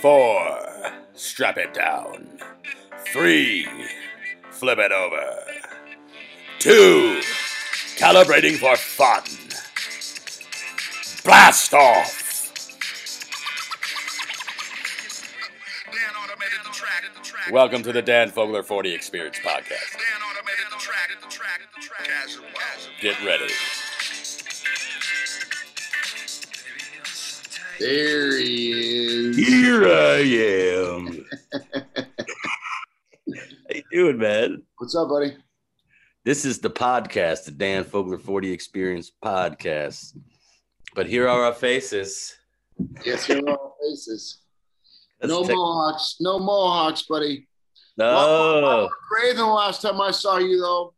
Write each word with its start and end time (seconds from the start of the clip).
Four, 0.00 0.58
strap 1.12 1.58
it 1.58 1.74
down. 1.74 2.26
Three, 3.12 3.68
flip 4.50 4.78
it 4.78 4.92
over. 4.92 5.36
Two, 6.58 7.20
calibrating 7.98 8.56
for 8.56 8.76
fun. 8.76 9.24
Blast 11.22 11.74
off! 11.74 12.16
Welcome 17.50 17.82
to 17.82 17.92
the 17.92 18.00
Dan 18.00 18.30
Fogler 18.30 18.64
4D 18.66 18.94
Experience 18.94 19.36
Podcast. 19.44 19.98
Get 23.02 23.22
ready. 23.22 23.52
There 27.78 28.38
he 28.38 28.72
is. 28.72 29.09
Here 29.44 29.84
I 29.86 30.18
am. 30.20 31.24
How 31.72 33.74
you 33.74 33.82
doing, 33.90 34.18
man? 34.18 34.62
What's 34.76 34.94
up, 34.94 35.08
buddy? 35.08 35.34
This 36.26 36.44
is 36.44 36.58
the 36.58 36.68
podcast, 36.68 37.46
the 37.46 37.52
Dan 37.52 37.84
Fogler 37.84 38.20
4D 38.20 38.52
Experience 38.52 39.10
Podcast. 39.24 40.14
But 40.94 41.06
here 41.06 41.26
are 41.26 41.44
our 41.44 41.54
faces. 41.54 42.36
Yes, 43.02 43.30
you're 43.30 43.48
our 43.48 43.72
faces. 43.80 44.40
Let's 45.22 45.32
no 45.32 45.42
take- 45.42 45.56
mohawks. 45.56 46.16
No 46.20 46.38
mohawks, 46.38 47.02
buddy. 47.08 47.48
No. 47.96 48.90
Gray 49.08 49.28
than 49.28 49.38
the 49.38 49.46
last 49.46 49.80
time 49.80 49.98
I 50.02 50.10
saw 50.10 50.36
you, 50.36 50.60
though. 50.60 50.92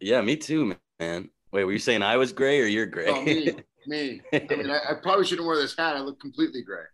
Yeah, 0.00 0.22
me 0.22 0.34
too, 0.36 0.74
man. 0.98 1.30
Wait, 1.52 1.64
were 1.64 1.72
you 1.72 1.78
saying 1.78 2.02
I 2.02 2.16
was 2.16 2.32
gray 2.32 2.60
or 2.60 2.66
you're 2.66 2.86
gray? 2.86 3.52
Oh, 3.56 3.60
me. 3.86 4.20
I 4.32 4.38
mean, 4.48 4.70
I, 4.70 4.78
I 4.90 4.94
probably 5.02 5.24
shouldn't 5.26 5.46
wear 5.46 5.56
this 5.56 5.76
hat. 5.76 5.96
I 5.96 6.00
look 6.00 6.20
completely 6.20 6.62
gray. 6.62 6.84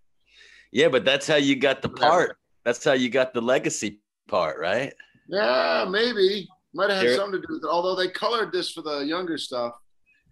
yeah, 0.72 0.88
but 0.88 1.04
that's 1.04 1.26
how 1.26 1.36
you 1.36 1.56
got 1.56 1.82
the 1.82 1.88
part. 1.88 2.36
That's 2.64 2.82
how 2.84 2.92
you 2.92 3.08
got 3.08 3.32
the 3.34 3.40
legacy 3.40 4.00
part, 4.28 4.58
right? 4.58 4.92
Yeah, 5.28 5.86
maybe. 5.88 6.48
Might 6.74 6.90
have 6.90 6.98
had 6.98 7.06
Here- 7.06 7.16
something 7.16 7.40
to 7.40 7.46
do 7.46 7.54
with 7.54 7.64
it. 7.64 7.68
Although 7.68 7.94
they 7.96 8.08
colored 8.08 8.52
this 8.52 8.70
for 8.72 8.82
the 8.82 9.00
younger 9.00 9.38
stuff, 9.38 9.74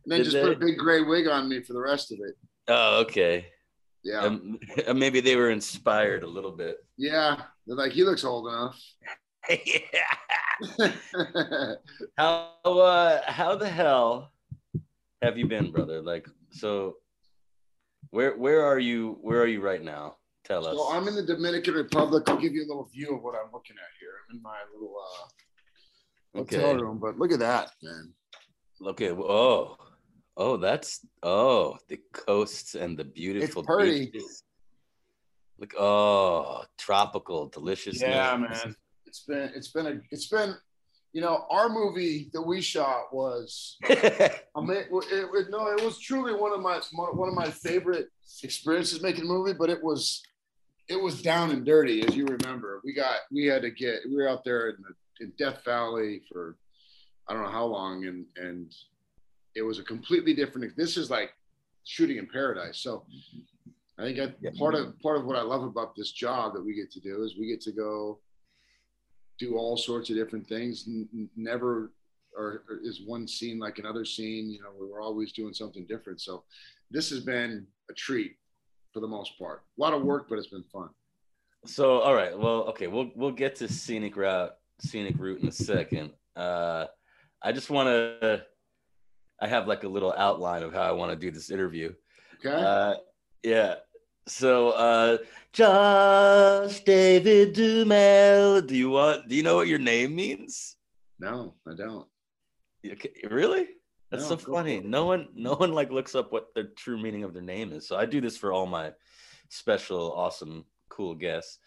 and 0.04 0.12
then 0.12 0.18
Did 0.20 0.30
just 0.30 0.42
put 0.42 0.52
a 0.56 0.58
big 0.58 0.76
gray 0.76 1.02
wig 1.02 1.26
on 1.28 1.48
me 1.48 1.62
for 1.62 1.72
the 1.72 1.80
rest 1.80 2.12
of 2.12 2.18
it. 2.20 2.34
Oh, 2.68 3.00
okay. 3.02 3.46
Yeah, 4.02 4.20
Um, 4.20 4.58
maybe 4.94 5.20
they 5.20 5.36
were 5.36 5.50
inspired 5.50 6.22
a 6.24 6.26
little 6.26 6.52
bit. 6.52 6.76
yeah. 6.98 7.42
They're 7.66 7.76
like, 7.76 7.92
he 7.92 8.04
looks 8.04 8.24
old 8.24 8.46
enough. 8.48 8.78
yeah. 9.48 10.92
How 12.18 12.50
uh 12.64 13.22
how 13.26 13.56
the 13.56 13.68
hell 13.68 14.30
have 15.22 15.38
you 15.38 15.46
been, 15.46 15.70
brother? 15.72 16.02
Like 16.02 16.28
so 16.54 16.96
where 18.10 18.36
where 18.36 18.64
are 18.64 18.78
you 18.78 19.18
where 19.22 19.40
are 19.42 19.46
you 19.46 19.60
right 19.60 19.82
now? 19.82 20.16
Tell 20.44 20.66
us. 20.66 20.74
So 20.76 20.88
I'm 20.90 21.08
in 21.08 21.14
the 21.14 21.22
Dominican 21.22 21.74
Republic. 21.74 22.24
I'll 22.28 22.36
give 22.36 22.52
you 22.52 22.64
a 22.64 22.68
little 22.68 22.84
view 22.84 23.16
of 23.16 23.22
what 23.22 23.34
I'm 23.34 23.50
looking 23.52 23.76
at 23.76 23.90
here. 23.98 24.10
I'm 24.30 24.36
in 24.36 24.42
my 24.42 24.58
little 24.72 24.94
uh, 24.96 26.38
hotel 26.38 26.72
Okay. 26.72 26.82
room, 26.82 26.98
but 26.98 27.18
look 27.18 27.32
at 27.32 27.38
that, 27.38 27.70
man. 27.82 28.12
Okay. 28.86 29.10
Oh, 29.10 29.76
oh, 30.36 30.56
that's 30.58 31.00
oh 31.22 31.78
the 31.88 31.98
coasts 32.12 32.74
and 32.74 32.96
the 32.98 33.04
beautiful 33.04 33.62
It's 33.62 33.66
pretty. 33.66 34.06
beaches. 34.10 34.42
Look, 35.58 35.74
oh, 35.78 36.64
tropical, 36.78 37.48
delicious. 37.48 38.02
Yeah, 38.02 38.36
man. 38.36 38.76
It's 39.06 39.20
been 39.20 39.50
it's 39.54 39.68
been 39.68 39.86
a 39.86 40.00
it's 40.10 40.28
been 40.28 40.54
you 41.14 41.20
know 41.20 41.46
our 41.48 41.68
movie 41.70 42.28
that 42.34 42.42
we 42.42 42.60
shot 42.60 43.04
was 43.14 43.78
I 43.84 44.30
mean 44.56 44.76
it, 44.76 44.88
it, 44.90 45.46
no 45.50 45.68
it 45.68 45.82
was 45.82 45.98
truly 45.98 46.34
one 46.34 46.52
of 46.52 46.60
my 46.60 46.80
one 46.92 47.28
of 47.28 47.34
my 47.34 47.50
favorite 47.50 48.08
experiences 48.42 49.00
making 49.00 49.22
a 49.24 49.26
movie, 49.26 49.54
but 49.54 49.70
it 49.70 49.82
was 49.82 50.22
it 50.88 51.00
was 51.00 51.22
down 51.22 51.50
and 51.50 51.64
dirty 51.64 52.04
as 52.06 52.14
you 52.14 52.26
remember. 52.26 52.80
We 52.84 52.92
got 52.92 53.20
we 53.32 53.46
had 53.46 53.62
to 53.62 53.70
get 53.70 54.00
we 54.08 54.16
were 54.16 54.28
out 54.28 54.44
there 54.44 54.70
in, 54.70 54.76
the, 54.82 55.24
in 55.24 55.32
Death 55.38 55.64
Valley 55.64 56.20
for 56.30 56.56
I 57.28 57.32
don't 57.32 57.44
know 57.44 57.48
how 57.50 57.64
long 57.64 58.04
and 58.06 58.26
and 58.36 58.74
it 59.54 59.62
was 59.62 59.78
a 59.78 59.84
completely 59.84 60.34
different. 60.34 60.76
This 60.76 60.96
is 60.96 61.10
like 61.10 61.30
shooting 61.84 62.16
in 62.18 62.26
paradise. 62.26 62.78
So 62.78 63.04
I 63.98 64.02
think 64.02 64.18
I, 64.18 64.34
Yeah. 64.40 64.50
part 64.58 64.74
of 64.74 65.00
part 65.00 65.16
of 65.16 65.24
what 65.26 65.36
I 65.36 65.42
love 65.42 65.62
about 65.62 65.94
this 65.94 66.10
job 66.10 66.54
that 66.54 66.64
we 66.64 66.74
get 66.74 66.90
to 66.90 67.00
do 67.00 67.22
is 67.22 67.36
we 67.38 67.46
get 67.46 67.60
to 67.62 67.72
go 67.72 68.18
do 69.38 69.56
all 69.56 69.76
sorts 69.76 70.10
of 70.10 70.16
different 70.16 70.46
things. 70.46 70.84
N- 70.86 71.28
never 71.36 71.92
or, 72.36 72.64
or 72.68 72.80
is 72.82 73.02
one 73.04 73.26
scene 73.28 73.58
like 73.58 73.78
another 73.78 74.04
scene. 74.04 74.50
You 74.50 74.62
know, 74.62 74.70
we're 74.78 75.02
always 75.02 75.32
doing 75.32 75.54
something 75.54 75.86
different. 75.86 76.20
So 76.20 76.44
this 76.90 77.10
has 77.10 77.20
been 77.20 77.66
a 77.90 77.94
treat 77.94 78.36
for 78.92 79.00
the 79.00 79.08
most 79.08 79.38
part. 79.38 79.62
A 79.78 79.80
lot 79.80 79.94
of 79.94 80.02
work, 80.02 80.26
but 80.28 80.38
it's 80.38 80.48
been 80.48 80.64
fun. 80.72 80.88
So, 81.66 82.00
all 82.00 82.14
right. 82.14 82.38
Well, 82.38 82.64
okay. 82.68 82.86
We'll 82.86 83.10
we'll 83.14 83.32
get 83.32 83.56
to 83.56 83.68
scenic 83.68 84.16
route, 84.16 84.54
scenic 84.80 85.18
route 85.18 85.40
in 85.40 85.48
a 85.48 85.52
second. 85.52 86.10
Uh, 86.36 86.86
I 87.42 87.52
just 87.52 87.70
want 87.70 87.88
to. 87.88 88.42
I 89.40 89.48
have 89.48 89.66
like 89.66 89.84
a 89.84 89.88
little 89.88 90.14
outline 90.16 90.62
of 90.62 90.72
how 90.72 90.82
I 90.82 90.92
want 90.92 91.10
to 91.10 91.16
do 91.16 91.30
this 91.30 91.50
interview. 91.50 91.92
Okay. 92.38 92.54
Uh, 92.54 92.94
yeah. 93.42 93.76
So, 94.26 94.70
uh, 94.70 95.18
Josh 95.52 96.80
David 96.80 97.52
Duhamel, 97.52 98.62
do 98.62 98.74
you 98.74 98.90
want? 98.90 99.28
Do 99.28 99.34
you 99.36 99.42
know 99.42 99.56
what 99.56 99.68
your 99.68 99.78
name 99.78 100.14
means? 100.14 100.76
no, 101.18 101.54
I 101.66 101.74
don't. 101.74 102.06
Okay, 102.84 103.12
really? 103.30 103.68
That's 104.10 104.28
No, 104.28 104.36
so 104.36 104.52
funny. 104.52 104.80
No 104.80 105.06
one, 105.06 105.28
no 105.34 105.54
one 105.54 105.72
like 105.72 105.90
looks 105.90 106.14
up 106.14 106.32
what 106.32 106.54
the 106.54 106.64
true 106.64 107.00
meaning 107.00 107.24
of 107.24 107.32
their 107.32 107.42
name 107.42 107.72
is. 107.72 107.88
So 107.88 107.96
I 107.96 108.04
do 108.04 108.20
this 108.20 108.36
for 108.36 108.52
all 108.52 108.66
my 108.66 108.92
special, 109.48 110.12
awesome, 110.12 110.64
cool 110.88 111.14
guests. 111.14 111.58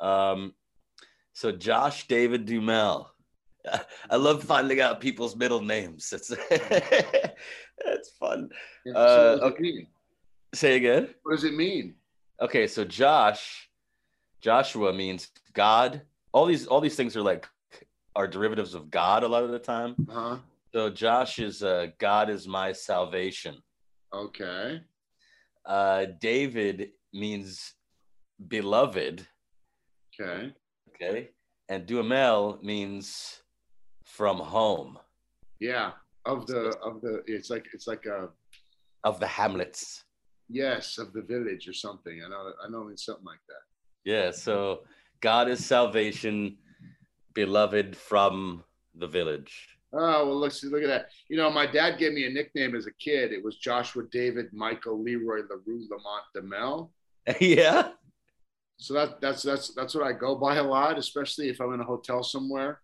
Um, 0.00 0.54
so 1.32 1.52
Josh 1.52 2.06
David 2.06 2.44
Duhamel. 2.46 3.10
I 4.10 4.16
love 4.16 4.44
finding 4.44 4.80
out 4.80 5.00
people's 5.00 5.36
middle 5.36 5.60
names. 5.60 6.12
It's 6.12 6.32
that's 7.86 8.10
fun. 8.10 8.50
Uh, 8.94 9.38
okay. 9.42 9.88
Say 10.54 10.76
again. 10.76 11.14
What 11.22 11.36
does 11.36 11.44
it 11.44 11.54
mean? 11.54 11.94
Okay, 12.40 12.66
so 12.66 12.84
Josh, 12.84 13.68
Joshua 14.40 14.92
means 14.92 15.28
God. 15.52 16.02
All 16.32 16.46
these, 16.46 16.66
all 16.66 16.80
these 16.80 16.94
things 16.94 17.16
are 17.16 17.22
like 17.22 17.48
are 18.14 18.26
derivatives 18.26 18.74
of 18.74 18.90
God 18.90 19.22
a 19.22 19.28
lot 19.28 19.44
of 19.44 19.50
the 19.50 19.58
time. 19.58 19.94
Huh? 20.10 20.38
So 20.72 20.90
Josh 20.90 21.38
is 21.38 21.62
uh, 21.62 21.88
God 21.98 22.28
is 22.30 22.46
my 22.46 22.72
salvation. 22.72 23.56
Okay. 24.12 24.80
Uh, 25.64 26.06
David 26.20 26.90
means 27.12 27.74
beloved. 28.48 29.26
Okay. 30.20 30.52
Okay, 30.94 31.28
and 31.68 31.86
Duhamel 31.86 32.58
means 32.62 33.40
from 34.04 34.38
home 34.38 34.98
Yeah. 35.60 35.92
Of 36.24 36.46
the 36.46 36.76
of 36.82 37.00
the 37.00 37.22
it's 37.26 37.50
like 37.50 37.66
it's 37.72 37.86
like 37.86 38.04
a 38.06 38.28
of 39.04 39.20
the 39.20 39.26
Hamlets. 39.26 40.04
Yes 40.48 40.98
of 40.98 41.12
the 41.12 41.22
village 41.22 41.68
or 41.68 41.72
something. 41.72 42.22
I 42.24 42.28
know 42.28 42.52
I 42.64 42.70
know 42.70 42.88
it's 42.88 43.04
something 43.04 43.24
like 43.24 43.40
that. 43.48 44.10
Yeah, 44.10 44.30
so 44.30 44.84
God 45.20 45.48
is 45.48 45.64
salvation, 45.64 46.56
beloved 47.34 47.96
from 47.96 48.64
the 48.94 49.06
village. 49.06 49.78
Oh 49.92 50.26
well, 50.26 50.38
let's 50.38 50.62
look 50.64 50.82
at 50.82 50.88
that. 50.88 51.08
You 51.28 51.36
know, 51.36 51.50
my 51.50 51.66
dad 51.66 51.98
gave 51.98 52.12
me 52.12 52.26
a 52.26 52.30
nickname 52.30 52.74
as 52.76 52.86
a 52.86 52.92
kid. 52.92 53.32
It 53.32 53.42
was 53.42 53.56
Joshua 53.56 54.04
David 54.10 54.46
Michael 54.52 55.02
Leroy 55.02 55.42
Larue 55.48 55.86
Lamont 55.90 56.24
Duhamel. 56.34 56.90
yeah. 57.40 57.90
So 58.78 58.94
that 58.94 59.20
that's 59.20 59.42
that's 59.42 59.74
that's 59.74 59.94
what 59.94 60.06
I 60.06 60.12
go 60.12 60.34
by 60.34 60.56
a 60.56 60.62
lot, 60.62 60.98
especially 60.98 61.48
if 61.48 61.60
I'm 61.60 61.72
in 61.74 61.80
a 61.80 61.84
hotel 61.84 62.22
somewhere. 62.22 62.80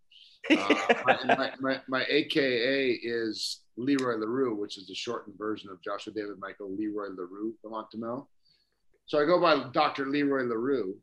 Uh, 0.51 0.75
my, 1.07 1.53
my, 1.61 1.81
my, 1.89 2.05
AKA 2.09 2.93
is 3.03 3.61
Leroy 3.77 4.17
LaRue, 4.17 4.55
which 4.55 4.79
is 4.79 4.87
the 4.87 4.95
shortened 4.95 5.37
version 5.39 5.71
of 5.71 5.83
Joshua 5.83 6.13
David 6.13 6.39
Michael 6.39 6.75
Leroy 6.75 7.09
LaRue 7.17 7.55
Lamont 7.65 7.91
Duhamel. 7.91 8.29
So 9.07 9.21
I 9.21 9.25
go 9.25 9.41
by 9.41 9.71
Dr. 9.73 10.07
Leroy 10.07 10.45
LaRue. 10.45 10.97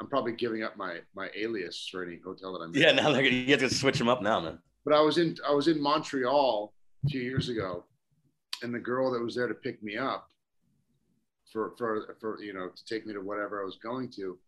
I'm 0.00 0.08
probably 0.08 0.32
giving 0.32 0.62
up 0.62 0.76
my 0.76 0.98
my 1.14 1.28
alias 1.36 1.88
for 1.90 2.04
any 2.04 2.20
hotel 2.24 2.52
that 2.52 2.60
I'm 2.60 2.74
in. 2.74 2.80
yeah, 2.80 2.92
now 2.92 3.10
they're 3.10 3.22
gonna, 3.22 3.34
you 3.34 3.50
have 3.50 3.60
to 3.60 3.70
switch 3.70 3.98
them 3.98 4.08
up 4.08 4.22
now, 4.22 4.40
man. 4.40 4.58
but 4.84 4.94
I 4.94 5.00
was 5.00 5.18
in 5.18 5.36
I 5.46 5.52
was 5.52 5.66
in 5.66 5.80
Montreal 5.80 6.72
a 7.04 7.08
few 7.08 7.20
years 7.20 7.48
ago, 7.48 7.84
and 8.62 8.72
the 8.72 8.78
girl 8.78 9.10
that 9.12 9.22
was 9.22 9.34
there 9.34 9.48
to 9.48 9.54
pick 9.54 9.82
me 9.82 9.96
up 9.96 10.28
for 11.52 11.74
for 11.76 12.16
for 12.20 12.40
you 12.40 12.52
know 12.52 12.68
to 12.68 12.84
take 12.84 13.06
me 13.06 13.12
to 13.12 13.20
whatever 13.20 13.60
I 13.60 13.64
was 13.64 13.76
going 13.76 14.10
to 14.10 14.38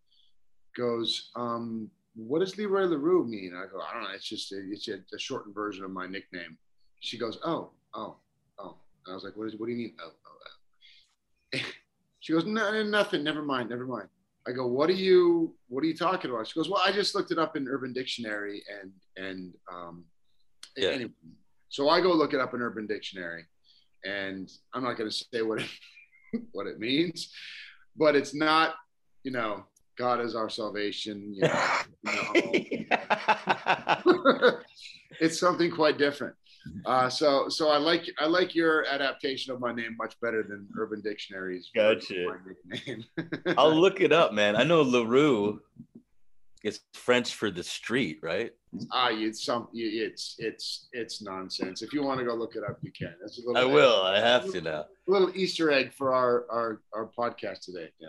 goes, 0.77 1.31
um, 1.35 1.91
what 2.27 2.41
does 2.41 2.57
Leroy 2.57 2.85
Larue 2.85 3.25
mean? 3.27 3.55
I 3.57 3.67
go, 3.71 3.81
I 3.81 3.95
don't 3.95 4.05
know. 4.05 4.11
It's 4.15 4.29
just 4.29 4.53
a, 4.53 4.61
it's 4.71 4.89
a, 4.89 4.99
a 5.15 5.19
shortened 5.19 5.55
version 5.55 5.85
of 5.85 5.91
my 5.91 6.07
nickname. 6.07 6.57
She 7.01 7.19
goes, 7.19 7.39
oh 7.45 7.71
oh 7.95 8.17
oh. 8.59 8.77
And 9.07 9.13
I 9.13 9.15
was 9.15 9.25
like, 9.25 9.37
what 9.37 9.49
is 9.49 9.57
what 9.57 9.67
do 9.67 9.73
you 9.73 9.79
mean? 9.79 9.95
Oh 10.03 10.11
oh. 10.27 11.55
oh. 11.55 11.59
she 12.21 12.33
goes, 12.33 12.45
no 12.45 12.83
nothing. 12.83 13.23
Never 13.25 13.43
mind. 13.43 13.71
Never 13.71 13.87
mind. 13.87 14.09
I 14.47 14.53
go, 14.53 14.67
what 14.67 14.89
are 14.91 14.95
you 14.95 15.55
what 15.69 15.85
are 15.85 15.87
you 15.87 15.97
talking 15.97 16.31
about? 16.31 16.47
She 16.47 16.59
goes, 16.59 16.69
well, 16.69 16.83
I 16.85 16.93
just 16.93 17.15
looked 17.15 17.31
it 17.31 17.39
up 17.39 17.57
in 17.57 17.69
Urban 17.69 17.93
Dictionary 17.93 18.63
and 18.81 18.93
and 19.17 19.55
um, 19.73 20.05
Yeah. 20.77 20.91
anyway, 20.91 21.13
so 21.69 21.89
I 21.89 22.01
go 22.01 22.13
look 22.13 22.35
it 22.35 22.41
up 22.41 22.55
in 22.55 22.61
Urban 22.63 22.87
Dictionary, 22.87 23.45
and 24.05 24.51
I'm 24.75 24.83
not 24.83 24.97
going 24.97 25.11
to 25.11 25.17
say 25.17 25.43
what 25.43 25.61
it, 25.61 25.69
what 26.53 26.67
it 26.67 26.79
means, 26.79 27.33
but 27.97 28.17
it's 28.17 28.35
not 28.35 28.75
you 29.23 29.31
know, 29.31 29.65
God 30.00 30.20
is 30.23 30.35
our 30.35 30.49
salvation. 30.49 31.35
You 31.35 31.43
know, 31.43 32.32
you 32.35 32.87
know. 34.06 34.58
it's 35.20 35.38
something 35.38 35.70
quite 35.70 35.99
different. 35.99 36.35
Uh, 36.87 37.11
so 37.11 37.50
so 37.50 37.69
I 37.69 37.76
like 37.76 38.05
I 38.19 38.25
like 38.25 38.55
your 38.55 38.87
adaptation 38.87 39.52
of 39.52 39.61
my 39.61 39.73
name 39.75 39.94
much 39.99 40.19
better 40.23 40.43
than 40.43 40.67
Urban 40.79 41.02
Dictionary's. 41.02 41.70
Gotcha. 41.75 42.38
I'll 43.58 43.75
look 43.75 44.00
it 44.00 44.11
up, 44.11 44.32
man. 44.32 44.56
I 44.56 44.64
know 44.64 44.81
Larue 44.81 45.61
is 46.64 46.81
French 46.94 47.35
for 47.35 47.50
the 47.50 47.62
street, 47.62 48.20
right? 48.23 48.52
ah, 48.93 49.11
you 49.11 49.35
some 49.35 49.69
it's 49.75 50.37
it's 50.38 50.88
it's 50.93 51.20
nonsense. 51.20 51.82
If 51.82 51.93
you 51.93 52.02
want 52.02 52.20
to 52.20 52.25
go 52.25 52.35
look 52.35 52.56
it 52.56 52.62
up, 52.67 52.79
you 52.81 52.93
can. 52.93 53.14
That's 53.20 53.38
a 53.38 53.47
little. 53.47 53.61
I 53.61 53.67
will. 53.67 54.00
I 54.02 54.19
have 54.19 54.50
to 54.52 54.62
now. 54.62 54.81
A 54.81 55.11
little 55.11 55.31
Easter 55.35 55.70
egg 55.70 55.93
for 55.93 56.14
our 56.14 56.47
our 56.50 56.81
our 56.94 57.11
podcast 57.19 57.67
today. 57.67 57.91
Yeah. 58.00 58.08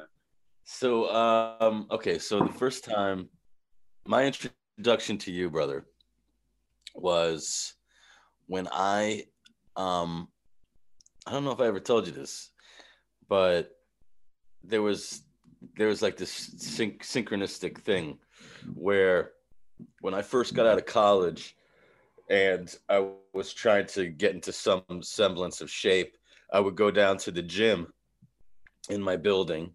So, 0.74 1.14
um, 1.14 1.86
okay. 1.92 2.18
So 2.18 2.40
the 2.40 2.50
first 2.50 2.86
time, 2.86 3.28
my 4.08 4.26
introduction 4.26 5.18
to 5.20 5.32
you, 5.32 5.50
brother, 5.50 5.86
was 6.96 7.76
when 8.48 8.70
I, 8.72 9.26
um, 9.76 10.30
I 11.28 11.32
don't 11.34 11.44
know 11.44 11.52
if 11.52 11.60
I 11.60 11.68
ever 11.68 11.82
told 11.82 12.08
you 12.08 12.14
this, 12.14 12.52
but 13.28 13.72
there 14.64 14.82
was 14.82 15.24
there 15.76 15.88
was 15.88 16.02
like 16.02 16.18
this 16.18 16.32
syn- 16.32 17.00
synchronistic 17.00 17.78
thing 17.80 18.18
where 18.74 19.32
when 20.00 20.14
I 20.14 20.22
first 20.22 20.56
got 20.56 20.66
out 20.66 20.78
of 20.78 20.86
college 20.86 21.56
and 22.30 22.74
I 22.90 23.10
was 23.34 23.54
trying 23.54 23.88
to 23.88 24.08
get 24.08 24.34
into 24.34 24.54
some 24.54 24.84
semblance 25.02 25.62
of 25.62 25.70
shape, 25.70 26.18
I 26.52 26.60
would 26.60 26.76
go 26.76 26.92
down 26.92 27.18
to 27.18 27.32
the 27.32 27.44
gym 27.44 27.94
in 28.90 29.02
my 29.02 29.18
building 29.18 29.74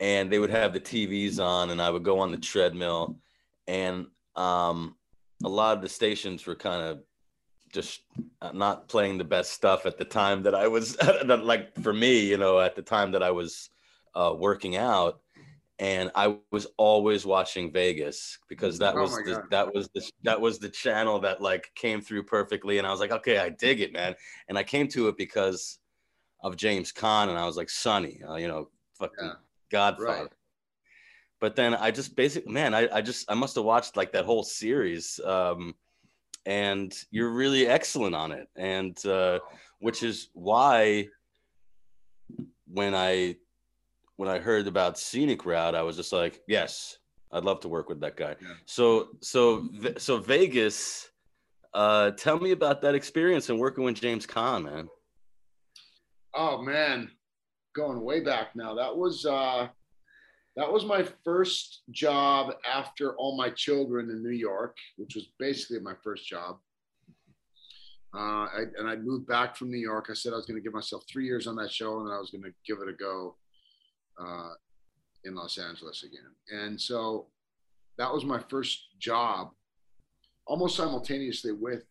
and 0.00 0.30
they 0.30 0.38
would 0.38 0.50
have 0.50 0.72
the 0.72 0.80
TVs 0.80 1.38
on 1.38 1.70
and 1.70 1.80
I 1.80 1.90
would 1.90 2.02
go 2.02 2.18
on 2.18 2.30
the 2.30 2.38
treadmill. 2.38 3.16
And 3.66 4.06
um, 4.36 4.96
a 5.44 5.48
lot 5.48 5.76
of 5.76 5.82
the 5.82 5.88
stations 5.88 6.46
were 6.46 6.56
kind 6.56 6.82
of 6.82 7.00
just 7.72 8.02
not 8.52 8.88
playing 8.88 9.18
the 9.18 9.24
best 9.24 9.52
stuff 9.52 9.84
at 9.86 9.98
the 9.98 10.04
time 10.04 10.42
that 10.44 10.54
I 10.54 10.68
was 10.68 10.96
that 10.96 11.44
like 11.44 11.74
for 11.82 11.92
me, 11.92 12.20
you 12.20 12.36
know, 12.36 12.60
at 12.60 12.76
the 12.76 12.82
time 12.82 13.12
that 13.12 13.22
I 13.22 13.30
was 13.30 13.70
uh, 14.14 14.34
working 14.36 14.76
out. 14.76 15.20
And 15.80 16.12
I 16.14 16.36
was 16.52 16.68
always 16.76 17.26
watching 17.26 17.72
Vegas 17.72 18.38
because 18.48 18.78
that 18.78 18.94
Oh 18.94 19.02
was 19.02 19.16
the, 19.16 19.42
that 19.50 19.74
was 19.74 19.88
the 19.92 20.08
that 20.22 20.40
was 20.40 20.60
the 20.60 20.68
channel 20.68 21.18
that 21.20 21.40
like 21.40 21.72
came 21.74 22.00
through 22.00 22.22
perfectly. 22.24 22.78
And 22.78 22.86
I 22.86 22.92
was 22.92 23.00
like 23.00 23.10
okay 23.10 23.38
I 23.38 23.48
dig 23.48 23.80
it 23.80 23.92
man. 23.92 24.14
And 24.48 24.56
I 24.56 24.62
came 24.62 24.86
to 24.88 25.08
it 25.08 25.16
because 25.16 25.80
of 26.44 26.56
James 26.56 26.92
Caan 26.92 27.28
and 27.28 27.36
I 27.36 27.44
was 27.44 27.56
like 27.56 27.70
Sonny 27.70 28.20
uh, 28.22 28.36
you 28.36 28.46
know 28.46 28.68
fucking 28.94 29.16
Yeah. 29.20 29.32
Godfather 29.70 30.22
Right. 30.22 30.28
but 31.40 31.56
then 31.56 31.74
I 31.74 31.90
just 31.90 32.16
basically 32.16 32.52
man 32.52 32.74
I, 32.74 32.88
I 32.92 33.00
just 33.00 33.30
I 33.30 33.34
must 33.34 33.54
have 33.56 33.64
watched 33.64 33.96
like 33.96 34.12
that 34.12 34.24
whole 34.24 34.42
series 34.42 35.20
um 35.24 35.74
and 36.46 36.94
you're 37.10 37.30
really 37.30 37.66
excellent 37.66 38.14
on 38.14 38.32
it 38.32 38.48
and 38.56 39.04
uh 39.06 39.38
which 39.80 40.02
is 40.02 40.28
why 40.34 41.08
when 42.66 42.94
I 42.94 43.36
when 44.16 44.28
I 44.28 44.38
heard 44.38 44.66
about 44.68 44.96
scenic 44.98 45.44
route, 45.44 45.74
I 45.74 45.82
was 45.82 45.96
just 45.96 46.12
like, 46.12 46.40
yes, 46.46 46.98
I'd 47.32 47.44
love 47.44 47.60
to 47.60 47.68
work 47.68 47.88
with 47.88 48.00
that 48.00 48.16
guy. 48.16 48.36
Yeah. 48.40 48.54
So 48.64 49.08
so 49.20 49.68
so 49.98 50.18
Vegas, 50.18 51.10
uh, 51.74 52.12
tell 52.12 52.38
me 52.38 52.52
about 52.52 52.80
that 52.82 52.94
experience 52.94 53.48
and 53.50 53.58
working 53.58 53.82
with 53.84 53.96
James 53.96 54.26
Caan, 54.26 54.64
man. 54.64 54.88
Oh 56.34 56.62
man, 56.62 57.10
going 57.74 58.00
way 58.00 58.20
back 58.20 58.54
now. 58.54 58.74
That 58.74 58.96
was 58.96 59.24
uh 59.26 59.68
that 60.56 60.72
was 60.72 60.84
my 60.84 61.04
first 61.24 61.82
job 61.90 62.54
after 62.70 63.16
all 63.16 63.36
my 63.36 63.50
children 63.50 64.10
in 64.10 64.22
New 64.22 64.36
York, 64.36 64.76
which 64.96 65.16
was 65.16 65.26
basically 65.38 65.80
my 65.80 65.94
first 66.02 66.26
job. 66.26 66.58
Uh, 68.16 68.46
I, 68.46 68.60
and 68.78 68.88
I 68.88 68.94
moved 68.94 69.26
back 69.26 69.56
from 69.56 69.72
New 69.72 69.78
York. 69.78 70.06
I 70.08 70.14
said 70.14 70.32
I 70.32 70.36
was 70.36 70.46
going 70.46 70.56
to 70.56 70.62
give 70.62 70.72
myself 70.72 71.02
three 71.10 71.26
years 71.26 71.48
on 71.48 71.56
that 71.56 71.72
show, 71.72 71.98
and 71.98 72.06
then 72.06 72.14
I 72.14 72.20
was 72.20 72.30
going 72.30 72.44
to 72.44 72.52
give 72.64 72.80
it 72.80 72.88
a 72.88 72.92
go 72.92 73.36
uh, 74.20 74.50
in 75.24 75.34
Los 75.34 75.58
Angeles 75.58 76.04
again. 76.04 76.62
And 76.62 76.80
so 76.80 77.26
that 77.98 78.12
was 78.12 78.24
my 78.24 78.38
first 78.48 78.86
job, 79.00 79.50
almost 80.46 80.76
simultaneously 80.76 81.50
with 81.50 81.82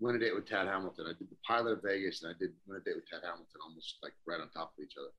Win 0.00 0.16
a 0.16 0.18
Date 0.18 0.34
with 0.34 0.46
Tad 0.46 0.66
Hamilton. 0.66 1.06
I 1.06 1.18
did 1.18 1.30
the 1.30 1.36
pilot 1.46 1.72
of 1.72 1.82
Vegas, 1.82 2.22
and 2.22 2.34
I 2.34 2.38
did 2.38 2.52
Win 2.66 2.78
a 2.78 2.84
Date 2.84 2.96
with 2.96 3.08
Tad 3.08 3.20
Hamilton, 3.24 3.60
almost 3.62 3.98
like 4.02 4.12
right 4.26 4.40
on 4.40 4.48
top 4.50 4.72
of 4.78 4.84
each 4.84 4.94
other. 4.98 5.12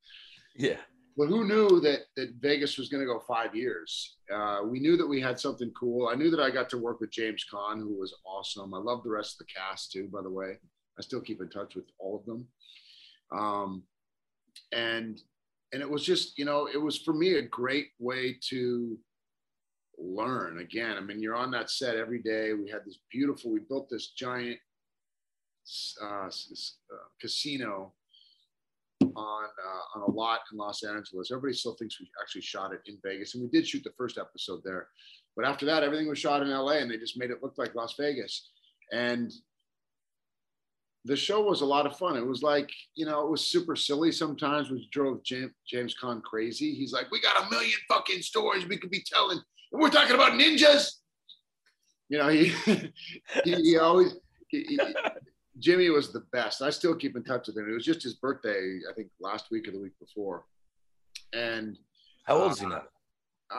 Yeah. 0.55 0.77
But 1.17 1.27
who 1.27 1.45
knew 1.45 1.81
that 1.81 2.01
that 2.15 2.35
Vegas 2.39 2.77
was 2.77 2.87
going 2.87 3.01
to 3.01 3.11
go 3.11 3.19
five 3.19 3.53
years? 3.53 4.17
Uh, 4.33 4.59
we 4.65 4.79
knew 4.79 4.95
that 4.95 5.07
we 5.07 5.19
had 5.19 5.39
something 5.39 5.71
cool. 5.77 6.07
I 6.07 6.15
knew 6.15 6.31
that 6.31 6.39
I 6.39 6.49
got 6.49 6.69
to 6.69 6.77
work 6.77 7.01
with 7.01 7.11
James 7.11 7.45
Caan, 7.51 7.79
who 7.79 7.99
was 7.99 8.15
awesome. 8.25 8.73
I 8.73 8.77
love 8.77 9.03
the 9.03 9.09
rest 9.09 9.33
of 9.33 9.45
the 9.45 9.53
cast 9.53 9.91
too, 9.91 10.07
by 10.11 10.21
the 10.21 10.29
way. 10.29 10.57
I 10.97 11.01
still 11.01 11.21
keep 11.21 11.41
in 11.41 11.49
touch 11.49 11.75
with 11.75 11.85
all 11.99 12.17
of 12.17 12.25
them. 12.25 12.47
Um, 13.31 13.83
and 14.71 15.21
and 15.73 15.81
it 15.81 15.89
was 15.89 16.05
just, 16.05 16.37
you 16.37 16.45
know, 16.45 16.67
it 16.71 16.81
was 16.81 16.97
for 16.97 17.13
me 17.13 17.35
a 17.35 17.41
great 17.41 17.89
way 17.99 18.37
to 18.49 18.97
learn. 19.97 20.59
Again, 20.59 20.97
I 20.97 21.01
mean, 21.01 21.21
you're 21.21 21.35
on 21.35 21.51
that 21.51 21.69
set 21.69 21.95
every 21.95 22.21
day. 22.21 22.53
We 22.53 22.69
had 22.69 22.85
this 22.85 22.99
beautiful. 23.11 23.51
We 23.51 23.59
built 23.59 23.89
this 23.89 24.11
giant 24.11 24.59
uh, 26.01 26.25
uh, 26.25 26.29
casino 27.21 27.93
on 29.01 29.43
uh, 29.43 29.99
on 29.99 30.01
a 30.07 30.11
lot 30.11 30.41
in 30.51 30.57
Los 30.57 30.83
Angeles. 30.83 31.31
Everybody 31.31 31.53
still 31.53 31.75
thinks 31.75 31.99
we 31.99 32.09
actually 32.21 32.41
shot 32.41 32.73
it 32.73 32.81
in 32.85 32.97
Vegas, 33.03 33.35
and 33.35 33.43
we 33.43 33.49
did 33.49 33.67
shoot 33.67 33.83
the 33.83 33.93
first 33.97 34.17
episode 34.17 34.61
there. 34.63 34.87
But 35.35 35.45
after 35.45 35.65
that, 35.67 35.83
everything 35.83 36.07
was 36.07 36.19
shot 36.19 36.41
in 36.41 36.49
LA, 36.49 36.73
and 36.73 36.91
they 36.91 36.97
just 36.97 37.17
made 37.17 37.31
it 37.31 37.41
look 37.41 37.57
like 37.57 37.75
Las 37.75 37.95
Vegas. 37.97 38.49
And 38.91 39.31
the 41.05 41.15
show 41.15 41.41
was 41.41 41.61
a 41.61 41.65
lot 41.65 41.85
of 41.85 41.97
fun. 41.97 42.17
It 42.17 42.25
was 42.25 42.43
like 42.43 42.69
you 42.95 43.05
know, 43.05 43.21
it 43.25 43.31
was 43.31 43.47
super 43.47 43.75
silly 43.75 44.11
sometimes, 44.11 44.69
which 44.69 44.89
drove 44.91 45.23
James, 45.23 45.51
James 45.67 45.95
Caan 46.01 46.21
crazy. 46.21 46.73
He's 46.73 46.93
like, 46.93 47.11
"We 47.11 47.21
got 47.21 47.45
a 47.45 47.49
million 47.49 47.77
fucking 47.87 48.21
stories 48.21 48.67
we 48.67 48.77
could 48.77 48.91
be 48.91 49.03
telling, 49.05 49.39
and 49.71 49.81
we're 49.81 49.89
talking 49.89 50.15
about 50.15 50.33
ninjas." 50.33 50.91
You 52.09 52.17
know, 52.17 52.27
he 52.29 52.47
he, 53.43 53.55
he 53.55 53.77
always. 53.77 54.15
He, 54.49 54.63
he, 54.63 54.79
Jimmy 55.59 55.89
was 55.89 56.11
the 56.11 56.21
best. 56.31 56.61
I 56.61 56.69
still 56.69 56.95
keep 56.95 57.15
in 57.15 57.23
touch 57.23 57.47
with 57.47 57.57
him. 57.57 57.69
It 57.69 57.73
was 57.73 57.85
just 57.85 58.03
his 58.03 58.15
birthday, 58.15 58.79
I 58.89 58.93
think, 58.93 59.09
last 59.19 59.51
week 59.51 59.67
or 59.67 59.71
the 59.71 59.79
week 59.79 59.97
before. 59.99 60.45
And 61.33 61.77
How 62.25 62.37
old 62.37 62.51
is 62.53 62.59
he 62.59 62.65
now? 62.65 62.83
uh, 63.53 63.55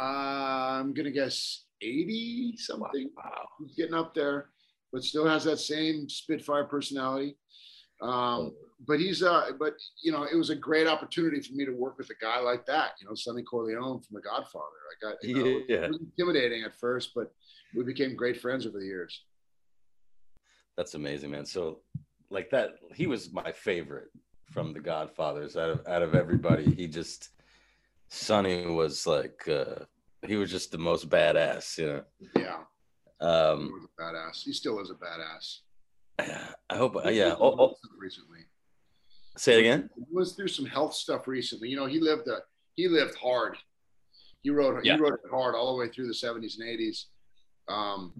I'm 0.80 0.94
gonna 0.94 1.10
guess 1.10 1.64
80 1.82 2.56
something. 2.58 3.10
Wow. 3.16 3.48
He's 3.60 3.74
getting 3.74 3.94
up 3.94 4.14
there, 4.14 4.50
but 4.92 5.02
still 5.04 5.26
has 5.26 5.44
that 5.44 5.58
same 5.58 6.08
Spitfire 6.08 6.64
personality. 6.64 7.36
Um, 8.02 8.54
but 8.86 8.98
he's 8.98 9.22
uh, 9.22 9.50
but 9.58 9.74
you 10.02 10.10
know, 10.10 10.22
it 10.24 10.34
was 10.36 10.48
a 10.50 10.54
great 10.56 10.86
opportunity 10.86 11.40
for 11.42 11.52
me 11.54 11.66
to 11.66 11.72
work 11.72 11.98
with 11.98 12.08
a 12.10 12.14
guy 12.24 12.40
like 12.40 12.64
that. 12.66 12.92
You 13.00 13.06
know, 13.08 13.14
Sonny 13.14 13.42
Corleone 13.42 14.00
from 14.00 14.14
The 14.14 14.22
Godfather. 14.22 14.64
I 14.64 15.10
got 15.10 15.22
you 15.22 15.34
know, 15.34 15.60
Yeah. 15.68 15.84
it 15.84 15.88
was 15.90 16.00
intimidating 16.00 16.62
at 16.62 16.74
first, 16.78 17.10
but 17.14 17.30
we 17.76 17.84
became 17.84 18.16
great 18.16 18.40
friends 18.40 18.66
over 18.66 18.78
the 18.78 18.86
years. 18.86 19.22
That's 20.76 20.94
amazing, 20.94 21.30
man. 21.32 21.44
So 21.44 21.80
like 22.30 22.50
that, 22.50 22.70
he 22.94 23.06
was 23.06 23.32
my 23.32 23.52
favorite 23.52 24.08
from 24.50 24.72
the 24.72 24.80
Godfathers 24.80 25.56
out 25.56 25.70
of 25.70 25.86
out 25.86 26.02
of 26.02 26.14
everybody. 26.14 26.64
He 26.74 26.86
just 26.86 27.30
Sonny 28.08 28.66
was 28.66 29.06
like 29.06 29.46
uh 29.48 29.84
he 30.26 30.36
was 30.36 30.50
just 30.50 30.70
the 30.72 30.78
most 30.78 31.08
badass, 31.08 31.78
you 31.78 31.86
know. 31.86 32.02
Yeah, 32.36 32.58
he 33.20 33.26
Um 33.26 33.70
was 33.72 33.88
a 33.98 34.02
badass. 34.02 34.42
He 34.44 34.52
still 34.52 34.80
is 34.80 34.90
a 34.90 34.94
badass. 34.94 35.58
I 36.68 36.76
hope 36.76 36.96
uh, 36.96 37.08
yeah. 37.08 37.34
Oh, 37.40 37.56
oh, 37.58 37.74
recently. 37.98 38.40
say 39.36 39.54
it 39.56 39.60
again. 39.60 39.88
He 39.96 40.04
was 40.14 40.34
through 40.34 40.48
some 40.48 40.66
health 40.66 40.94
stuff 40.94 41.26
recently. 41.26 41.68
You 41.70 41.76
know, 41.76 41.86
he 41.86 41.98
lived 42.00 42.28
a 42.28 42.40
he 42.74 42.88
lived 42.88 43.14
hard. 43.16 43.56
He 44.42 44.50
rode 44.50 44.84
Yeah. 44.84 44.96
he 44.96 45.00
rode 45.02 45.18
hard 45.30 45.54
all 45.54 45.72
the 45.74 45.80
way 45.80 45.88
through 45.88 46.08
the 46.08 46.12
70s 46.14 46.58
and 46.58 46.68
80s. 46.68 47.04
Um, 47.68 48.12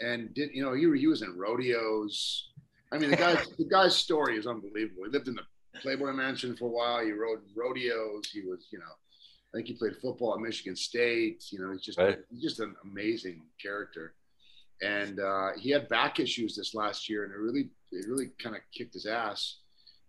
and 0.00 0.32
did 0.34 0.50
you 0.52 0.62
know 0.64 0.72
he, 0.74 0.98
he 0.98 1.06
was 1.06 1.22
in 1.22 1.36
rodeos. 1.38 2.50
I 2.92 2.98
mean, 2.98 3.10
the 3.10 3.16
guy's 3.16 3.46
the 3.58 3.64
guy's 3.64 3.96
story 3.96 4.36
is 4.36 4.46
unbelievable. 4.46 5.04
He 5.04 5.10
lived 5.10 5.28
in 5.28 5.34
the 5.34 5.42
Playboy 5.80 6.12
Mansion 6.12 6.56
for 6.56 6.66
a 6.66 6.68
while. 6.68 7.04
He 7.04 7.12
rode 7.12 7.40
rodeos. 7.54 8.30
He 8.32 8.42
was, 8.42 8.66
you 8.70 8.78
know, 8.78 8.84
I 9.52 9.58
think 9.58 9.68
he 9.68 9.74
played 9.74 9.96
football 10.00 10.34
at 10.34 10.40
Michigan 10.40 10.76
State. 10.76 11.44
You 11.50 11.60
know, 11.60 11.72
he's 11.72 11.82
just 11.82 11.98
Right. 11.98 12.18
he's 12.30 12.42
just 12.42 12.60
an 12.60 12.74
amazing 12.84 13.42
character. 13.60 14.14
And 14.82 15.20
uh, 15.20 15.50
he 15.58 15.70
had 15.70 15.88
back 15.88 16.20
issues 16.20 16.56
this 16.56 16.74
last 16.74 17.08
year, 17.08 17.24
and 17.24 17.32
it 17.32 17.38
really 17.38 17.70
it 17.92 18.06
really 18.08 18.30
kind 18.42 18.54
of 18.56 18.62
kicked 18.76 18.94
his 18.94 19.06
ass. 19.06 19.58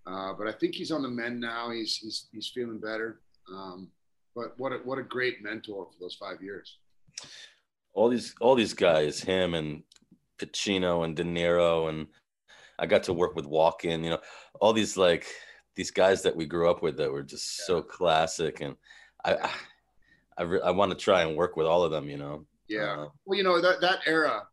Uh, 0.07 0.33
but 0.37 0.47
I 0.47 0.51
think 0.51 0.75
he's 0.75 0.91
on 0.91 1.01
the 1.01 1.09
mend 1.09 1.39
now. 1.39 1.71
He's 1.71 1.97
he's 1.97 2.27
he's 2.31 2.47
feeling 2.49 2.79
better. 2.79 3.21
Um, 3.51 3.89
but 4.35 4.53
what 4.57 4.73
a, 4.73 4.77
what 4.77 4.97
a 4.99 5.03
great 5.03 5.41
mentor 5.43 5.85
for 5.85 5.99
those 5.99 6.15
five 6.15 6.41
years. 6.41 6.77
all 7.93 8.09
these 8.09 8.35
all 8.41 8.55
these 8.55 8.73
guys, 8.73 9.21
him 9.21 9.53
and 9.53 9.83
Pacino 10.37 11.05
and 11.05 11.15
De 11.15 11.23
Niro, 11.23 11.87
and 11.89 12.07
I 12.79 12.85
got 12.85 13.03
to 13.03 13.13
work 13.13 13.35
with 13.35 13.45
Walken, 13.45 14.03
you 14.03 14.09
know, 14.11 14.19
all 14.59 14.73
these 14.73 14.97
like 14.97 15.25
these 15.75 15.91
guys 15.91 16.21
that 16.23 16.35
we 16.35 16.45
grew 16.45 16.69
up 16.69 16.81
with 16.81 16.97
that 16.97 17.11
were 17.11 17.23
just 17.23 17.65
so 17.65 17.81
classic. 17.81 18.61
And 18.61 18.75
I, 19.23 19.35
I 19.35 19.49
I 20.37 20.43
re- 20.43 20.61
I 20.61 20.71
want 20.71 20.91
to 20.91 20.97
try 20.97 21.21
and 21.23 21.37
work 21.37 21.55
with 21.55 21.67
all 21.67 21.83
of 21.83 21.91
them. 21.91 22.09
You 22.09 22.17
know. 22.17 22.45
Yeah. 22.67 22.93
Uh, 22.99 23.09
Well, 23.25 23.37
you 23.37 23.43
know 23.43 23.61
that 23.61 23.81
that 23.81 23.99
era, 24.05 24.47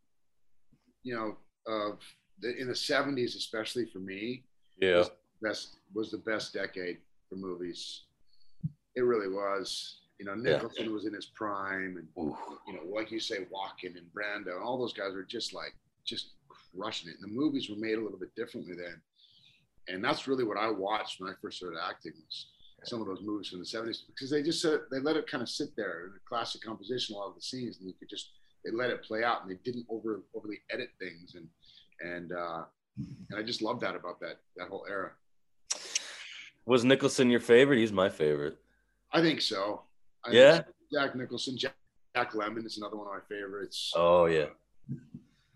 you 1.02 1.14
know, 1.14 1.37
of 1.67 1.99
the, 2.41 2.57
in 2.61 2.67
the 2.69 2.75
'70s, 2.75 3.37
especially 3.37 3.87
for 3.87 3.99
me, 3.99 4.45
yeah. 4.81 5.05
best 5.43 5.76
was 5.95 6.11
the 6.11 6.19
best 6.19 6.52
decade 6.52 6.99
for 7.29 7.37
movies. 7.37 8.05
It 8.95 9.02
really 9.02 9.29
was. 9.29 9.99
You 10.19 10.26
know, 10.26 10.35
Yeah. 10.35 10.52
Nicholson 10.57 10.93
was 10.93 11.07
in 11.07 11.14
his 11.14 11.26
prime, 11.26 11.97
and 11.97 12.07
you 12.69 12.75
know, 12.75 12.85
like 12.95 13.11
you 13.11 13.19
say, 13.19 13.38
Walken 13.52 13.97
and 13.97 14.07
Brando, 14.14 14.55
and 14.55 14.62
all 14.62 14.79
those 14.79 14.93
guys 14.93 15.14
were 15.14 15.25
just 15.25 15.52
like 15.52 15.75
just 16.05 16.35
crushing 16.76 17.11
it. 17.11 17.17
And 17.21 17.31
the 17.31 17.35
movies 17.35 17.69
were 17.71 17.76
made 17.76 17.99
a 17.99 18.02
little 18.02 18.19
bit 18.19 18.35
differently 18.35 18.75
then, 18.76 19.00
and 19.88 20.05
that's 20.05 20.29
really 20.29 20.45
what 20.45 20.59
I 20.59 20.71
watched 20.71 21.21
when 21.21 21.31
I 21.31 21.35
first 21.41 21.59
started 21.59 21.79
acting 21.88 22.12
was 22.17 22.47
some 22.85 23.00
of 23.00 23.07
those 23.07 23.23
movies 23.23 23.49
from 23.49 23.61
the 23.61 23.64
'70s 23.64 24.07
because 24.07 24.31
they 24.31 24.43
just 24.43 24.61
said 24.61 24.81
they 24.91 24.99
let 24.99 25.17
it 25.17 25.31
kind 25.31 25.43
of 25.43 25.49
sit 25.49 25.69
there 25.76 26.07
in 26.07 26.12
a 26.17 26.29
classic 26.29 26.62
composition, 26.62 27.14
a 27.14 27.19
lot 27.19 27.29
of 27.29 27.35
the 27.35 27.43
scenes, 27.43 27.79
and 27.79 27.87
you 27.87 27.95
could 27.99 28.09
just 28.09 28.31
they 28.64 28.71
let 28.71 28.91
it 28.91 29.02
play 29.02 29.25
out, 29.25 29.43
and 29.43 29.50
they 29.50 29.59
didn't 29.64 29.87
over 29.88 30.23
overly 30.35 30.59
edit 30.71 30.91
things, 30.99 31.35
and 31.35 31.49
and 32.00 32.33
uh, 32.33 32.62
and 32.97 33.38
I 33.38 33.43
just 33.43 33.62
love 33.62 33.81
that 33.81 33.95
about 33.95 34.21
that 34.21 34.38
that 34.57 34.69
whole 34.69 34.85
era. 34.88 35.12
Was 36.64 36.85
Nicholson 36.85 37.31
your 37.31 37.41
favorite? 37.41 37.79
He's 37.79 37.93
my 37.93 38.09
favorite. 38.09 38.59
I 39.12 39.21
think 39.21 39.41
so. 39.41 39.83
I 40.25 40.31
think 40.31 40.38
Yeah? 40.38 40.62
Jack 40.93 41.17
Nicholson, 41.17 41.57
Jack, 41.59 41.75
Jack 42.14 42.33
Lemmon 42.33 42.64
is 42.64 42.79
another 42.79 42.97
one 42.97 43.07
of 43.09 43.12
my 43.14 43.21
favorites. 43.29 43.93
Oh 43.97 44.26
yeah. 44.26 44.47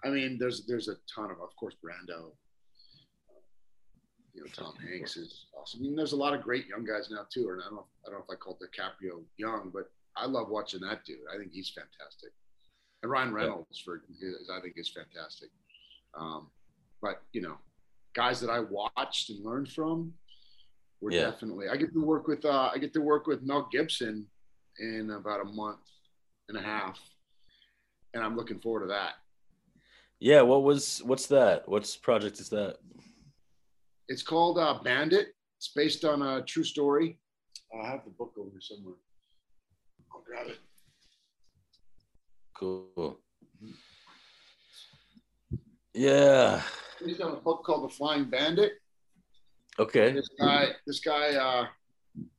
I 0.05 0.09
mean, 0.11 0.39
there's 0.39 0.67
there's 0.67 0.89
a 0.89 0.97
ton 1.13 1.31
of, 1.31 1.41
of 1.41 1.55
course, 1.57 1.75
Brando. 1.85 2.33
You 4.35 4.43
know, 4.43 4.49
Tom 4.53 4.75
Hanks 4.77 5.17
is 5.17 5.47
awesome. 5.59 5.81
I 5.81 5.83
mean, 5.85 5.97
there's 5.97 6.13
a 6.13 6.17
lot 6.17 6.35
of 6.35 6.43
great 6.43 6.67
young 6.67 6.85
guys 6.85 7.09
now 7.11 7.27
too. 7.33 7.49
And 7.51 7.61
I 7.63 7.65
don't 7.67 7.77
know, 7.77 7.87
I 8.07 8.11
don't 8.11 8.19
know 8.19 8.25
if 8.29 8.31
I 8.31 8.37
call 8.37 8.59
DiCaprio 8.59 9.25
young, 9.39 9.71
but 9.73 9.91
I 10.15 10.27
love 10.27 10.49
watching 10.51 10.81
that 10.81 11.05
dude. 11.07 11.17
I 11.35 11.39
think 11.39 11.53
he's 11.53 11.71
fantastic. 11.71 12.31
And 13.03 13.11
Ryan 13.11 13.33
Reynolds 13.33 13.81
for 13.81 14.03
his, 14.21 14.51
I 14.53 14.61
think 14.61 14.75
is 14.77 14.91
fantastic. 14.91 15.49
Um, 16.19 16.51
but 17.01 17.23
you 17.33 17.41
know, 17.41 17.57
guys 18.15 18.41
that 18.41 18.51
I 18.51 18.61
watched 18.61 19.31
and 19.31 19.43
learned 19.45 19.73
from 19.73 20.13
were 21.01 21.11
Yeah. 21.13 21.31
definitely. 21.31 21.69
I 21.71 21.77
get 21.77 21.93
to 21.95 22.01
work 22.05 22.27
with 22.27 22.45
uh, 22.45 22.71
I 22.75 22.79
get 22.79 22.93
to 22.93 23.01
work 23.01 23.27
with 23.27 23.43
Mel 23.43 23.69
Gibson 23.73 24.27
in 24.79 25.11
about 25.13 25.41
a 25.41 25.45
month 25.45 25.81
and 26.51 26.59
a 26.59 26.63
half, 26.63 26.99
and 28.13 28.23
I'm 28.23 28.37
looking 28.37 28.61
forward 28.61 28.81
to 28.81 28.87
that. 28.89 29.15
Yeah. 30.21 30.43
What 30.43 30.63
was? 30.63 31.03
What's 31.05 31.27
that? 31.29 31.69
What's 31.69 31.97
project 31.97 32.41
is 32.41 32.49
that? 32.51 32.79
It's 34.09 34.23
called 34.23 34.59
uh, 34.59 34.79
Bandit. 34.83 35.29
It's 35.59 35.69
based 35.75 36.05
on 36.05 36.23
a 36.23 36.43
true 36.43 36.65
story. 36.65 37.19
I 37.83 37.87
have 37.89 38.05
the 38.05 38.11
book 38.11 38.33
over 38.39 38.51
here 38.51 38.61
somewhere. 38.61 38.95
I'll 40.15 40.23
grab 40.23 40.47
it. 40.49 40.59
Cool. 42.55 43.19
Yeah. 45.93 46.63
Based 47.05 47.21
on 47.21 47.33
a 47.33 47.37
book 47.37 47.65
called 47.65 47.91
The 47.91 47.95
Flying 47.95 48.25
Bandit. 48.25 48.73
Okay. 49.79 50.13
This 50.13 50.29
guy, 50.39 50.69
this 50.87 51.01
guy, 51.01 51.35
uh, 51.35 51.67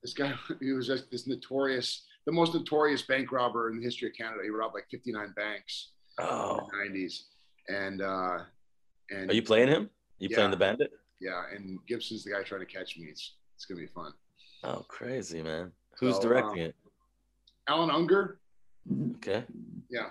this 0.01 0.13
guy, 0.13 0.33
he 0.61 0.71
was 0.71 0.87
just 0.87 1.11
this 1.11 1.27
notorious, 1.27 2.05
the 2.25 2.31
most 2.31 2.53
notorious 2.53 3.01
bank 3.03 3.31
robber 3.31 3.69
in 3.69 3.77
the 3.77 3.83
history 3.83 4.09
of 4.09 4.15
Canada. 4.15 4.41
He 4.43 4.49
robbed 4.49 4.73
like 4.73 4.85
59 4.89 5.33
banks 5.35 5.89
Oh. 6.19 6.67
in 6.83 6.93
the 6.93 6.99
90s. 6.99 7.23
And, 7.69 8.01
uh, 8.01 8.39
and 9.09 9.29
Are 9.29 9.33
you 9.33 9.41
playing 9.41 9.67
him? 9.67 9.89
You 10.19 10.29
playing 10.29 10.51
the 10.51 10.57
bandit? 10.57 10.91
yeah, 11.19 11.43
and 11.53 11.79
Gibson's 11.87 12.23
the 12.23 12.31
guy 12.31 12.43
trying 12.43 12.61
to 12.61 12.65
catch 12.65 12.97
me. 12.97 13.05
It's, 13.07 13.33
it's 13.55 13.65
going 13.65 13.79
to 13.79 13.85
be 13.87 13.91
fun. 13.93 14.13
Oh, 14.63 14.85
crazy 14.87 15.41
man. 15.41 15.71
Who's 15.99 16.15
So, 16.15 16.21
directing 16.21 16.61
um, 16.63 16.67
it? 16.69 16.75
Allan 17.67 17.89
Ungar, 17.89 18.37
Okay. 19.15 19.43
yeah, 19.89 20.09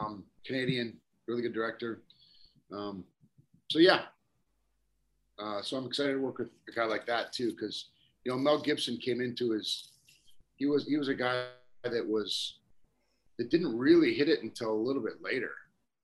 um, 0.00 0.24
Canadian, 0.44 0.96
really 1.28 1.42
good 1.42 1.52
director. 1.54 2.02
Um, 2.72 3.04
so 3.70 3.78
yeah, 3.78 4.02
uh, 5.38 5.62
so 5.62 5.76
I'm 5.76 5.86
excited 5.86 6.12
to 6.14 6.18
work 6.18 6.38
with 6.38 6.48
a 6.68 6.72
guy 6.72 6.84
like 6.84 7.06
that 7.06 7.32
too, 7.32 7.52
because 7.52 7.90
you 8.24 8.32
know 8.32 8.38
Mel 8.38 8.60
Gibson 8.60 8.96
came 8.96 9.20
into 9.20 9.52
his, 9.52 9.90
he 10.56 10.66
was 10.66 10.86
he 10.86 10.96
was 10.96 11.08
a 11.08 11.14
guy 11.14 11.46
that 11.84 12.06
was 12.06 12.58
that 13.38 13.50
didn't 13.50 13.76
really 13.78 14.14
hit 14.14 14.28
it 14.28 14.42
until 14.42 14.72
a 14.72 14.82
little 14.82 15.02
bit 15.02 15.22
later, 15.22 15.50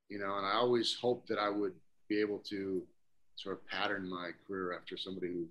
you 0.08 0.18
know, 0.18 0.36
and 0.36 0.46
I 0.46 0.54
always 0.54 0.94
hoped 0.94 1.28
that 1.28 1.38
I 1.38 1.48
would 1.48 1.74
be 2.08 2.20
able 2.20 2.38
to 2.50 2.82
sort 3.36 3.56
of 3.56 3.66
pattern 3.66 4.08
my 4.08 4.30
career 4.46 4.76
after 4.78 4.96
somebody 4.96 5.28
who. 5.28 5.46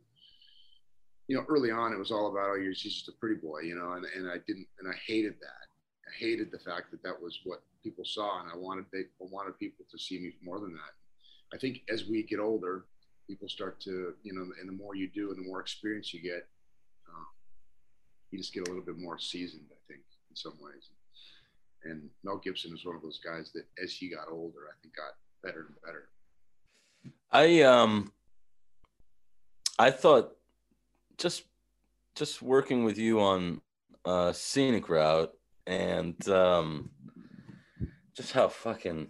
You 1.30 1.36
know, 1.36 1.44
early 1.50 1.72
on, 1.72 1.92
it 1.92 2.00
was 2.00 2.10
all 2.10 2.32
about, 2.32 2.52
oh, 2.52 2.56
you're 2.56 2.72
he's 2.72 2.82
just 2.82 3.10
a 3.10 3.12
pretty 3.12 3.36
boy, 3.36 3.60
you 3.60 3.76
know, 3.76 3.92
and, 3.94 4.06
and 4.16 4.30
I 4.30 4.38
didn't, 4.48 4.66
and 4.80 4.88
I 4.88 4.96
hated 5.06 5.34
that. 5.42 5.68
I 6.08 6.12
hated 6.18 6.52
the 6.52 6.60
fact 6.60 6.90
that 6.92 7.04
that 7.04 7.22
was 7.22 7.42
what 7.44 7.64
people 7.84 8.06
saw, 8.06 8.42
and 8.42 8.50
I 8.50 8.56
wanted 8.56 8.86
they 8.94 9.00
I 9.00 9.28
wanted 9.30 9.60
people 9.60 9.86
to 9.92 10.00
see 10.00 10.20
me 10.20 10.34
more 10.42 10.60
than 10.60 10.72
that. 10.72 10.94
I 11.54 11.58
think 11.58 11.82
as 11.90 12.06
we 12.06 12.24
get 12.24 12.40
older, 12.40 12.86
people 13.28 13.50
start 13.50 13.82
to 13.82 14.14
you 14.24 14.34
know, 14.34 14.46
and 14.60 14.70
the 14.70 14.74
more 14.74 14.96
you 14.96 15.10
do, 15.10 15.32
and 15.32 15.44
the 15.44 15.48
more 15.48 15.60
experience 15.60 16.14
you 16.14 16.22
get, 16.22 16.48
uh, 17.10 17.30
you 18.32 18.38
just 18.38 18.54
get 18.54 18.66
a 18.68 18.70
little 18.70 18.86
bit 18.86 18.98
more 18.98 19.20
seasoned. 19.20 19.66
I 19.70 19.80
think 19.92 20.02
in 20.30 20.36
some 20.36 20.54
ways. 20.62 20.90
And 21.84 22.10
Mel 22.24 22.38
Gibson 22.38 22.74
is 22.74 22.86
one 22.86 22.96
of 22.96 23.02
those 23.02 23.20
guys 23.24 23.52
that, 23.54 23.66
as 23.82 23.94
he 23.94 24.10
got 24.10 24.28
older, 24.30 24.60
I 24.70 24.76
think 24.82 24.96
got 24.96 25.14
better 25.44 25.68
and 25.68 25.76
better. 25.86 26.10
I 27.32 27.62
um 27.62 28.12
I 29.78 29.92
thought 29.92 30.36
just 31.18 31.44
just 32.16 32.42
working 32.42 32.84
with 32.84 32.98
you 32.98 33.20
on 33.20 33.62
uh 34.06 34.32
scenic 34.32 34.90
route 34.90 35.34
and 35.66 36.28
um 36.30 36.90
just 38.16 38.32
how 38.32 38.48
fucking 38.48 39.08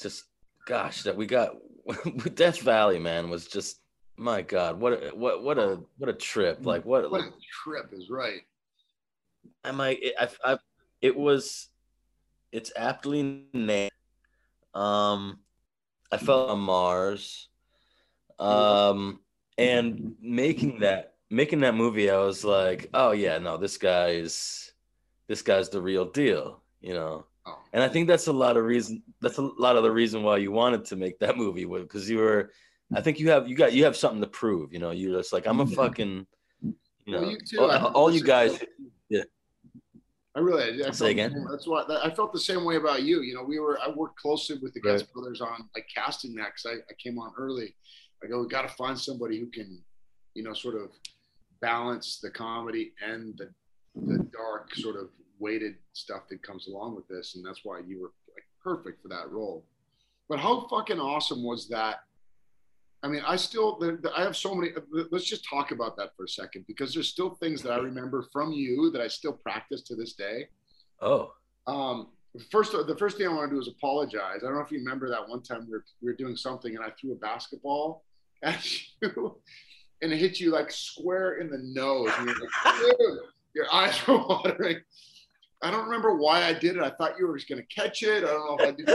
just 0.00 0.24
gosh 0.66 1.02
that 1.04 1.16
we 1.16 1.26
got 1.26 1.56
Death 2.34 2.60
Valley 2.60 2.98
man 2.98 3.30
was 3.30 3.46
just 3.46 3.80
my 4.16 4.42
god 4.42 4.78
what 4.80 4.92
a, 4.92 5.10
what 5.14 5.42
what 5.42 5.58
a 5.58 5.80
what 5.96 6.10
a 6.10 6.12
trip 6.12 6.58
like 6.62 6.84
what 6.84 7.10
What 7.10 7.20
a 7.20 7.32
trip 7.64 7.90
is 7.92 8.10
right. 8.10 8.40
I 9.64 9.72
might 9.72 10.00
I, 10.18 10.28
I 10.44 10.58
it 11.00 11.16
was 11.16 11.68
it's 12.52 12.72
aptly 12.76 13.44
named 13.52 13.90
um 14.74 15.38
I 16.10 16.16
felt 16.16 16.50
on 16.50 16.60
Mars. 16.60 17.48
Um 18.38 19.20
and 19.56 20.14
making 20.20 20.80
that 20.80 21.14
making 21.30 21.60
that 21.60 21.74
movie 21.74 22.10
I 22.10 22.18
was 22.18 22.44
like 22.44 22.88
oh 22.94 23.12
yeah 23.12 23.38
no 23.38 23.56
this 23.56 23.76
guy's 23.76 24.72
this 25.26 25.42
guy's 25.42 25.68
the 25.68 25.82
real 25.82 26.06
deal 26.06 26.62
you 26.80 26.94
know? 26.94 27.26
Oh, 27.46 27.58
and 27.72 27.82
I 27.82 27.88
think 27.88 28.08
that's 28.08 28.26
a 28.26 28.32
lot 28.32 28.56
of 28.56 28.64
reason 28.64 29.02
that's 29.20 29.38
a 29.38 29.42
lot 29.42 29.76
of 29.76 29.82
the 29.82 29.90
reason 29.90 30.22
why 30.22 30.36
you 30.36 30.52
wanted 30.52 30.84
to 30.86 30.96
make 30.96 31.18
that 31.20 31.36
movie 31.36 31.64
because 31.64 32.08
you 32.08 32.18
were 32.18 32.50
I 32.94 33.00
think 33.00 33.18
you 33.18 33.30
have 33.30 33.48
you 33.48 33.56
got 33.56 33.72
you 33.72 33.84
have 33.84 33.96
something 33.96 34.20
to 34.20 34.26
prove 34.26 34.72
you 34.72 34.78
know? 34.78 34.90
You're 34.90 35.18
just 35.18 35.32
like 35.32 35.46
I'm 35.46 35.60
a 35.60 35.66
fucking 35.66 36.26
you 36.62 37.12
know 37.12 37.20
Well, 37.22 37.36
you 37.50 37.60
all, 37.60 37.86
all 37.92 38.10
you 38.10 38.22
guys 38.22 38.62
I 40.38 40.40
really, 40.40 40.80
I 40.80 40.82
felt 40.84 40.94
Say 40.94 41.04
the 41.06 41.10
again? 41.10 41.32
same- 41.32 41.46
That's 41.50 41.66
what 41.66 41.90
I 41.90 42.10
felt 42.10 42.32
the 42.32 42.38
same 42.38 42.64
way 42.64 42.76
about 42.76 43.02
you. 43.02 43.22
You 43.22 43.34
know, 43.34 43.42
we 43.42 43.58
were 43.58 43.78
I 43.80 43.88
worked 43.90 44.16
closely 44.20 44.56
with 44.62 44.72
the 44.72 44.80
Right. 44.84 44.98
Goetz 44.98 45.02
Brothers 45.12 45.40
on 45.40 45.68
like 45.74 45.86
casting 45.92 46.34
that 46.36 46.52
because 46.54 46.66
I, 46.66 46.74
I 46.90 46.94
came 47.02 47.18
on 47.18 47.32
early. 47.36 47.74
I 48.22 48.28
go, 48.28 48.42
we 48.42 48.48
got 48.48 48.62
to 48.62 48.68
find 48.68 48.96
somebody 48.98 49.40
who 49.40 49.46
can, 49.50 49.80
you 50.34 50.42
know, 50.44 50.52
sort 50.54 50.76
of 50.76 50.90
balance 51.60 52.20
the 52.22 52.30
comedy 52.30 52.92
and 53.04 53.36
the 53.38 53.50
the 54.06 54.18
dark 54.32 54.72
sort 54.76 54.94
of 54.94 55.08
weighted 55.40 55.74
stuff 55.92 56.22
that 56.30 56.40
comes 56.42 56.68
along 56.68 56.94
with 56.94 57.08
this, 57.08 57.34
and 57.34 57.44
that's 57.44 57.60
why 57.64 57.80
you 57.84 58.00
were 58.00 58.12
like 58.34 58.44
perfect 58.62 59.02
for 59.02 59.08
that 59.08 59.28
role. 59.30 59.64
But 60.28 60.38
how 60.38 60.68
fucking 60.68 61.00
awesome 61.00 61.42
was 61.42 61.68
that? 61.68 61.96
I 63.02 63.08
mean, 63.08 63.22
I 63.26 63.36
still, 63.36 63.78
there- 63.78 63.96
there- 63.96 64.16
I 64.16 64.22
have 64.22 64.36
so 64.36 64.54
many. 64.54 64.72
Let's 65.12 65.24
just 65.26 65.44
talk 65.48 65.70
about 65.70 65.96
that 65.98 66.16
for 66.16 66.24
a 66.24 66.28
second 66.28 66.64
because 66.66 66.92
there's 66.94 67.08
still 67.08 67.30
things 67.36 67.62
that 67.62 67.72
I 67.72 67.76
remember 67.78 68.26
from 68.32 68.52
you 68.52 68.90
that 68.90 69.00
I 69.00 69.06
still 69.08 69.32
practice 69.32 69.82
to 69.82 69.94
this 69.94 70.14
day. 70.14 70.48
oh 71.00 71.32
Um, 71.66 72.08
first, 72.50 72.72
the 72.72 72.96
first 72.98 73.16
thing 73.16 73.26
I 73.28 73.32
want 73.32 73.50
to 73.50 73.54
do 73.56 73.60
is 73.60 73.68
apologize. 73.68 74.38
I 74.42 74.46
don't 74.46 74.54
know 74.54 74.60
if 74.62 74.72
you 74.72 74.78
remember 74.78 75.08
that 75.10 75.28
one 75.28 75.42
time 75.42 75.64
we 75.66 75.72
were, 75.72 75.84
we 76.02 76.10
were 76.10 76.16
doing 76.16 76.36
something 76.36 76.74
and 76.74 76.84
I 76.84 76.90
threw 77.00 77.12
a 77.12 77.16
basketball 77.16 78.04
at 78.42 78.64
you 79.00 79.36
and 80.02 80.12
it 80.12 80.16
hit 80.18 80.40
you 80.40 80.50
like 80.50 80.70
square 80.72 81.34
in 81.40 81.50
the 81.50 81.58
nose. 81.58 82.10
And 82.18 82.26
you're 82.28 82.36
like, 82.40 83.20
your 83.54 83.72
eyes 83.72 84.06
were 84.08 84.18
watering. 84.28 84.78
I 85.62 85.70
don't 85.70 85.84
remember 85.86 86.16
why 86.16 86.44
I 86.44 86.52
did 86.52 86.76
it. 86.76 86.82
I 86.82 86.90
thought 86.90 87.18
you 87.18 87.26
were 87.28 87.36
just 87.36 87.48
going 87.48 87.60
to 87.60 87.66
catch 87.74 88.02
it. 88.02 88.22
I 88.24 88.28
don't 88.28 88.46
know 88.58 88.64
if 88.64 88.68
I 88.68 88.76
did. 88.76 88.88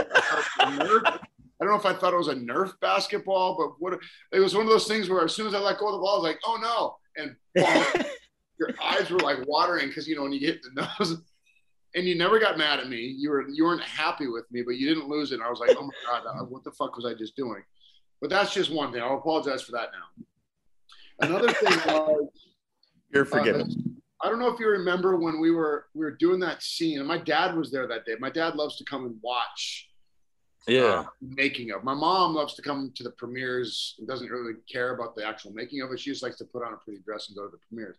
I. 0.60 1.18
I 1.60 1.64
don't 1.64 1.72
know 1.72 1.78
if 1.78 1.86
I 1.86 1.98
thought 1.98 2.12
it 2.12 2.18
was 2.18 2.28
a 2.28 2.34
Nerf 2.34 2.72
basketball, 2.80 3.56
but 3.56 3.76
what 3.78 3.98
it 4.32 4.40
was 4.40 4.54
one 4.54 4.64
of 4.64 4.70
those 4.70 4.88
things 4.88 5.08
where 5.08 5.24
as 5.24 5.34
soon 5.34 5.46
as 5.46 5.54
I 5.54 5.58
let 5.58 5.78
go 5.78 5.86
of 5.86 5.92
the 5.92 5.98
ball, 5.98 6.16
I 6.16 6.18
was 6.18 6.24
like, 6.24 6.40
"Oh 6.44 6.58
no!" 6.60 6.96
And 7.22 7.36
boom, 7.54 8.04
your 8.58 8.70
eyes 8.82 9.10
were 9.10 9.20
like 9.20 9.38
watering 9.46 9.88
because 9.88 10.08
you 10.08 10.16
know 10.16 10.22
when 10.22 10.32
you 10.32 10.40
get 10.40 10.60
the 10.62 10.88
nose 10.98 11.22
and 11.94 12.06
you 12.06 12.16
never 12.16 12.40
got 12.40 12.58
mad 12.58 12.80
at 12.80 12.88
me. 12.88 12.98
You 12.98 13.30
were 13.30 13.48
you 13.48 13.64
weren't 13.64 13.82
happy 13.82 14.26
with 14.26 14.50
me, 14.50 14.62
but 14.62 14.76
you 14.76 14.88
didn't 14.88 15.08
lose 15.08 15.32
it. 15.32 15.40
I 15.40 15.48
was 15.48 15.60
like, 15.60 15.76
oh 15.78 15.84
my 15.84 15.92
god, 16.06 16.26
uh, 16.26 16.44
what 16.44 16.64
the 16.64 16.72
fuck 16.72 16.96
was 16.96 17.06
I 17.06 17.14
just 17.14 17.36
doing? 17.36 17.62
But 18.20 18.30
that's 18.30 18.52
just 18.52 18.72
one 18.72 18.92
thing. 18.92 19.02
I'll 19.02 19.18
apologize 19.18 19.62
for 19.62 19.72
that 19.72 19.90
now. 19.92 21.28
Another 21.28 21.52
thing 21.52 21.78
was 21.86 22.28
you're 23.12 23.22
uh, 23.22 23.26
forgiven 23.26 23.94
I 24.24 24.30
don't 24.30 24.38
know 24.38 24.48
if 24.48 24.58
you 24.58 24.68
remember 24.68 25.16
when 25.16 25.38
we 25.38 25.50
were 25.50 25.86
we 25.94 26.02
were 26.04 26.16
doing 26.16 26.40
that 26.40 26.62
scene, 26.62 26.98
and 26.98 27.06
my 27.06 27.18
dad 27.18 27.54
was 27.54 27.70
there 27.70 27.86
that 27.86 28.06
day. 28.06 28.14
My 28.18 28.30
dad 28.30 28.54
loves 28.54 28.76
to 28.78 28.84
come 28.84 29.04
and 29.04 29.16
watch 29.22 29.90
Yeah. 30.66 30.82
uh, 30.82 31.04
making 31.20 31.72
of. 31.72 31.84
My 31.84 31.94
mom 31.94 32.34
loves 32.34 32.54
to 32.54 32.62
come 32.62 32.92
to 32.94 33.02
the 33.02 33.10
premieres 33.10 33.94
and 33.98 34.08
doesn't 34.08 34.30
really 34.30 34.54
care 34.70 34.94
about 34.94 35.14
the 35.14 35.26
actual 35.26 35.52
making 35.52 35.82
of 35.82 35.92
it. 35.92 36.00
She 36.00 36.10
just 36.10 36.22
likes 36.22 36.38
to 36.38 36.44
put 36.44 36.64
on 36.64 36.72
a 36.72 36.76
pretty 36.76 37.00
dress 37.04 37.28
and 37.28 37.36
go 37.36 37.44
to 37.44 37.50
the 37.50 37.58
premieres. 37.68 37.96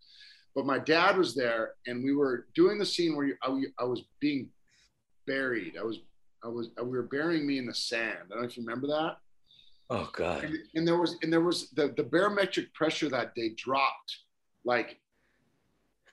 But 0.56 0.66
my 0.66 0.80
dad 0.80 1.18
was 1.18 1.36
there, 1.36 1.74
and 1.86 2.04
we 2.04 2.16
were 2.16 2.48
doing 2.56 2.78
the 2.78 2.86
scene 2.86 3.16
where 3.16 3.28
you, 3.28 3.36
I, 3.44 3.62
I 3.80 3.84
was 3.84 4.04
being 4.20 4.50
buried. 5.28 5.76
I 5.80 5.84
was, 5.84 6.00
I 6.44 6.48
was, 6.48 6.70
we 6.82 6.92
were 6.92 7.04
burying 7.04 7.46
me 7.46 7.58
in 7.58 7.66
the 7.66 7.74
sand. 7.74 8.18
I 8.26 8.30
don't 8.30 8.42
know 8.42 8.48
if 8.48 8.58
you 8.58 8.64
remember 8.64 8.88
that. 8.88 9.18
Oh 9.90 10.10
God. 10.14 10.44
And, 10.44 10.58
and 10.74 10.88
there 10.88 10.98
was, 10.98 11.18
and 11.22 11.32
there 11.32 11.42
was 11.42 11.70
the 11.72 11.94
the 11.96 12.04
barometric 12.04 12.74
pressure 12.74 13.10
that 13.10 13.36
day 13.36 13.50
dropped 13.56 14.18
like 14.64 15.00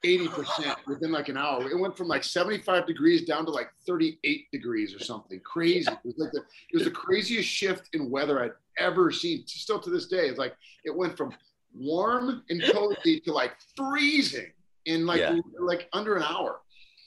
80% 0.04 0.76
within 0.86 1.12
like 1.12 1.28
an 1.28 1.36
hour. 1.36 1.68
It 1.70 1.78
went 1.78 1.96
from 1.96 2.08
like 2.08 2.24
75 2.24 2.86
degrees 2.86 3.24
down 3.24 3.44
to 3.46 3.50
like 3.50 3.70
38 3.86 4.50
degrees 4.50 4.94
or 4.94 4.98
something 4.98 5.40
crazy. 5.40 5.90
It 5.90 5.98
was 6.04 6.18
like 6.18 6.32
the, 6.32 6.40
it 6.40 6.74
was 6.74 6.84
the 6.84 6.90
craziest 6.90 7.48
shift 7.48 7.88
in 7.94 8.10
weather 8.10 8.42
I'd 8.42 8.52
ever 8.78 9.10
seen. 9.10 9.44
Still 9.46 9.78
to 9.80 9.90
this 9.90 10.06
day, 10.06 10.28
it's 10.28 10.38
like 10.38 10.54
it 10.84 10.94
went 10.94 11.16
from 11.16 11.32
warm 11.74 12.42
and 12.50 12.62
cozy 12.72 13.20
to 13.20 13.32
like 13.32 13.52
freezing 13.76 14.52
in 14.86 15.06
like 15.06 15.20
Yeah. 15.20 15.38
like 15.60 15.88
under 15.92 16.16
an 16.16 16.22
hour. 16.24 16.60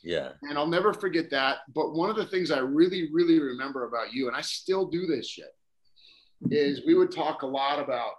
Yeah. 0.04 0.34
And 0.44 0.58
I'll 0.58 0.68
never 0.68 0.94
forget 0.94 1.30
that. 1.32 1.58
But 1.74 1.94
one 1.94 2.10
of 2.10 2.16
the 2.16 2.26
things 2.28 2.52
I 2.52 2.60
really, 2.60 3.10
really 3.12 3.40
remember 3.40 3.86
about 3.88 4.14
you, 4.14 4.28
and 4.28 4.36
I 4.36 4.42
still 4.42 4.86
do 4.86 5.06
this 5.08 5.28
shit, 5.28 5.54
is 6.52 6.86
we 6.86 6.94
would 6.94 7.12
talk 7.12 7.42
a 7.42 7.48
lot 7.48 7.80
about 7.80 8.14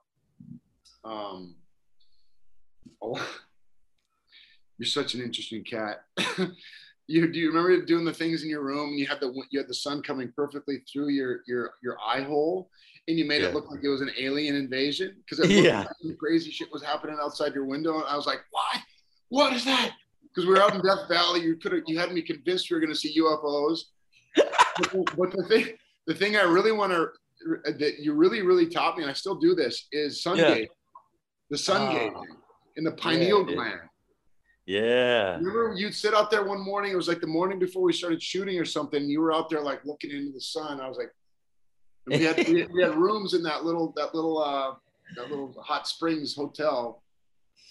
um 1.04 1.54
a 3.02 3.06
lot- 3.06 3.22
you're 4.78 4.86
such 4.86 5.14
an 5.14 5.22
interesting 5.22 5.64
cat. 5.64 6.04
you 7.06 7.30
do 7.30 7.38
you 7.38 7.48
remember 7.48 7.84
doing 7.84 8.04
the 8.04 8.12
things 8.12 8.42
in 8.42 8.48
your 8.50 8.62
room 8.62 8.90
and 8.90 8.98
you 8.98 9.06
had 9.06 9.20
the 9.20 9.32
you 9.50 9.58
had 9.60 9.68
the 9.68 9.74
sun 9.74 10.02
coming 10.02 10.32
perfectly 10.34 10.82
through 10.92 11.08
your 11.08 11.40
your 11.46 11.74
your 11.82 11.96
eye 12.04 12.20
hole 12.22 12.68
and 13.08 13.16
you 13.18 13.24
made 13.24 13.42
Yeah. 13.42 13.48
it 13.48 13.54
look 13.54 13.70
like 13.70 13.80
it 13.84 13.88
was 13.88 14.00
an 14.00 14.10
alien 14.18 14.56
invasion 14.56 15.14
because 15.18 15.38
it 15.38 15.48
looked 15.50 15.64
Yeah. 15.64 15.80
like 15.80 15.88
some 16.02 16.16
crazy 16.16 16.50
shit 16.50 16.68
was 16.72 16.82
happening 16.82 17.16
outside 17.20 17.54
your 17.54 17.64
window 17.64 17.94
and 17.94 18.04
I 18.08 18.16
was 18.16 18.26
like, 18.26 18.40
what? 18.50 18.80
What 19.28 19.52
is 19.52 19.64
that? 19.64 19.92
Because 20.22 20.46
we 20.46 20.52
were 20.54 20.60
out 20.62 20.74
in 20.74 20.82
Death 20.82 21.08
Valley, 21.08 21.40
you 21.42 21.56
could 21.56 21.72
have 21.72 21.82
you 21.86 21.98
had 21.98 22.12
me 22.12 22.22
convinced 22.22 22.70
we 22.70 22.74
were 22.74 22.80
going 22.80 22.92
to 22.92 22.98
see 22.98 23.18
UFOs. 23.20 23.78
but, 24.36 25.16
but 25.16 25.30
the 25.32 25.44
thing 25.48 25.66
the 26.06 26.14
thing 26.14 26.36
I 26.36 26.42
really 26.42 26.72
want 26.72 26.92
to 26.92 27.08
that 27.78 28.00
you 28.00 28.12
really 28.14 28.42
really 28.42 28.66
taught 28.66 28.96
me 28.96 29.02
and 29.04 29.10
I 29.10 29.14
still 29.14 29.36
do 29.36 29.54
this 29.54 29.86
is 29.92 30.22
sun 30.22 30.36
Yeah. 30.38 30.48
gazing. 30.54 30.68
The 31.50 31.58
sun 31.58 31.82
Ah. 31.82 31.92
gazing 31.92 32.36
in 32.76 32.84
the 32.84 32.92
pineal 32.92 33.44
dude. 33.44 33.54
gland. 33.54 33.80
Yeah. 34.66 35.36
Remember, 35.36 35.74
you'd 35.76 35.94
sit 35.94 36.12
out 36.12 36.30
there 36.30 36.44
one 36.44 36.60
morning. 36.60 36.92
It 36.92 36.96
was 36.96 37.06
like 37.08 37.20
the 37.20 37.26
morning 37.26 37.58
before 37.58 37.82
we 37.82 37.92
started 37.92 38.20
shooting 38.22 38.58
or 38.58 38.64
something. 38.64 39.08
You 39.08 39.20
were 39.20 39.32
out 39.32 39.48
there 39.48 39.60
like 39.60 39.84
looking 39.84 40.10
into 40.10 40.32
the 40.32 40.40
sun. 40.40 40.80
I 40.80 40.88
was 40.88 40.98
like, 40.98 41.12
we 42.06 42.18
had 42.24 42.36
we, 42.48 42.60
had- 42.60 42.72
we 42.72 42.82
had 42.82 42.94
rooms 43.06 43.34
in 43.34 43.42
that 43.44 43.64
little 43.64 43.92
that 43.96 44.14
little 44.14 44.38
uh, 44.42 44.74
that 45.16 45.30
little 45.30 45.54
hot 45.62 45.86
springs 45.86 46.34
hotel, 46.34 47.02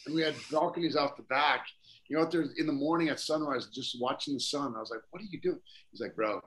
and 0.06 0.16
we 0.16 0.22
had 0.22 0.36
balconies 0.52 0.96
off 0.96 1.18
the 1.18 1.24
back. 1.24 1.68
You 2.08 2.16
know, 2.18 2.24
out 2.24 2.32
there 2.32 2.46
in 2.58 2.68
the 2.68 2.74
morning 2.74 3.10
at 3.10 3.20
sunrise, 3.20 3.66
just 3.68 4.00
watching 4.00 4.36
the 4.36 4.40
sun. 4.40 4.74
I 4.76 4.80
was 4.80 4.90
like, 4.92 5.02
"What 5.12 5.22
are 5.22 5.26
you 5.26 5.40
doing?" 5.42 5.60
He's 5.92 6.00
like, 6.02 6.16
"Bro, 6.16 6.40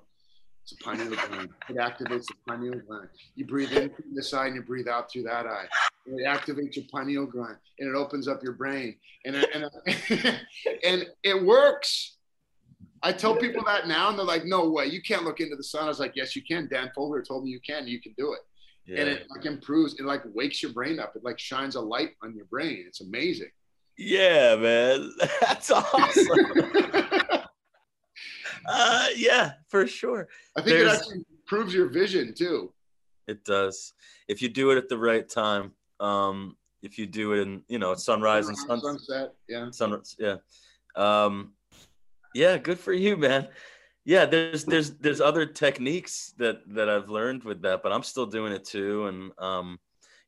it's 0.62 0.72
a 0.72 0.76
pineal 0.76 1.08
gland. 1.28 1.50
It 1.68 1.76
activates 1.76 2.26
the 2.26 2.34
pineal 2.46 2.78
gland. 2.86 3.08
You 3.34 3.44
breathe 3.46 3.72
in 3.72 3.90
through 3.90 4.12
this 4.14 4.32
eye 4.32 4.46
and 4.46 4.54
you 4.56 4.62
breathe 4.62 4.88
out 4.88 5.10
through 5.10 5.24
that 5.24 5.46
eye. 5.46 5.66
It 6.16 6.26
activates 6.26 6.76
your 6.76 6.84
pineal 6.92 7.26
gland 7.26 7.56
and 7.78 7.88
it 7.88 7.96
opens 7.96 8.28
up 8.28 8.42
your 8.42 8.52
brain. 8.54 8.96
And 9.24 9.36
it, 9.36 9.48
and 9.54 9.64
and 10.84 11.06
it 11.22 11.44
works. 11.44 12.16
I 13.02 13.12
tell 13.12 13.36
people 13.36 13.62
that 13.64 13.86
now, 13.86 14.08
and 14.08 14.18
they're 14.18 14.26
like, 14.26 14.44
"No 14.44 14.68
way, 14.70 14.86
you 14.86 15.00
can't 15.02 15.24
look 15.24 15.40
into 15.40 15.54
the 15.56 15.62
sun." 15.62 15.84
I 15.84 15.88
was 15.88 16.00
like, 16.00 16.14
"Yes, 16.16 16.34
you 16.34 16.42
can." 16.42 16.68
Dan 16.68 16.90
Fogler 16.96 17.24
told 17.26 17.44
me 17.44 17.50
you 17.50 17.60
can. 17.60 17.86
You 17.86 18.00
can 18.00 18.12
do 18.18 18.32
it, 18.32 18.40
Yeah. 18.86 19.00
and 19.00 19.08
it 19.08 19.26
like 19.30 19.44
improves. 19.46 19.94
It 20.00 20.04
like 20.04 20.22
wakes 20.34 20.62
your 20.62 20.72
brain 20.72 20.98
up. 20.98 21.12
It 21.14 21.22
like 21.24 21.38
shines 21.38 21.76
a 21.76 21.80
light 21.80 22.10
on 22.22 22.34
your 22.34 22.46
brain. 22.46 22.84
It's 22.86 23.00
amazing. 23.00 23.50
Yeah, 23.96 24.56
man. 24.56 25.12
That's 25.40 25.70
awesome. 25.70 26.38
uh, 28.68 29.06
yeah, 29.16 29.52
for 29.68 29.86
sure. 29.86 30.28
I 30.56 30.62
think 30.62 30.76
it 30.78 30.88
actually 30.88 31.24
improves 31.42 31.74
your 31.74 31.88
vision 31.88 32.34
too. 32.34 32.72
It 33.26 33.44
does. 33.44 33.92
If 34.26 34.40
you 34.42 34.48
do 34.48 34.70
it 34.70 34.78
at 34.78 34.88
the 34.88 34.98
right 34.98 35.28
time, 35.28 35.72
um, 36.00 36.56
if 36.82 36.98
you 36.98 37.06
do 37.06 37.32
it 37.32 37.40
in, 37.40 37.62
you 37.68 37.78
know, 37.78 37.92
at 37.92 38.00
sunrise 38.00 38.48
and 38.48 38.56
sun, 38.56 38.80
sunset. 38.80 39.34
Yeah. 39.48 39.70
sunrise, 39.70 40.16
yeah, 40.18 40.36
um, 40.96 41.52
yeah, 42.34 42.56
good 42.58 42.78
for 42.78 42.92
you, 42.92 43.16
man. 43.16 43.48
Yeah, 44.04 44.24
there's 44.24 44.64
there's 44.64 44.92
there's 44.92 45.20
other 45.20 45.44
techniques 45.44 46.32
that 46.38 46.62
that 46.74 46.88
I've 46.88 47.08
learned 47.08 47.44
with 47.44 47.62
that, 47.62 47.82
but 47.82 47.92
I'm 47.92 48.02
still 48.02 48.26
doing 48.26 48.52
it 48.52 48.64
too. 48.64 49.06
And 49.06 49.32
um, 49.38 49.78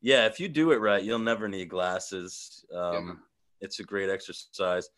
yeah, 0.02 0.26
if 0.26 0.38
you 0.40 0.48
do 0.48 0.72
it 0.72 0.76
right, 0.76 1.02
you'll 1.02 1.18
never 1.18 1.48
need 1.48 1.68
glasses. 1.68 2.64
Um, 2.74 3.22
It's 3.60 3.78
a 3.78 3.84
great 3.84 4.08
exercise, 4.08 4.88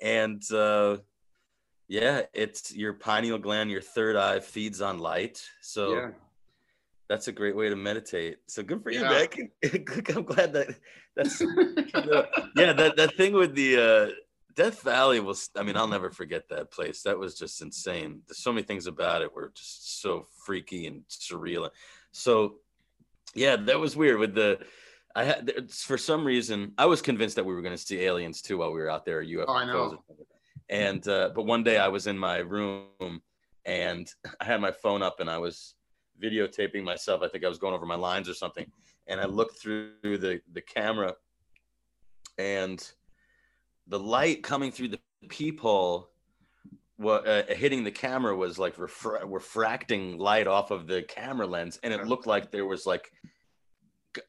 and 0.00 0.42
uh, 0.52 0.98
yeah, 1.88 2.22
it's 2.32 2.74
your 2.74 2.94
pineal 2.94 3.38
gland, 3.38 3.70
your 3.70 3.82
third 3.82 4.16
eye 4.16 4.40
feeds 4.40 4.80
on 4.80 4.98
light, 4.98 5.42
so 5.60 5.94
yeah. 5.94 6.10
That's 7.12 7.28
a 7.28 7.32
great 7.32 7.54
way 7.54 7.68
to 7.68 7.76
meditate. 7.76 8.38
So 8.46 8.62
good 8.62 8.82
for 8.82 8.90
you, 8.90 9.00
Yeah. 9.02 9.26
man. 9.62 9.84
I'm 10.16 10.24
glad 10.24 10.52
that 10.54 10.68
that's 11.14 11.40
yeah. 12.56 12.72
That 12.72 12.94
that 12.96 13.14
thing 13.18 13.34
with 13.34 13.54
the 13.54 13.70
uh, 13.76 14.06
Death 14.56 14.80
Valley 14.82 15.20
was. 15.20 15.50
I 15.54 15.62
mean, 15.62 15.76
I'll 15.76 15.86
never 15.96 16.10
forget 16.10 16.48
that 16.48 16.70
place. 16.70 17.02
That 17.02 17.18
was 17.18 17.38
just 17.38 17.60
insane. 17.60 18.22
There's 18.26 18.38
so 18.38 18.50
many 18.52 18.62
things 18.62 18.86
about 18.86 19.20
it 19.20 19.34
were 19.34 19.52
just 19.54 20.00
so 20.00 20.26
freaky 20.46 20.86
and 20.86 21.02
surreal. 21.10 21.68
So 22.12 22.56
yeah, 23.34 23.56
that 23.56 23.78
was 23.78 23.94
weird 23.94 24.18
with 24.18 24.34
the. 24.34 24.58
I 25.14 25.24
had 25.24 25.50
it's- 25.50 25.82
for 25.82 25.98
some 25.98 26.24
reason 26.24 26.72
I 26.78 26.86
was 26.86 27.02
convinced 27.02 27.36
that 27.36 27.44
we 27.44 27.52
were 27.54 27.60
going 27.60 27.76
to 27.76 27.82
see 27.86 28.00
aliens 28.00 28.40
too 28.40 28.56
while 28.58 28.72
we 28.72 28.80
were 28.80 28.88
out 28.90 29.04
there. 29.04 29.22
UFOs. 29.22 29.44
Oh, 29.48 29.52
I 29.54 29.66
know. 29.66 30.02
And 30.70 31.06
uh, 31.06 31.30
but 31.36 31.44
one 31.44 31.62
day 31.62 31.76
I 31.76 31.88
was 31.88 32.06
in 32.06 32.16
my 32.18 32.38
room 32.38 33.20
and 33.66 34.10
I 34.40 34.44
had 34.46 34.62
my 34.62 34.72
phone 34.72 35.02
up 35.02 35.20
and 35.20 35.28
I 35.28 35.36
was 35.36 35.74
videotaping 36.20 36.82
myself. 36.82 37.22
I 37.22 37.28
think 37.28 37.44
I 37.44 37.48
was 37.48 37.58
going 37.58 37.74
over 37.74 37.86
my 37.86 37.94
lines 37.96 38.28
or 38.28 38.34
something. 38.34 38.66
And 39.06 39.20
I 39.20 39.26
looked 39.26 39.58
through 39.58 39.92
the 40.02 40.40
the 40.52 40.60
camera 40.60 41.14
and 42.38 42.92
the 43.86 43.98
light 43.98 44.42
coming 44.42 44.72
through 44.72 44.88
the 44.88 45.00
peephole 45.28 46.08
what 46.96 47.26
uh, 47.26 47.42
hitting 47.48 47.84
the 47.84 47.90
camera 47.90 48.34
was 48.36 48.58
like 48.58 48.76
refra- 48.76 49.22
refracting 49.26 50.18
light 50.18 50.46
off 50.46 50.70
of 50.70 50.86
the 50.86 51.02
camera 51.02 51.46
lens 51.46 51.78
and 51.82 51.92
it 51.92 52.06
looked 52.06 52.26
like 52.26 52.50
there 52.50 52.64
was 52.66 52.86
like 52.86 53.10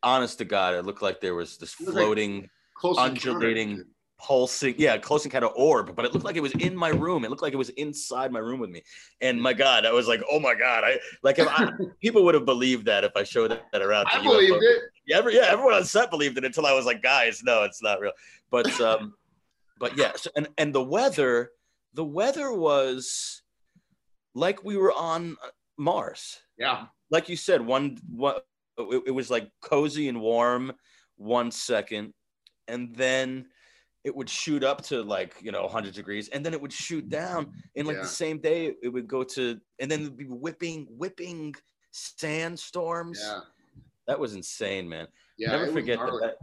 honest 0.02 0.40
to 0.40 0.46
god 0.46 0.74
it 0.74 0.84
looked 0.86 1.02
like 1.02 1.22
there 1.22 1.36
was 1.36 1.58
this 1.58 1.78
was 1.80 1.90
like- 1.90 1.98
floating 1.98 2.50
Close 2.76 2.98
undulating 2.98 3.70
encounter. 3.72 3.90
Pulsing 4.24 4.74
yeah 4.78 4.98
close 4.98 5.26
encounter 5.26 5.48
orb 5.48 5.94
but 5.96 6.06
it 6.06 6.14
looked 6.14 6.24
like 6.26 6.38
it 6.38 6.42
was 6.42 6.54
in 6.54 6.74
my 6.76 6.88
room 6.88 7.26
it 7.26 7.30
looked 7.30 7.42
like 7.42 7.52
it 7.52 7.58
was 7.58 7.70
inside 7.72 8.32
my 8.32 8.40
room 8.40 8.60
with 8.60 8.70
me 8.70 8.82
and 9.20 9.42
my 9.42 9.52
god 9.52 9.86
i 9.86 9.92
was 9.92 10.08
like 10.08 10.22
oh 10.32 10.40
my 10.40 10.56
god 10.56 10.84
i 10.86 10.98
like 11.24 11.40
if 11.40 11.48
I, 11.50 11.70
people 12.02 12.24
would 12.24 12.34
have 12.34 12.46
believed 12.46 12.86
that 12.86 13.04
if 13.04 13.12
i 13.18 13.24
showed 13.24 13.60
that 13.74 13.82
around 13.82 14.08
I 14.14 14.24
believed 14.24 14.54
UFO. 14.54 14.62
it. 14.62 14.82
yeah, 15.06 15.18
every, 15.18 15.36
yeah 15.36 15.48
everyone 15.50 15.74
on 15.74 15.84
set 15.84 16.10
believed 16.10 16.38
it 16.38 16.46
until 16.46 16.66
i 16.66 16.72
was 16.74 16.86
like 16.86 17.02
guys 17.02 17.42
no 17.44 17.64
it's 17.64 17.84
not 17.84 18.00
real 18.00 18.14
but 18.50 18.80
um 18.82 19.14
but 19.78 19.98
yeah 19.98 20.14
so, 20.16 20.30
and 20.38 20.48
and 20.58 20.74
the 20.74 20.84
weather 20.84 21.50
the 21.94 22.06
weather 22.06 22.54
was 22.54 23.42
like 24.36 24.64
we 24.64 24.78
were 24.78 24.94
on 24.94 25.36
mars 25.78 26.40
Yeah. 26.58 26.86
like 27.12 27.28
you 27.30 27.36
said, 27.36 27.60
one 27.62 27.98
what 28.10 28.46
it, 28.78 29.04
it 29.08 29.12
was 29.12 29.30
like 29.30 29.50
cozy 29.62 30.08
and 30.08 30.20
warm 30.22 30.72
one 31.18 31.52
second, 31.52 32.14
and 32.68 32.96
then 32.96 33.46
it 34.04 34.14
would 34.16 34.30
shoot 34.30 34.64
up 34.64 34.82
to 34.84 35.02
like 35.02 35.36
you 35.42 35.52
know 35.52 35.64
100 35.64 35.94
degrees, 35.94 36.30
and 36.30 36.46
then 36.46 36.54
it 36.54 36.62
would 36.62 36.74
shoot 36.74 37.08
down. 37.10 37.52
In 37.76 37.86
like 37.86 37.96
Yeah. 37.98 38.02
the 38.04 38.08
same 38.08 38.40
day, 38.40 38.76
it 38.82 38.90
would 38.90 39.08
go 39.08 39.24
to, 39.24 39.60
and 39.80 39.90
then 39.90 40.02
it'd 40.02 40.18
be 40.18 40.26
whipping, 40.26 40.88
whipping 40.90 41.54
sandstorms. 41.92 43.20
Yeah. 43.22 43.40
That 44.08 44.20
was 44.20 44.34
insane, 44.36 44.88
man. 44.90 45.08
Yeah. 45.38 45.52
Never 45.52 45.72
forget 45.72 45.98
gnarly. 46.00 46.20
that. 46.22 46.36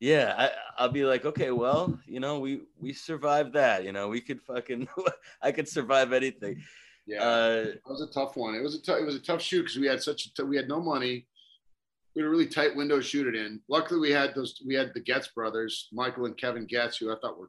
Yeah, 0.00 0.34
I, 0.38 0.50
I'll 0.78 0.88
be 0.88 1.04
like, 1.04 1.26
okay, 1.26 1.50
well, 1.50 1.98
you 2.06 2.20
know, 2.20 2.38
we 2.38 2.62
we 2.78 2.94
survived 2.94 3.52
that. 3.52 3.84
You 3.84 3.92
know, 3.92 4.08
we 4.08 4.22
could 4.22 4.40
fucking, 4.40 4.88
I 5.42 5.52
could 5.52 5.68
survive 5.68 6.14
anything. 6.14 6.62
Yeah. 7.06 7.22
Uh, 7.22 7.64
It 7.74 7.82
was 7.86 8.00
a 8.00 8.06
tough 8.06 8.34
one. 8.36 8.54
It 8.54 8.62
was 8.62 8.74
a 8.74 8.80
tough. 8.82 8.98
It 8.98 9.04
was 9.04 9.16
a 9.16 9.20
tough 9.20 9.42
shoot 9.42 9.62
because 9.62 9.76
we 9.78 9.86
had 9.86 10.02
such. 10.02 10.26
A 10.26 10.34
t- 10.34 10.42
we 10.44 10.56
had 10.56 10.68
no 10.68 10.80
money. 10.80 11.26
We 12.20 12.24
had 12.24 12.28
a 12.28 12.32
really 12.32 12.48
tight 12.48 12.76
window 12.76 12.96
to 12.96 13.02
shoot 13.02 13.26
it 13.26 13.34
in. 13.34 13.62
Luckily, 13.66 13.98
we 13.98 14.10
had 14.10 14.34
those. 14.34 14.60
We 14.66 14.74
had 14.74 14.92
the 14.92 15.00
Goetz 15.00 15.28
brothers, 15.28 15.88
Michael 15.90 16.26
and 16.26 16.36
Kevin 16.36 16.66
Goetz, 16.70 16.98
who 16.98 17.10
I 17.10 17.14
thought 17.18 17.38
were 17.38 17.48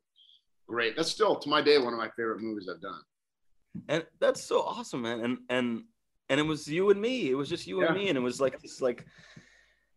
great. 0.66 0.96
That's 0.96 1.12
still 1.12 1.36
to 1.36 1.50
my 1.50 1.62
day 1.62 1.78
one 1.78 1.92
of 1.92 2.00
my 2.00 2.08
favorite 2.16 2.40
movies 2.40 2.70
I've 2.74 2.80
done. 2.80 3.02
and 3.90 4.06
that's 4.22 4.42
so 4.42 4.62
awesome 4.62 5.02
man 5.02 5.20
and 5.20 5.38
and 5.50 5.84
and 6.30 6.40
it 6.40 6.44
was 6.44 6.70
you 6.70 6.90
and 6.90 7.02
me 7.02 7.30
it 7.30 7.36
was 7.36 7.50
just 7.50 7.68
you 7.68 7.86
and 7.86 7.94
me 7.94 8.08
and 8.08 8.18
it 8.18 8.22
was 8.22 8.40
like 8.40 8.62
this 8.62 8.80
like 8.82 9.06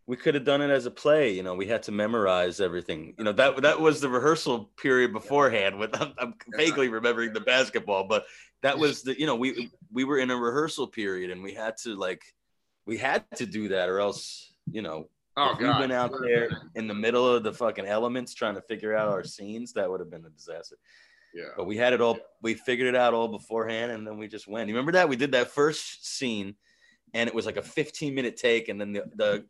we 0.06 0.16
could 0.16 0.34
have 0.34 0.44
done 0.44 0.60
it 0.60 0.70
as 0.70 0.86
a 0.86 0.90
play. 0.90 1.30
You 1.30 1.44
know, 1.44 1.54
we 1.54 1.66
had 1.66 1.84
to 1.84 1.92
memorize 1.92 2.60
everything. 2.60 3.14
You 3.16 3.24
know, 3.24 3.32
that 3.32 3.62
that 3.62 3.80
was 3.80 4.00
the 4.00 4.08
rehearsal 4.08 4.72
period 4.76 5.12
beforehand. 5.12 5.78
With 5.78 5.94
I'm, 6.00 6.14
I'm 6.18 6.34
vaguely 6.56 6.88
remembering 6.88 7.32
the 7.32 7.40
basketball, 7.40 8.08
but 8.08 8.24
that 8.62 8.76
was 8.76 9.02
the 9.02 9.16
you 9.18 9.26
know 9.26 9.36
we 9.36 9.70
we 9.92 10.02
were 10.02 10.18
in 10.18 10.32
a 10.32 10.36
rehearsal 10.36 10.88
period 10.88 11.30
and 11.30 11.44
we 11.44 11.54
had 11.54 11.76
to 11.84 11.94
like 11.94 12.24
we 12.86 12.98
had 12.98 13.24
to 13.36 13.46
do 13.46 13.68
that 13.68 13.88
or 13.88 14.00
else 14.00 14.50
you 14.70 14.82
know 14.82 15.08
Oh 15.36 15.52
if 15.52 15.58
we 15.58 15.66
went 15.66 15.90
out 15.92 16.12
there 16.22 16.48
in 16.76 16.86
the 16.86 16.94
middle 16.94 17.26
of 17.28 17.42
the 17.42 17.52
fucking 17.52 17.86
elements 17.86 18.34
trying 18.34 18.54
to 18.54 18.60
figure 18.62 18.94
out 18.94 19.08
our 19.08 19.24
scenes, 19.24 19.72
that 19.72 19.90
would 19.90 19.98
have 19.98 20.08
been 20.10 20.24
a 20.24 20.30
disaster. 20.30 20.76
Yeah. 21.34 21.46
But 21.56 21.64
we 21.66 21.76
had 21.76 21.92
it 21.92 22.00
all, 22.00 22.16
we 22.40 22.54
figured 22.54 22.86
it 22.86 22.94
out 22.94 23.14
all 23.14 23.26
beforehand, 23.26 23.90
and 23.90 24.06
then 24.06 24.16
we 24.16 24.28
just 24.28 24.46
went. 24.46 24.68
You 24.68 24.74
remember 24.76 24.92
that? 24.92 25.08
We 25.08 25.16
did 25.16 25.32
that 25.32 25.48
first 25.50 26.06
scene, 26.06 26.54
and 27.14 27.26
it 27.28 27.34
was 27.34 27.46
like 27.46 27.56
a 27.56 27.62
15 27.62 28.14
minute 28.14 28.36
take, 28.36 28.68
and 28.68 28.80
then 28.80 28.92
the 28.92 29.04
the, 29.16 29.44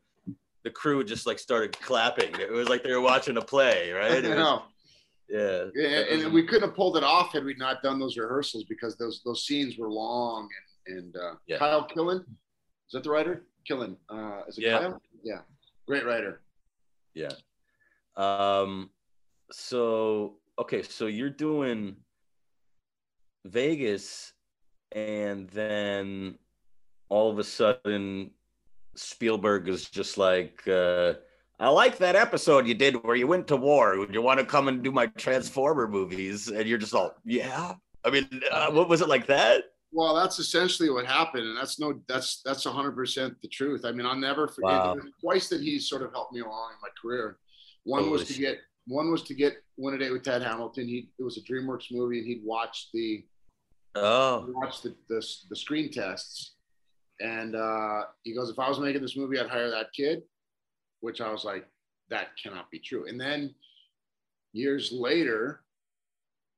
the 0.63 0.71
crew 0.71 1.03
just 1.03 1.27
like 1.27 1.37
started 1.37 1.79
clapping. 1.79 2.33
It 2.39 2.51
was 2.51 2.67
like 2.67 2.81
they 2.81 2.91
were 2.91 3.01
watching 3.01 3.37
a 3.37 3.41
play, 3.43 3.91
right? 3.91 4.11
I 4.11 4.15
It 4.15 4.23
was- 4.23 4.37
know. 4.37 4.63
yeah. 5.29 5.65
Yeah, 5.75 5.99
and 6.09 6.33
we 6.33 6.47
couldn't 6.47 6.67
have 6.69 6.75
pulled 6.75 6.97
it 6.97 7.03
off 7.03 7.31
had 7.33 7.45
we 7.45 7.53
not 7.59 7.83
done 7.83 7.99
those 7.99 8.17
rehearsals 8.17 8.63
because 8.63 8.97
those 8.97 9.21
those 9.23 9.45
scenes 9.45 9.77
were 9.77 9.91
long 9.91 10.49
and 10.87 10.97
and 10.97 11.15
uh, 11.15 11.35
Yeah. 11.45 11.59
Kyle 11.59 11.87
Killen, 11.87 12.21
is 12.21 12.93
that 12.93 13.03
the 13.03 13.11
writer? 13.11 13.43
Killen, 13.69 13.97
uh, 14.09 14.41
is 14.47 14.57
it 14.57 14.65
Yeah. 14.65 14.79
Kyle? 14.79 15.01
Yeah, 15.23 15.41
great 15.87 16.05
writer. 16.05 16.41
Yeah. 17.13 17.31
Um 18.15 18.89
so 19.51 20.37
okay, 20.57 20.81
so 20.83 21.07
you're 21.07 21.29
doing 21.29 21.97
Vegas 23.45 24.33
and 24.91 25.49
then 25.49 26.37
all 27.09 27.29
of 27.31 27.39
a 27.39 27.43
sudden 27.43 28.31
Spielberg 28.95 29.67
is 29.67 29.89
just 29.89 30.17
like 30.17 30.67
uh 30.67 31.13
I 31.59 31.69
like 31.69 31.97
that 31.99 32.15
episode 32.15 32.67
you 32.67 32.73
did 32.73 33.01
where 33.03 33.15
you 33.15 33.27
went 33.27 33.47
to 33.47 33.55
war. 33.55 33.97
Would 33.97 34.13
you 34.13 34.21
want 34.21 34.39
to 34.41 34.45
come 34.45 34.67
and 34.67 34.83
do 34.83 34.91
my 34.91 35.07
Transformer 35.07 35.87
movies? 35.87 36.49
And 36.49 36.67
you're 36.67 36.77
just 36.77 36.93
all, 36.93 37.15
yeah. 37.23 37.75
I 38.03 38.09
mean, 38.09 38.27
uh, 38.51 38.71
what 38.71 38.89
was 38.89 38.99
it 39.01 39.07
like 39.07 39.25
that? 39.27 39.63
Well, 39.95 40.13
that's 40.13 40.39
essentially 40.39 40.89
what 40.89 41.05
happened, 41.05 41.47
and 41.47 41.57
that's 41.57 41.79
no, 41.79 42.01
that's 42.09 42.41
that's 42.43 42.65
hundred 42.65 42.95
percent 42.95 43.41
the 43.41 43.47
truth. 43.47 43.85
I 43.85 43.93
mean, 43.93 44.05
I'll 44.05 44.13
never 44.13 44.45
forget. 44.49 44.71
Wow. 44.71 44.97
Twice 45.21 45.47
that 45.47 45.61
he's 45.61 45.87
sort 45.87 46.01
of 46.01 46.11
helped 46.11 46.33
me 46.33 46.41
along 46.41 46.71
in 46.71 46.77
my 46.81 46.89
career. 47.01 47.37
One 47.85 48.09
was 48.09 48.25
to 48.25 48.33
shit. 48.33 48.41
get 48.41 48.57
one 48.87 49.09
was 49.09 49.23
to 49.23 49.33
get 49.33 49.53
Win 49.77 49.93
a 49.95 49.97
Date 49.97 50.11
with 50.11 50.23
Tad 50.23 50.41
Hamilton. 50.41 50.85
He 50.89 51.09
it 51.17 51.23
was 51.23 51.37
a 51.37 51.41
DreamWorks 51.41 51.93
movie, 51.93 52.19
and 52.19 52.27
he'd 52.27 52.43
watch 52.43 52.89
the 52.93 53.23
Oh, 53.95 54.47
watch 54.49 54.81
the, 54.81 54.93
the 55.07 55.25
the 55.49 55.55
screen 55.55 55.89
tests, 55.89 56.55
and 57.21 57.55
uh, 57.55 58.01
he 58.23 58.35
goes, 58.35 58.49
"If 58.49 58.59
I 58.59 58.67
was 58.67 58.81
making 58.81 59.01
this 59.01 59.15
movie, 59.15 59.39
I'd 59.39 59.47
hire 59.47 59.69
that 59.69 59.93
kid," 59.95 60.23
which 60.99 61.21
I 61.21 61.31
was 61.31 61.45
like, 61.45 61.65
"That 62.09 62.31
cannot 62.41 62.69
be 62.69 62.79
true." 62.79 63.07
And 63.07 63.19
then 63.19 63.55
years 64.51 64.91
later, 64.91 65.63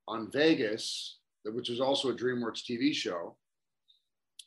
on 0.07 0.31
Vegas, 0.31 1.19
which 1.51 1.69
was 1.69 1.79
also 1.79 2.09
a 2.09 2.15
DreamWorks 2.15 2.63
TV 2.63 2.93
show, 2.93 3.35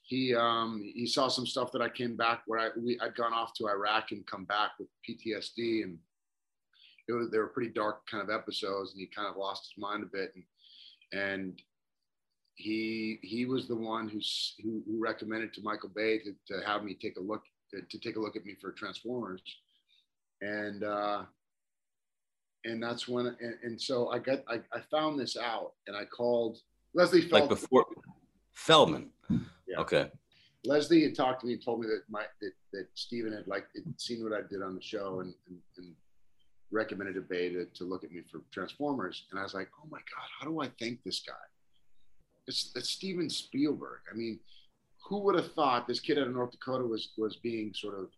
he 0.02 0.34
um, 0.34 0.82
he 0.94 1.06
saw 1.06 1.28
some 1.28 1.46
stuff 1.46 1.70
that 1.72 1.82
I 1.82 1.88
came 1.88 2.16
back 2.16 2.42
where 2.46 2.58
I 2.58 2.68
we, 2.76 2.98
I'd 3.00 3.14
gone 3.14 3.32
off 3.32 3.54
to 3.54 3.68
Iraq 3.68 4.10
and 4.10 4.26
come 4.26 4.44
back 4.44 4.72
with 4.78 4.88
PTSD, 5.08 5.84
and 5.84 5.98
it 7.08 7.12
was 7.12 7.30
they 7.30 7.38
were 7.38 7.46
pretty 7.46 7.70
dark 7.70 8.06
kind 8.10 8.22
of 8.22 8.28
episodes, 8.28 8.92
and 8.92 9.00
he 9.00 9.06
kind 9.06 9.28
of 9.28 9.36
lost 9.36 9.70
his 9.70 9.80
mind 9.80 10.02
a 10.02 10.06
bit, 10.06 10.34
and 10.34 11.22
and 11.22 11.62
he 12.56 13.20
he 13.22 13.46
was 13.46 13.68
the 13.68 13.76
one 13.76 14.08
who's, 14.08 14.54
who 14.62 14.82
who 14.86 15.00
recommended 15.00 15.54
to 15.54 15.62
Michael 15.62 15.90
Bay 15.94 16.18
to, 16.18 16.34
to 16.48 16.66
have 16.66 16.82
me 16.82 16.94
take 16.94 17.16
a 17.16 17.22
look 17.22 17.42
to, 17.70 17.80
to 17.82 17.98
take 17.98 18.16
a 18.16 18.20
look 18.20 18.34
at 18.34 18.44
me 18.44 18.56
for 18.60 18.72
Transformers, 18.72 19.42
and 20.40 20.82
uh, 20.82 21.22
and 22.64 22.82
that's 22.82 23.08
when 23.08 23.26
and, 23.26 23.54
and 23.62 23.80
so 23.80 24.08
I 24.10 24.18
got 24.18 24.40
I, 24.48 24.56
I 24.72 24.80
found 24.90 25.18
this 25.18 25.36
out 25.36 25.72
and 25.86 25.96
I 25.96 26.04
called 26.04 26.58
Leslee 26.96 27.20
Feldman. 27.20 27.40
like 27.40 27.48
before 27.48 27.86
Feldman. 28.52 29.10
Yeah. 29.66 29.78
Okay. 29.78 30.10
Leslie 30.64 31.02
had 31.02 31.14
talked 31.14 31.40
to 31.40 31.46
me 31.46 31.54
and 31.54 31.64
told 31.64 31.80
me 31.80 31.86
that 31.86 32.02
my 32.08 32.24
that, 32.40 32.52
that 32.72 32.86
Steven 32.94 33.32
had 33.32 33.46
like 33.46 33.66
had 33.74 34.00
seen 34.00 34.22
what 34.22 34.32
I 34.32 34.42
did 34.48 34.62
on 34.62 34.74
the 34.74 34.82
show 34.82 35.20
and, 35.20 35.32
and, 35.48 35.58
and 35.78 35.94
recommended 36.70 37.16
a 37.16 37.20
Bay 37.20 37.50
to, 37.50 37.64
to 37.64 37.84
look 37.84 38.04
at 38.04 38.12
me 38.12 38.22
for 38.30 38.42
Transformers. 38.52 39.24
And 39.30 39.40
I 39.40 39.42
was 39.42 39.54
like, 39.54 39.68
oh 39.82 39.88
my 39.90 39.98
God, 39.98 40.28
how 40.38 40.46
do 40.46 40.60
I 40.60 40.70
thank 40.78 41.02
this 41.02 41.20
guy? 41.20 41.32
It's, 42.46 42.72
it's 42.74 42.90
Steven 42.90 43.30
Spielberg. 43.30 44.00
I 44.12 44.16
mean, 44.16 44.38
who 45.08 45.18
would 45.20 45.34
have 45.34 45.52
thought 45.52 45.86
this 45.86 46.00
kid 46.00 46.18
out 46.18 46.26
of 46.26 46.34
North 46.34 46.52
Dakota 46.52 46.84
was 46.84 47.10
was 47.16 47.36
being 47.36 47.72
sort 47.74 47.98
of 47.98 48.08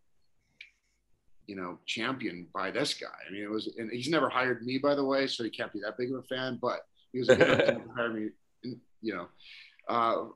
you 1.46 1.56
know 1.56 1.78
championed 1.86 2.52
by 2.52 2.70
this 2.70 2.94
guy? 2.94 3.08
I 3.28 3.32
mean, 3.32 3.42
it 3.42 3.50
was 3.50 3.68
and 3.78 3.90
he's 3.90 4.08
never 4.08 4.28
hired 4.28 4.64
me 4.64 4.78
by 4.78 4.94
the 4.94 5.04
way, 5.04 5.26
so 5.26 5.44
he 5.44 5.50
can't 5.50 5.72
be 5.72 5.80
that 5.80 5.96
big 5.96 6.10
of 6.10 6.18
a 6.18 6.22
fan, 6.22 6.58
but 6.60 6.80
he 7.12 7.18
was 7.18 7.28
a 7.28 7.36
good 7.36 7.46
to 7.66 7.80
hire 7.94 8.12
me, 8.12 8.30
you 9.02 9.14
know. 9.14 9.28
Uh, 9.88 10.28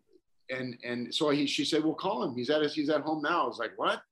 and 0.50 0.76
and 0.84 1.14
so 1.14 1.30
he 1.30 1.46
she 1.46 1.64
said, 1.64 1.84
"Well, 1.84 1.94
call 1.94 2.22
him. 2.22 2.36
He's 2.36 2.50
at 2.50 2.62
his 2.62 2.74
he's 2.74 2.90
at 2.90 3.02
home 3.02 3.22
now." 3.22 3.44
I 3.44 3.46
was 3.46 3.58
like, 3.58 3.72
"What?" 3.76 4.02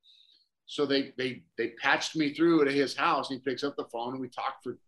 So 0.66 0.86
they 0.86 1.12
they 1.18 1.42
they 1.58 1.70
patched 1.80 2.16
me 2.16 2.32
through 2.32 2.64
to 2.64 2.72
his 2.72 2.96
house. 2.96 3.28
He 3.28 3.38
picks 3.38 3.62
up 3.64 3.76
the 3.76 3.84
phone 3.92 4.12
and 4.12 4.20
we 4.20 4.28
talked 4.28 4.64
for 4.64 4.78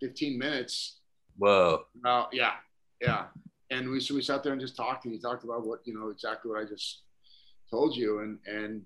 15 0.00 0.38
minutes. 0.38 1.00
Whoa. 1.38 1.84
Uh, 2.04 2.26
yeah, 2.32 2.52
yeah. 3.00 3.26
And 3.70 3.88
we 3.88 4.00
so 4.00 4.14
we 4.14 4.22
sat 4.22 4.42
there 4.42 4.52
and 4.52 4.60
just 4.60 4.76
talked, 4.76 5.06
and 5.06 5.14
he 5.14 5.20
talked 5.20 5.44
about 5.44 5.66
what 5.66 5.80
you 5.84 5.94
know 5.94 6.10
exactly 6.10 6.50
what 6.50 6.60
I 6.60 6.64
just 6.64 7.02
told 7.70 7.96
you, 7.96 8.20
and 8.20 8.38
and 8.46 8.82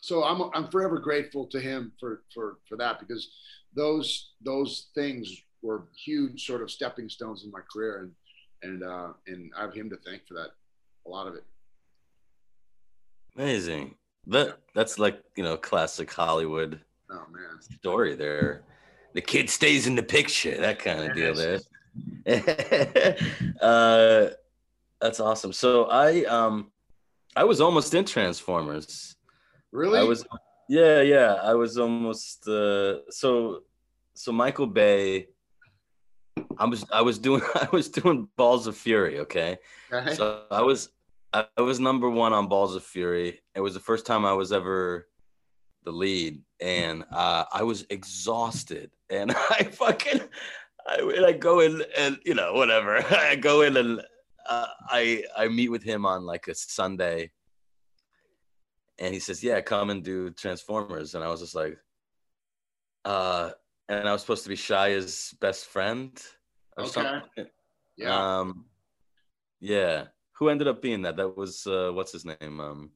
so 0.00 0.24
I'm 0.24 0.50
I'm 0.54 0.70
forever 0.70 0.98
grateful 0.98 1.46
to 1.46 1.58
him 1.58 1.92
for 1.98 2.22
for 2.34 2.58
for 2.68 2.76
that 2.76 3.00
because 3.00 3.30
those 3.74 4.32
those 4.44 4.88
things 4.94 5.34
were 5.62 5.88
huge 6.04 6.44
sort 6.44 6.62
of 6.62 6.70
stepping 6.70 7.08
stones 7.08 7.44
in 7.44 7.50
my 7.50 7.60
career, 7.72 8.02
and 8.02 8.12
and 8.62 8.82
uh, 8.82 9.12
and 9.26 9.50
I 9.56 9.62
have 9.62 9.74
him 9.74 9.90
to 9.90 9.96
thank 9.96 10.26
for 10.26 10.34
that, 10.34 10.50
a 11.06 11.08
lot 11.08 11.26
of 11.26 11.34
it. 11.34 11.44
Amazing. 13.36 13.94
That 14.26 14.58
that's 14.74 14.98
like 14.98 15.22
you 15.36 15.44
know 15.44 15.56
classic 15.56 16.12
Hollywood 16.12 16.80
Oh 17.10 17.24
man. 17.32 17.60
story 17.60 18.14
there. 18.14 18.62
The 19.14 19.22
kid 19.22 19.48
stays 19.48 19.86
in 19.86 19.94
the 19.94 20.02
picture, 20.02 20.60
that 20.60 20.78
kind 20.78 21.00
of 21.00 21.14
deal 21.14 21.34
there. 21.34 21.60
uh, 23.60 24.28
that's 25.00 25.20
awesome. 25.20 25.52
So 25.52 25.84
I 25.84 26.24
um 26.24 26.70
I 27.34 27.44
was 27.44 27.60
almost 27.60 27.94
in 27.94 28.04
Transformers. 28.04 29.16
Really? 29.72 29.98
I 29.98 30.02
was 30.02 30.24
yeah, 30.68 31.00
yeah. 31.00 31.34
I 31.42 31.54
was 31.54 31.78
almost 31.78 32.46
uh 32.46 33.10
so 33.10 33.62
so 34.14 34.32
Michael 34.32 34.66
Bay 34.66 35.28
I 36.58 36.66
was 36.66 36.84
I 36.92 37.02
was 37.02 37.18
doing 37.18 37.42
I 37.54 37.68
was 37.72 37.88
doing 37.88 38.28
Balls 38.36 38.66
of 38.66 38.76
Fury, 38.76 39.20
okay? 39.20 39.58
Okay. 39.92 40.14
So 40.14 40.42
I 40.50 40.62
was 40.62 40.90
I 41.32 41.46
I 41.56 41.62
was 41.62 41.80
number 41.80 42.08
one 42.10 42.32
on 42.32 42.48
Balls 42.48 42.74
of 42.74 42.82
Fury. 42.82 43.40
It 43.54 43.60
was 43.60 43.74
the 43.74 43.80
first 43.80 44.06
time 44.06 44.24
I 44.24 44.32
was 44.32 44.52
ever 44.52 45.08
the 45.84 45.92
lead, 45.92 46.42
and 46.60 47.04
uh, 47.12 47.44
I 47.52 47.62
was 47.62 47.86
exhausted. 47.90 48.90
And 49.10 49.32
I 49.34 49.64
fucking 49.72 50.20
I, 50.86 50.96
and 51.16 51.24
I 51.24 51.32
go 51.32 51.60
in 51.60 51.82
and 51.96 52.18
you 52.26 52.34
know 52.34 52.52
whatever. 52.52 53.02
I 53.10 53.36
go 53.36 53.62
in 53.62 53.78
and 53.78 54.02
uh, 54.46 54.66
I 54.86 55.24
I 55.34 55.48
meet 55.48 55.70
with 55.70 55.82
him 55.82 56.04
on 56.04 56.26
like 56.26 56.46
a 56.46 56.54
Sunday, 56.54 57.30
and 58.98 59.14
he 59.14 59.18
says, 59.20 59.42
"Yeah, 59.42 59.62
come 59.62 59.88
and 59.88 60.04
do 60.04 60.28
Transformers." 60.28 61.14
And 61.14 61.24
I 61.24 61.28
was 61.28 61.40
just 61.40 61.54
like, 61.54 61.78
uh, 63.06 63.52
and 63.88 64.08
I 64.08 64.12
was 64.12 64.20
supposed 64.20 64.42
to 64.44 64.48
be 64.48 64.56
Shia's 64.56 65.34
best 65.40 65.66
friend 65.66 66.10
or 66.76 66.84
Okay. 66.84 66.92
something. 66.92 67.46
yeah. 67.96 68.38
Um, 68.38 68.66
yeah. 69.60 70.04
Who 70.38 70.48
ended 70.50 70.68
up 70.68 70.80
being 70.82 71.02
that? 71.02 71.16
That 71.16 71.36
was 71.36 71.66
uh, 71.66 71.90
what's 71.92 72.12
his 72.12 72.24
name? 72.24 72.60
Um, 72.60 72.90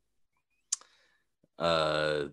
uh, 1.59 2.24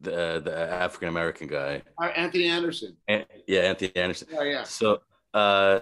the 0.00 0.40
the 0.44 0.52
African 0.56 1.08
American 1.08 1.46
guy. 1.48 1.82
Uh, 2.00 2.06
Anthony 2.06 2.46
Anderson. 2.46 2.96
An- 3.06 3.24
yeah, 3.46 3.60
Anthony 3.60 3.94
Anderson. 3.96 4.28
Yeah, 4.32 4.42
yeah. 4.44 4.62
So, 4.64 5.00
uh, 5.34 5.80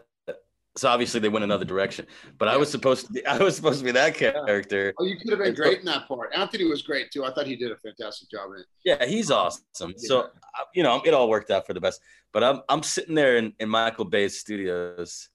so 0.77 0.89
obviously 0.89 1.21
they 1.21 1.29
went 1.29 1.45
another 1.45 1.65
direction. 1.65 2.07
But 2.39 2.49
I 2.49 2.57
was 2.57 2.71
supposed 2.71 3.07
to 3.07 3.13
be 3.13 3.27
I 3.27 3.39
was 3.39 3.57
supposed 3.57 3.79
to 3.81 3.85
be 3.85 3.93
that 3.93 4.15
character. 4.15 4.93
Oh, 4.99 5.05
you 5.05 5.17
could 5.17 5.31
have 5.31 5.39
been 5.39 5.55
great 5.55 5.81
in 5.81 5.85
that 5.87 6.07
part. 6.09 6.33
Anthony 6.35 6.65
was 6.65 6.83
great 6.83 7.11
too. 7.11 7.25
I 7.25 7.33
thought 7.33 7.47
he 7.47 7.57
did 7.57 7.73
a 7.73 7.77
fantastic 7.77 8.31
job 8.31 8.51
in 8.53 8.61
it. 8.61 8.67
Yeah, 8.85 9.07
he's 9.07 9.31
awesome. 9.31 9.95
So 9.97 10.21
uh, 10.21 10.29
you 10.75 10.83
know, 10.83 11.03
it 11.05 11.15
all 11.15 11.29
worked 11.29 11.51
out 11.51 11.67
for 11.67 11.75
the 11.75 11.81
best. 11.81 12.01
But 12.33 12.45
I'm 12.45 12.61
I'm 12.69 12.83
sitting 12.83 13.15
there 13.15 13.37
in, 13.37 13.53
in 13.59 13.69
Michael 13.69 14.05
Bay's 14.05 14.39
studios, 14.39 15.29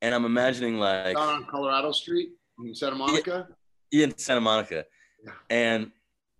and 0.00 0.14
I'm 0.14 0.24
imagining 0.24 0.78
like 0.78 1.16
Down 1.16 1.28
on 1.28 1.46
Colorado 1.46 1.92
Street 1.92 2.30
in 2.58 2.74
Santa 2.74 2.96
Monica. 2.96 3.48
Yeah, 3.90 4.04
in 4.04 4.18
Santa 4.18 4.40
Monica, 4.40 4.84
Yeah. 5.24 5.32
and 5.50 5.90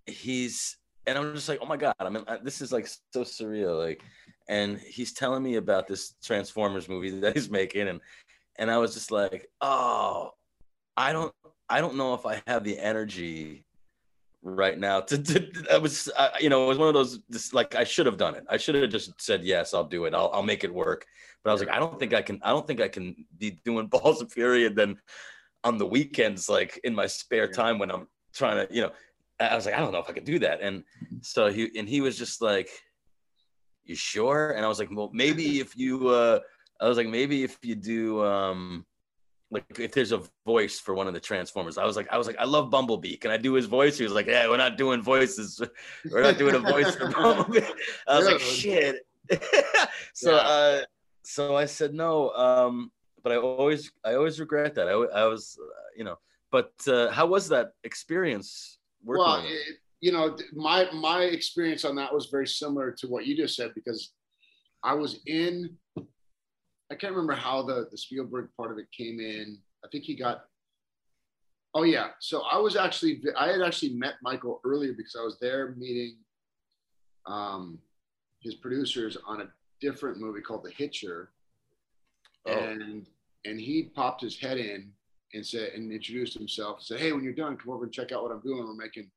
he's 0.07 0.76
and 1.07 1.18
I'm 1.18 1.35
just 1.35 1.48
like, 1.48 1.59
oh 1.62 1.66
my 1.66 1.76
god, 1.76 1.94
I 1.98 2.09
mean, 2.09 2.24
this 2.42 2.61
is 2.61 2.72
like 2.72 2.87
so 2.87 3.24
surreal, 3.24 3.79
like, 3.79 4.03
and 4.48 4.79
he's 4.79 5.12
telling 5.12 5.42
me 5.42 5.57
about 5.57 5.87
this 5.88 6.14
Transformers 6.22 6.88
movie 6.88 7.11
that 7.20 7.35
he's 7.35 7.50
making, 7.50 7.88
and 7.88 8.00
and 8.61 8.70
I 8.70 8.77
was 8.77 8.92
just 8.92 9.11
like, 9.11 9.49
oh, 9.62 10.33
I 10.94 11.12
don't, 11.12 11.33
I 11.68 11.81
don't 11.81 11.96
know 11.96 12.12
if 12.12 12.27
I 12.27 12.42
have 12.46 12.62
the 12.62 12.79
energy 12.79 13.64
right 14.42 14.79
now. 14.79 15.01
To, 15.01 15.16
to 15.18 15.51
I 15.73 15.79
was, 15.79 16.11
uh, 16.14 16.29
you 16.38 16.51
know, 16.51 16.64
it 16.64 16.68
was 16.68 16.77
one 16.77 16.88
of 16.88 16.94
those. 16.94 17.20
Just 17.33 17.55
like 17.55 17.75
I 17.75 17.85
should 17.85 18.05
have 18.05 18.18
done 18.18 18.35
it. 18.35 18.44
I 18.51 18.59
should 18.59 18.75
have 18.75 18.90
just 18.90 19.18
said 19.18 19.42
yes. 19.44 19.73
I'll 19.73 19.85
do 19.85 20.05
it. 20.05 20.14
I'll, 20.14 20.31
I'll 20.35 20.42
make 20.42 20.62
it 20.62 20.73
work. 20.73 21.07
But 21.42 21.51
I 21.51 21.53
was 21.55 21.62
like, 21.62 21.70
I 21.70 21.79
don't 21.79 21.99
think 21.99 22.12
I 22.12 22.20
can. 22.20 22.38
I 22.42 22.51
don't 22.51 22.66
think 22.66 22.83
I 22.83 22.88
can 22.88 23.25
be 23.38 23.59
doing 23.64 23.87
balls 23.94 24.20
of 24.20 24.31
fury 24.31 24.66
and 24.66 24.77
then 24.77 24.99
on 25.64 25.79
the 25.79 25.87
weekends, 25.87 26.49
like 26.49 26.79
in 26.85 26.94
my 26.94 27.07
spare 27.07 27.49
time 27.49 27.79
when 27.79 27.90
I'm 27.90 28.09
trying 28.35 28.66
to, 28.66 28.75
you 28.75 28.83
know, 28.83 28.92
I 29.40 29.55
was 29.55 29.64
like, 29.64 29.75
I 29.75 29.79
don't 29.79 29.92
know 29.92 30.01
if 30.01 30.11
I 30.11 30.12
could 30.12 30.25
do 30.25 30.38
that. 30.40 30.61
And 30.61 30.85
so 31.23 31.51
he 31.51 31.70
and 31.79 31.88
he 31.88 32.03
was 32.03 32.18
just 32.18 32.42
like, 32.42 32.68
"You 33.85 33.94
sure?" 33.94 34.51
And 34.51 34.66
I 34.66 34.68
was 34.68 34.79
like, 34.79 34.90
"Well, 34.92 35.11
maybe 35.14 35.61
if 35.61 35.75
you," 35.79 36.09
uh 36.09 36.40
I 36.81 36.88
was 36.88 36.97
like, 36.97 37.09
"Maybe 37.09 37.45
if 37.45 37.59
you 37.62 37.75
do." 37.75 38.25
um 38.25 38.87
like 39.53 39.81
if 39.81 39.93
there's 39.93 40.12
a 40.12 40.23
voice 40.47 40.79
for 40.79 40.95
one 40.95 41.09
of 41.09 41.14
the 41.14 41.21
transformers. 41.21 41.77
I 41.77 41.85
was 41.85 41.97
like 41.97 42.09
i 42.12 42.16
was 42.16 42.27
like 42.27 42.38
i 42.38 42.45
love 42.45 42.71
bumblebee. 42.71 43.16
Can 43.16 43.31
i 43.31 43.37
do 43.37 43.55
his 43.55 43.66
voice? 43.66 43.99
He 43.99 44.05
was 44.05 44.12
like 44.12 44.27
yeah 44.27 44.49
we're 44.49 44.57
not 44.57 44.77
doing 44.77 45.03
voices. 45.03 45.61
We're 46.11 46.23
not 46.23 46.38
doing 46.38 46.55
a 46.55 46.61
voice 46.61 46.95
for 46.95 47.09
bumblebee. 47.16 47.66
I 48.07 48.19
was 48.19 48.27
like 48.27 48.40
shit. 48.40 48.97
So 50.14 50.31
Yeah. 50.33 50.37
uh 50.38 50.81
so 51.25 51.55
i 51.57 51.66
said 51.66 51.93
no 51.95 52.31
um 52.31 52.90
but 53.23 53.33
i 53.33 53.37
always 53.37 53.93
i 54.05 54.14
always 54.14 54.40
regret 54.40 54.75
that. 54.77 54.88
I, 54.88 54.93
I 54.93 55.27
was 55.27 55.59
uh, 55.61 55.90
you 55.97 56.05
know 56.05 56.16
but 56.51 56.73
uh 56.87 57.11
how 57.11 57.27
was 57.27 57.49
that 57.49 57.73
experience 57.85 58.79
working 59.05 59.25
well 59.25 59.45
it, 59.45 59.77
you 60.01 60.12
know 60.12 60.37
my 60.55 60.90
my 60.93 61.23
experience 61.25 61.85
on 61.85 61.95
that 61.97 62.12
was 62.14 62.27
very 62.27 62.47
similar 62.47 62.90
to 63.01 63.07
what 63.09 63.27
you 63.27 63.37
just 63.37 63.55
said 63.57 63.71
because 63.75 64.12
i 64.83 64.95
was 64.95 65.21
in 65.27 65.77
i 66.90 66.94
can't 66.94 67.12
remember 67.12 67.35
how 67.35 67.62
the 67.62 67.88
the 67.90 67.98
spielberg 67.98 68.48
part 68.57 68.72
of 68.72 68.79
it 68.79 68.87
came 68.96 69.20
in. 69.20 69.59
I 69.85 69.88
think 69.88 70.05
he 70.05 70.14
got 70.14 70.44
oh 71.74 71.85
yeah. 71.85 72.09
So 72.18 72.42
i 72.50 72.59
was 72.59 72.76
actually 72.76 73.22
i 73.38 73.48
had 73.48 73.62
actually 73.62 73.94
met 73.94 74.14
michael 74.22 74.61
earlier 74.64 74.92
because 74.92 75.16
i 75.18 75.22
was 75.22 75.38
there 75.40 75.74
meeting 75.76 76.16
um 77.26 77.79
his 78.40 78.55
producers 78.55 79.16
on 79.26 79.42
a 79.42 79.48
different 79.81 80.18
movie 80.18 80.40
called 80.40 80.64
the 80.64 80.70
hitcher. 80.70 81.31
Oh. 82.46 82.53
and 82.53 83.07
and 83.44 83.61
he 83.61 83.85
popped 83.94 84.22
his 84.22 84.38
head 84.38 84.57
in 84.57 84.90
and 85.35 85.46
said 85.46 85.72
and 85.74 85.92
introduced 85.92 86.35
himself 86.35 86.79
and 86.79 86.85
said 86.87 87.00
hey 87.00 87.12
when 87.12 87.22
you're 87.22 87.33
done 87.35 87.57
come 87.57 87.72
over 87.72 87.85
and 87.85 87.92
check 87.92 88.12
out 88.12 88.22
what 88.22 88.33
i'm 88.33 88.40
doing. 88.40 88.64
We're 88.64 88.74
making 88.74 89.11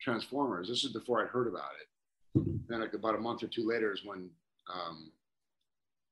transformers. 0.00 0.68
This 0.68 0.84
is 0.84 0.92
before 0.92 1.22
i'd 1.22 1.28
heard 1.28 1.48
about 1.48 1.70
it. 1.80 1.88
Then 2.68 2.80
like 2.80 2.92
about 2.94 3.14
a 3.14 3.18
month 3.18 3.42
or 3.42 3.48
two 3.48 3.66
later 3.66 3.92
is 3.92 4.04
when 4.04 4.28
um, 4.72 5.10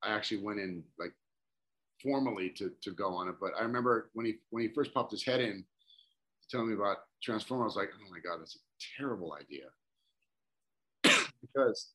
i 0.07 0.13
actually 0.13 0.39
went 0.39 0.59
in 0.59 0.83
like 0.99 1.13
formally 2.03 2.51
to, 2.51 2.71
to 2.83 2.91
go 2.91 3.15
on 3.15 3.29
it 3.29 3.35
but 3.41 3.53
i 3.59 3.63
remember 3.63 4.11
when 4.15 4.27
he 4.27 4.35
when 4.51 4.63
he 4.63 4.69
first 4.69 4.93
popped 4.93 5.11
his 5.11 5.25
head 5.25 5.41
in 5.41 5.65
telling 6.51 6.69
me 6.69 6.75
about 6.75 6.99
transformers 7.23 7.63
i 7.63 7.67
was 7.67 7.77
like 7.77 7.91
oh 7.95 8.11
my 8.11 8.19
god 8.19 8.41
that's 8.41 8.57
a 8.57 9.03
terrible 9.03 9.35
idea 9.35 9.67
because 11.41 11.91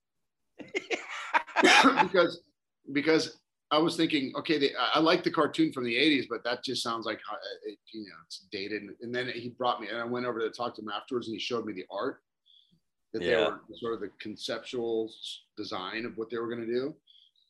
because 2.01 2.41
because 2.91 3.37
I 3.71 3.77
was 3.77 3.95
thinking, 3.95 4.33
okay, 4.35 4.57
they, 4.57 4.71
I 4.75 4.93
I 4.95 4.99
like 4.99 5.23
the 5.23 5.31
cartoon 5.31 5.71
from 5.71 5.83
the 5.83 5.95
'80s, 5.95 6.25
but 6.29 6.43
that 6.43 6.63
just 6.63 6.81
sounds 6.81 7.05
like 7.05 7.19
uh, 7.31 7.35
it, 7.65 7.77
you 7.93 8.01
know 8.01 8.15
it's 8.25 8.47
dated. 8.51 8.83
And 9.01 9.13
then 9.13 9.27
he 9.27 9.49
brought 9.49 9.79
me, 9.79 9.87
and 9.89 9.97
I 9.97 10.05
went 10.05 10.25
over 10.25 10.39
to 10.39 10.49
talk 10.49 10.75
to 10.75 10.81
him 10.81 10.89
afterwards, 10.89 11.27
and 11.27 11.35
he 11.35 11.39
showed 11.39 11.65
me 11.65 11.73
the 11.73 11.85
art 11.91 12.21
that 13.13 13.21
they 13.21 13.35
were 13.35 13.59
sort 13.75 13.93
of 13.93 14.01
the 14.01 14.09
conceptual 14.19 15.11
design 15.57 16.05
of 16.05 16.17
what 16.17 16.29
they 16.29 16.37
were 16.37 16.47
going 16.47 16.65
to 16.65 16.73
do. 16.73 16.95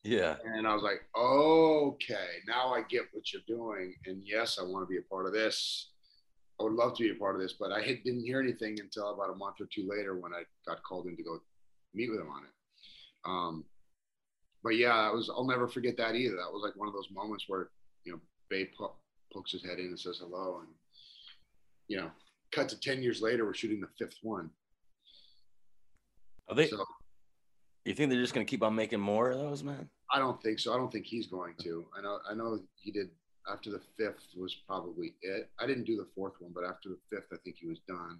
Yeah 0.04 0.36
And 0.46 0.68
I 0.68 0.74
was 0.74 0.84
like, 0.84 1.02
okay, 1.18 2.40
now 2.48 2.74
I 2.74 2.82
get 2.90 3.04
what 3.12 3.32
you're 3.34 3.42
doing, 3.48 3.94
and 4.06 4.22
yes, 4.26 4.58
I 4.60 4.64
want 4.64 4.88
to 4.88 4.90
be 4.90 4.98
a 4.98 5.10
part 5.10 5.26
of 5.26 5.34
this. 5.34 5.90
I 6.60 6.64
would 6.64 6.74
love 6.74 6.96
to 6.98 7.04
be 7.04 7.12
a 7.12 7.16
part 7.16 7.36
of 7.36 7.42
this, 7.42 7.54
but 7.54 7.72
I 7.72 7.82
had, 7.82 8.04
didn't 8.04 8.26
hear 8.26 8.42
anything 8.42 8.80
until 8.80 9.14
about 9.14 9.30
a 9.30 9.36
month 9.36 9.56
or 9.62 9.68
two 9.74 9.88
later 9.90 10.20
when 10.20 10.34
I 10.34 10.44
got 10.68 10.84
called 10.84 11.08
in 11.08 11.16
to 11.16 11.24
go 11.24 11.40
meet 11.94 12.10
with 12.10 12.20
him 12.20 12.30
on 12.30 12.44
it. 12.44 12.52
Um, 13.26 13.66
but 14.64 14.76
yeah, 14.76 14.94
I 14.94 15.12
was. 15.12 15.30
I'll 15.30 15.48
never 15.48 15.68
forget 15.68 15.96
that 15.98 16.16
either. 16.16 16.36
That 16.36 16.52
was 16.52 16.64
like 16.64 16.76
one 16.76 16.88
of 16.88 16.94
those 16.94 17.10
moments 17.14 17.46
where 17.48 17.70
you 18.04 18.12
know 18.12 18.20
Bay 18.50 18.70
po- 18.78 18.96
pokes 19.34 19.52
his 19.52 19.64
head 19.64 19.80
in 19.80 19.88
and 19.88 20.00
says 20.00 20.20
hello, 20.22 20.60
and 20.60 20.70
you 21.88 21.98
know, 21.98 22.12
cut 22.52 22.68
to 22.70 22.80
ten 22.80 23.02
years 23.02 23.22
later, 23.22 23.46
we're 23.46 23.54
shooting 23.54 23.80
the 23.80 23.88
fifth 23.98 24.18
one. 24.22 24.50
Are 26.50 26.56
they 26.56 26.68
So 26.68 26.84
you 27.86 27.94
think 27.94 28.10
they're 28.10 28.22
just 28.22 28.34
gonna 28.34 28.46
keep 28.46 28.64
on 28.64 28.76
making 28.76 29.00
more 29.00 29.32
of 29.32 29.38
those 29.38 29.64
man 29.64 29.90
I 30.12 30.20
don't 30.20 30.42
think 30.42 30.60
so. 30.60 30.74
I 30.74 30.78
don't 30.78 30.92
think 30.92 31.06
he's 31.06 31.28
going 31.28 31.54
to. 31.62 31.86
I 31.98 32.02
know. 32.02 32.20
I 32.30 32.34
know 32.34 32.60
he 32.76 32.92
did. 32.92 33.10
After 33.52 33.72
the 33.72 33.82
fifth 33.98 34.28
was 34.36 34.56
probably 34.68 35.14
it. 35.22 35.50
I 35.60 35.66
didn't 35.66 35.86
do 35.86 35.98
the 35.98 36.08
fourth 36.16 36.34
one, 36.40 36.52
but 36.54 36.64
after 36.64 36.90
the 36.90 36.98
fifth, 37.10 37.28
I 37.32 37.38
think 37.44 37.58
he 37.60 37.68
was 37.68 37.80
done. 37.88 38.20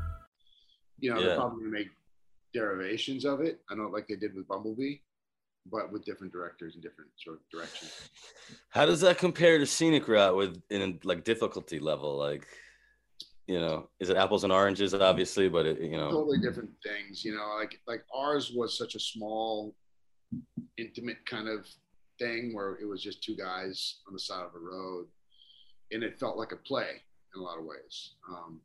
You 1.01 1.13
know, 1.13 1.19
Yeah. 1.19 1.27
they're 1.27 1.35
probably 1.35 1.63
gonna 1.63 1.71
make 1.71 1.89
derivations 2.53 3.25
of 3.25 3.41
it. 3.41 3.61
I 3.69 3.75
know, 3.75 3.89
like 3.89 4.07
they 4.07 4.15
did 4.15 4.33
with 4.35 4.47
Bumblebee, 4.47 4.97
but 5.65 5.91
with 5.91 6.05
different 6.05 6.31
directors 6.31 6.75
and 6.75 6.83
different 6.83 7.11
sort 7.17 7.37
of 7.37 7.49
directions. 7.51 8.09
how 8.69 8.85
does 8.85 9.01
that 9.01 9.17
compare 9.17 9.57
to 9.57 9.65
scenic 9.65 10.07
route 10.07 10.35
with 10.35 10.61
in 10.69 10.99
like 11.03 11.23
difficulty 11.23 11.79
level 11.79 12.17
like 12.17 12.47
you 13.47 13.59
know 13.59 13.89
is 13.99 14.09
it 14.09 14.17
apples 14.17 14.43
and 14.43 14.51
oranges 14.51 14.93
obviously 14.93 15.47
but 15.49 15.65
it, 15.65 15.79
you 15.79 15.97
know 15.97 16.09
totally 16.09 16.39
different 16.39 16.71
things 16.83 17.23
you 17.23 17.35
know 17.35 17.55
like 17.59 17.79
like 17.87 18.03
ours 18.15 18.51
was 18.55 18.77
such 18.77 18.95
a 18.95 18.99
small 18.99 19.75
intimate 20.77 21.23
kind 21.25 21.47
of 21.47 21.67
thing 22.17 22.53
where 22.55 22.77
it 22.81 22.85
was 22.85 23.03
just 23.03 23.23
two 23.23 23.35
guys 23.35 23.99
on 24.07 24.13
the 24.13 24.19
side 24.19 24.43
of 24.43 24.55
a 24.55 24.59
road 24.59 25.05
and 25.91 26.03
it 26.03 26.19
felt 26.19 26.37
like 26.37 26.51
a 26.53 26.57
play 26.57 27.01
in 27.35 27.41
a 27.41 27.43
lot 27.43 27.57
of 27.59 27.65
ways 27.65 28.13
um, 28.29 28.59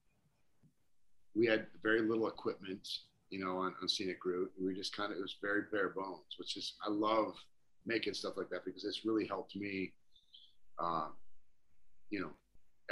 we 1.37 1.47
had 1.47 1.67
very 1.83 2.03
little 2.03 2.29
equipment 2.29 2.87
you 3.31 3.45
know 3.45 3.59
on, 3.59 3.75
on 3.83 3.89
scenic 3.89 4.25
route. 4.25 4.51
We 4.61 4.75
just 4.75 4.97
kind 4.97 5.13
of 5.13 5.19
it 5.19 5.23
was 5.23 5.37
very 5.43 5.63
bare 5.73 5.91
bones 5.91 6.37
which 6.39 6.57
is 6.57 6.75
i 6.87 6.91
love 6.91 7.35
making 7.85 8.15
stuff 8.15 8.35
like 8.37 8.51
that 8.51 8.65
because 8.65 8.85
it's 8.85 9.05
really 9.05 9.27
helped 9.27 9.57
me 9.57 9.93
uh, 10.79 11.09
you 12.11 12.21
know 12.21 12.31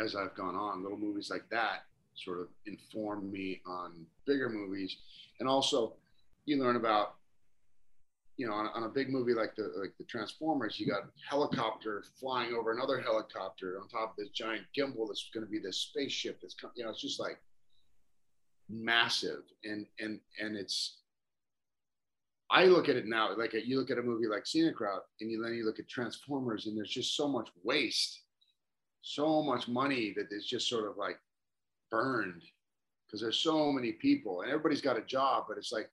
as 0.03 0.17
i've 0.17 0.35
gone 0.35 0.55
on 0.55 0.83
little 0.83 0.99
movies 0.99 1.31
like 1.31 1.49
that 1.51 1.85
sort 2.17 2.41
of 2.41 2.49
informed 2.67 3.31
me 3.31 3.61
on 3.67 4.07
bigger 4.27 4.49
movies. 4.49 4.97
And 5.41 5.49
also 5.49 5.95
you 6.47 6.63
learn 6.63 6.77
about 6.77 7.15
you 8.37 8.47
know 8.47 8.53
on, 8.53 8.69
on 8.75 8.83
a 8.85 8.89
big 8.89 9.11
movie 9.11 9.33
like 9.33 9.55
the 9.55 9.73
like 9.79 9.93
the 9.97 10.05
transformers 10.05 10.81
you 10.81 10.89
got 10.89 11.05
helicopter 11.29 12.05
flying 12.19 12.53
over 12.53 12.73
another 12.73 13.01
helicopter 13.01 13.79
on 13.81 13.89
top 13.89 14.11
of 14.11 14.17
this 14.17 14.31
giant 14.31 14.65
gimbal 14.77 15.07
that's 15.07 15.31
going 15.33 15.47
to 15.47 15.51
be 15.51 15.61
this 15.61 15.77
spaceship 15.77 16.41
that's 16.43 16.57
you 16.75 16.83
know 16.83 16.91
it's 16.91 17.01
just 17.01 17.21
like 17.21 17.39
massive. 18.69 19.43
And 19.65 19.87
and 19.99 20.21
and 20.41 20.57
it's 20.57 20.99
i 22.51 22.67
look 22.67 22.91
at 22.91 22.97
it 22.97 23.07
now 23.07 23.35
like 23.39 23.55
you 23.55 23.79
look 23.79 23.91
at 23.91 23.97
a 23.97 24.03
movie 24.03 24.27
like 24.27 24.47
scenic 24.47 24.79
route 24.79 25.03
and 25.21 25.31
you, 25.31 25.43
then 25.43 25.55
you 25.55 25.65
look 25.65 25.79
at 25.79 25.89
transformers 25.89 26.67
and 26.67 26.77
there's 26.77 26.91
just 26.91 27.17
so 27.17 27.27
much 27.27 27.49
waste 27.63 28.21
so 29.01 29.43
much 29.43 29.67
money 29.67 30.13
that 30.15 30.27
is 30.31 30.47
just 30.47 30.69
sort 30.69 30.87
of 30.87 30.99
like 30.99 31.19
burned 31.91 32.43
because 33.07 33.23
there's 33.23 33.39
so 33.39 33.73
many 33.73 33.93
people 33.93 34.43
and 34.43 34.51
everybody's 34.51 34.83
got 34.83 34.99
a 34.99 35.07
job 35.07 35.45
but 35.49 35.57
it's 35.57 35.73
like 35.73 35.89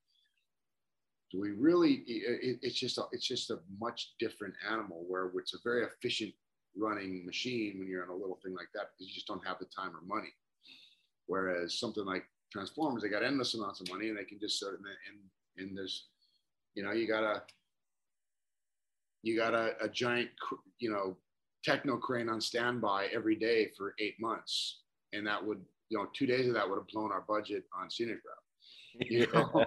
do 1.32 1.40
we 1.40 1.52
really 1.52 2.04
it, 2.06 2.60
it's 2.62 2.78
just 2.78 2.98
a, 2.98 3.04
it's 3.14 3.26
just 3.26 3.50
a 3.50 3.60
much 3.80 4.14
different 4.20 4.54
animal 4.70 5.06
where 5.08 5.32
it's 5.38 5.54
a 5.54 5.60
very 5.64 5.86
efficient 5.86 6.34
running 6.78 7.26
machine 7.26 7.78
when 7.78 7.88
you're 7.88 8.04
on 8.04 8.10
a 8.10 8.16
little 8.16 8.40
thing 8.44 8.54
like 8.54 8.70
that 8.74 8.90
because 8.92 9.08
you 9.08 9.14
just 9.14 9.28
don't 9.28 9.46
have 9.46 9.60
the 9.60 9.66
time 9.66 9.92
or 9.96 10.02
money. 10.06 10.34
Whereas 11.28 11.80
something 11.80 12.06
like 12.06 12.26
transformers 12.52 13.02
they 13.02 13.10
got 13.10 13.24
endless 13.24 13.54
amounts 13.54 13.82
of 13.82 13.90
money 13.90 14.10
and 14.10 14.18
they 14.18 14.24
can 14.24 14.40
just 14.40 14.60
sort 14.60 14.74
of 14.74 14.80
and 14.80 15.68
and 15.68 15.78
there's 15.78 16.08
you 16.76 16.84
know 16.84 16.92
you 16.92 17.08
got 17.08 17.24
a 17.24 17.42
you 19.24 19.38
got 19.38 19.54
a, 19.54 19.74
a 19.82 19.88
giant 19.88 20.30
you 20.80 20.92
know 20.92 21.16
techno 21.64 21.98
crane 21.98 22.30
on 22.30 22.42
standby 22.42 23.08
every 23.14 23.36
day 23.36 23.70
for 23.78 23.94
eight 24.00 24.16
months 24.20 24.82
and 25.14 25.26
that 25.26 25.44
would 25.44 25.62
you 25.90 25.98
know 25.98 26.08
two 26.14 26.26
days 26.26 26.48
of 26.48 26.54
that 26.54 26.68
would 26.68 26.78
have 26.78 26.88
blown 26.88 27.12
our 27.12 27.24
budget 27.28 27.64
on 27.80 27.90
scenic 27.90 28.18
route 28.26 29.10
yeah, 29.10 29.26
know? 29.34 29.66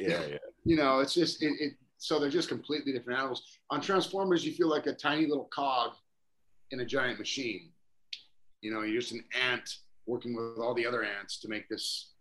yeah, 0.00 0.26
yeah. 0.26 0.38
you 0.64 0.76
know 0.76 1.00
it's 1.00 1.14
just 1.14 1.42
it, 1.42 1.52
it 1.60 1.72
so 1.98 2.18
they're 2.18 2.30
just 2.30 2.48
completely 2.48 2.92
different 2.92 3.18
animals 3.18 3.42
on 3.70 3.80
transformers 3.80 4.44
you 4.44 4.52
feel 4.52 4.68
like 4.68 4.86
a 4.86 4.92
tiny 4.92 5.26
little 5.26 5.48
cog 5.52 5.92
in 6.70 6.80
a 6.80 6.84
giant 6.84 7.18
machine 7.18 7.70
you 8.60 8.72
know 8.72 8.82
you're 8.82 9.00
just 9.00 9.12
an 9.12 9.24
ant 9.40 9.78
working 10.06 10.34
with 10.34 10.58
all 10.58 10.74
the 10.74 10.86
other 10.86 11.04
ants 11.04 11.38
to 11.40 11.48
make 11.48 11.68
this 11.68 12.12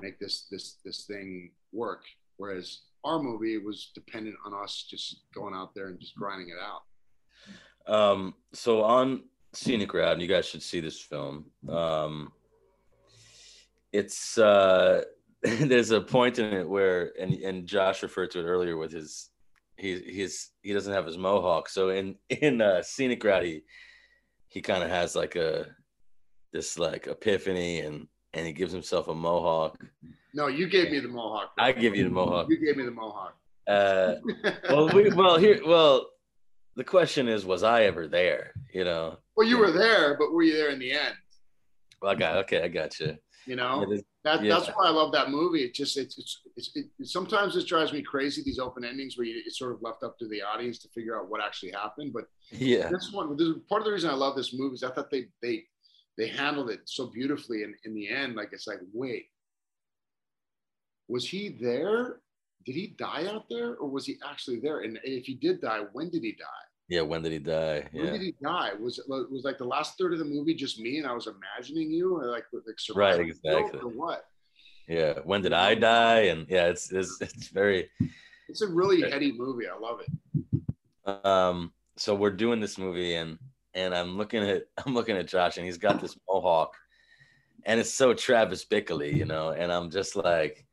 make 0.00 0.18
this 0.18 0.46
this 0.50 0.76
this 0.84 1.04
thing 1.04 1.50
work. 1.72 2.02
Whereas 2.36 2.82
our 3.04 3.22
movie 3.22 3.58
was 3.58 3.90
dependent 3.94 4.36
on 4.44 4.54
us 4.54 4.86
just 4.88 5.22
going 5.34 5.54
out 5.54 5.74
there 5.74 5.88
and 5.88 6.00
just 6.00 6.14
grinding 6.14 6.48
it 6.48 6.56
out. 6.62 6.82
Um, 7.92 8.34
so 8.52 8.82
on 8.82 9.24
Scenic 9.52 9.92
Route, 9.92 10.12
and 10.12 10.22
you 10.22 10.28
guys 10.28 10.46
should 10.46 10.62
see 10.62 10.80
this 10.80 11.00
film. 11.00 11.46
Um, 11.68 12.32
it's 13.92 14.38
uh, 14.38 15.02
there's 15.42 15.90
a 15.90 16.00
point 16.00 16.38
in 16.38 16.52
it 16.52 16.68
where, 16.68 17.12
and 17.18 17.34
and 17.34 17.66
Josh 17.66 18.02
referred 18.02 18.30
to 18.32 18.40
it 18.40 18.44
earlier 18.44 18.76
with 18.76 18.92
his, 18.92 19.30
he 19.76 19.98
he's 19.98 20.50
he 20.62 20.72
doesn't 20.72 20.92
have 20.92 21.06
his 21.06 21.18
mohawk. 21.18 21.68
So 21.68 21.90
in 21.90 22.16
in 22.28 22.60
uh, 22.60 22.82
Scenic 22.82 23.24
Route, 23.24 23.44
he 23.44 23.62
he 24.48 24.60
kind 24.60 24.82
of 24.82 24.90
has 24.90 25.16
like 25.16 25.36
a 25.36 25.66
this 26.52 26.78
like 26.78 27.06
epiphany, 27.06 27.80
and 27.80 28.06
and 28.34 28.46
he 28.46 28.52
gives 28.52 28.72
himself 28.72 29.08
a 29.08 29.14
mohawk. 29.14 29.84
No, 30.32 30.46
you 30.46 30.68
gave 30.68 30.90
me 30.90 31.00
the 31.00 31.08
mohawk. 31.08 31.52
I 31.58 31.72
give 31.72 31.96
you 31.96 32.04
the 32.04 32.10
mohawk. 32.10 32.46
You 32.48 32.64
gave 32.64 32.76
me 32.76 32.84
the 32.84 32.90
mohawk. 32.90 33.34
Uh, 33.66 34.14
well, 34.68 34.88
we, 34.88 35.10
well 35.10 35.38
here, 35.38 35.60
well, 35.66 36.06
the 36.76 36.84
question 36.84 37.28
is, 37.28 37.44
was 37.44 37.62
I 37.62 37.84
ever 37.84 38.06
there? 38.06 38.52
You 38.72 38.84
know. 38.84 39.18
well, 39.36 39.46
you 39.46 39.58
were 39.58 39.72
there, 39.72 40.16
but 40.18 40.32
were 40.32 40.42
you 40.42 40.52
there 40.52 40.70
in 40.70 40.78
the 40.78 40.92
end? 40.92 41.14
Well, 42.00 42.12
I 42.12 42.14
got 42.14 42.36
okay. 42.38 42.62
I 42.62 42.68
got 42.68 42.98
you. 43.00 43.16
You 43.46 43.56
know, 43.56 43.84
that, 44.22 44.44
yeah. 44.44 44.54
that's 44.54 44.68
why 44.68 44.86
I 44.86 44.90
love 44.90 45.12
that 45.12 45.30
movie. 45.30 45.62
It 45.62 45.74
just 45.74 45.96
it's 45.96 46.18
it's, 46.18 46.40
it's 46.56 46.70
it, 46.76 46.86
sometimes 47.04 47.56
it 47.56 47.66
drives 47.66 47.92
me 47.92 48.02
crazy 48.02 48.42
these 48.44 48.58
open 48.58 48.84
endings 48.84 49.16
where 49.16 49.26
you, 49.26 49.42
it's 49.44 49.58
sort 49.58 49.72
of 49.72 49.82
left 49.82 50.02
up 50.02 50.18
to 50.18 50.28
the 50.28 50.42
audience 50.42 50.78
to 50.80 50.88
figure 50.88 51.18
out 51.18 51.30
what 51.30 51.42
actually 51.42 51.72
happened. 51.72 52.12
But 52.12 52.24
yeah. 52.50 52.88
this 52.90 53.10
one, 53.12 53.36
this, 53.36 53.48
part 53.68 53.80
of 53.80 53.86
the 53.86 53.92
reason 53.92 54.10
I 54.10 54.14
love 54.14 54.36
this 54.36 54.54
movie 54.54 54.74
is 54.74 54.84
I 54.84 54.90
thought 54.90 55.10
they 55.10 55.26
they 55.42 55.64
they 56.20 56.28
handled 56.28 56.68
it 56.68 56.80
so 56.84 57.06
beautifully. 57.06 57.62
And 57.64 57.74
in 57.86 57.94
the 57.94 58.06
end, 58.10 58.36
like 58.36 58.50
it's 58.52 58.66
like, 58.66 58.80
wait, 58.92 59.24
was 61.08 61.26
he 61.26 61.48
there? 61.48 62.20
Did 62.66 62.74
he 62.74 62.88
die 62.98 63.26
out 63.32 63.46
there, 63.48 63.76
or 63.76 63.88
was 63.88 64.04
he 64.04 64.18
actually 64.30 64.60
there? 64.60 64.80
And 64.80 64.98
if 65.02 65.24
he 65.24 65.34
did 65.34 65.62
die, 65.62 65.80
when 65.94 66.10
did 66.10 66.22
he 66.22 66.32
die? 66.32 66.64
Yeah. 66.90 67.00
When 67.00 67.22
did 67.22 67.32
he 67.32 67.38
die? 67.38 67.88
When 67.92 68.04
Yeah. 68.04 68.12
did 68.12 68.20
he 68.20 68.34
die? 68.42 68.74
Was 68.74 68.98
it 68.98 69.06
was 69.08 69.44
like 69.44 69.56
the 69.56 69.64
last 69.64 69.96
third 69.96 70.12
of 70.12 70.18
the 70.18 70.26
movie 70.26 70.54
just 70.54 70.78
me 70.78 70.98
and 70.98 71.06
I 71.06 71.14
was 71.14 71.26
imagining 71.26 71.90
you, 71.90 72.20
like 72.22 72.44
like 72.52 72.78
Right, 72.94 73.20
exactly. 73.20 73.80
or 73.80 73.88
what? 73.88 74.26
Yeah. 74.86 75.20
When 75.24 75.40
did 75.40 75.54
I 75.54 75.74
die? 75.74 76.22
And 76.32 76.46
yeah, 76.50 76.66
it's 76.66 76.92
it's 76.92 77.16
it's 77.22 77.48
very. 77.48 77.88
It's 78.50 78.60
a 78.60 78.68
really 78.68 79.00
heady 79.10 79.32
movie. 79.32 79.68
I 79.74 79.78
love 79.78 80.00
it. 80.04 80.10
Um. 81.24 81.72
So 81.96 82.14
we're 82.14 82.30
doing 82.44 82.60
this 82.60 82.76
movie, 82.78 83.14
and 83.14 83.38
and 83.74 83.94
I'm 83.94 84.16
looking 84.16 84.42
at 84.42 84.64
I'm 84.86 84.94
looking 84.94 85.16
at 85.16 85.26
Josh, 85.26 85.56
and 85.56 85.66
he's 85.66 85.78
got 85.78 86.00
this 86.00 86.16
mohawk, 86.28 86.74
and 87.64 87.80
it's 87.80 87.92
so 87.92 88.14
Travis 88.14 88.64
Bickle, 88.64 89.14
you 89.14 89.24
know, 89.24 89.50
and 89.50 89.72
I'm 89.72 89.90
just 89.90 90.16
like 90.16 90.66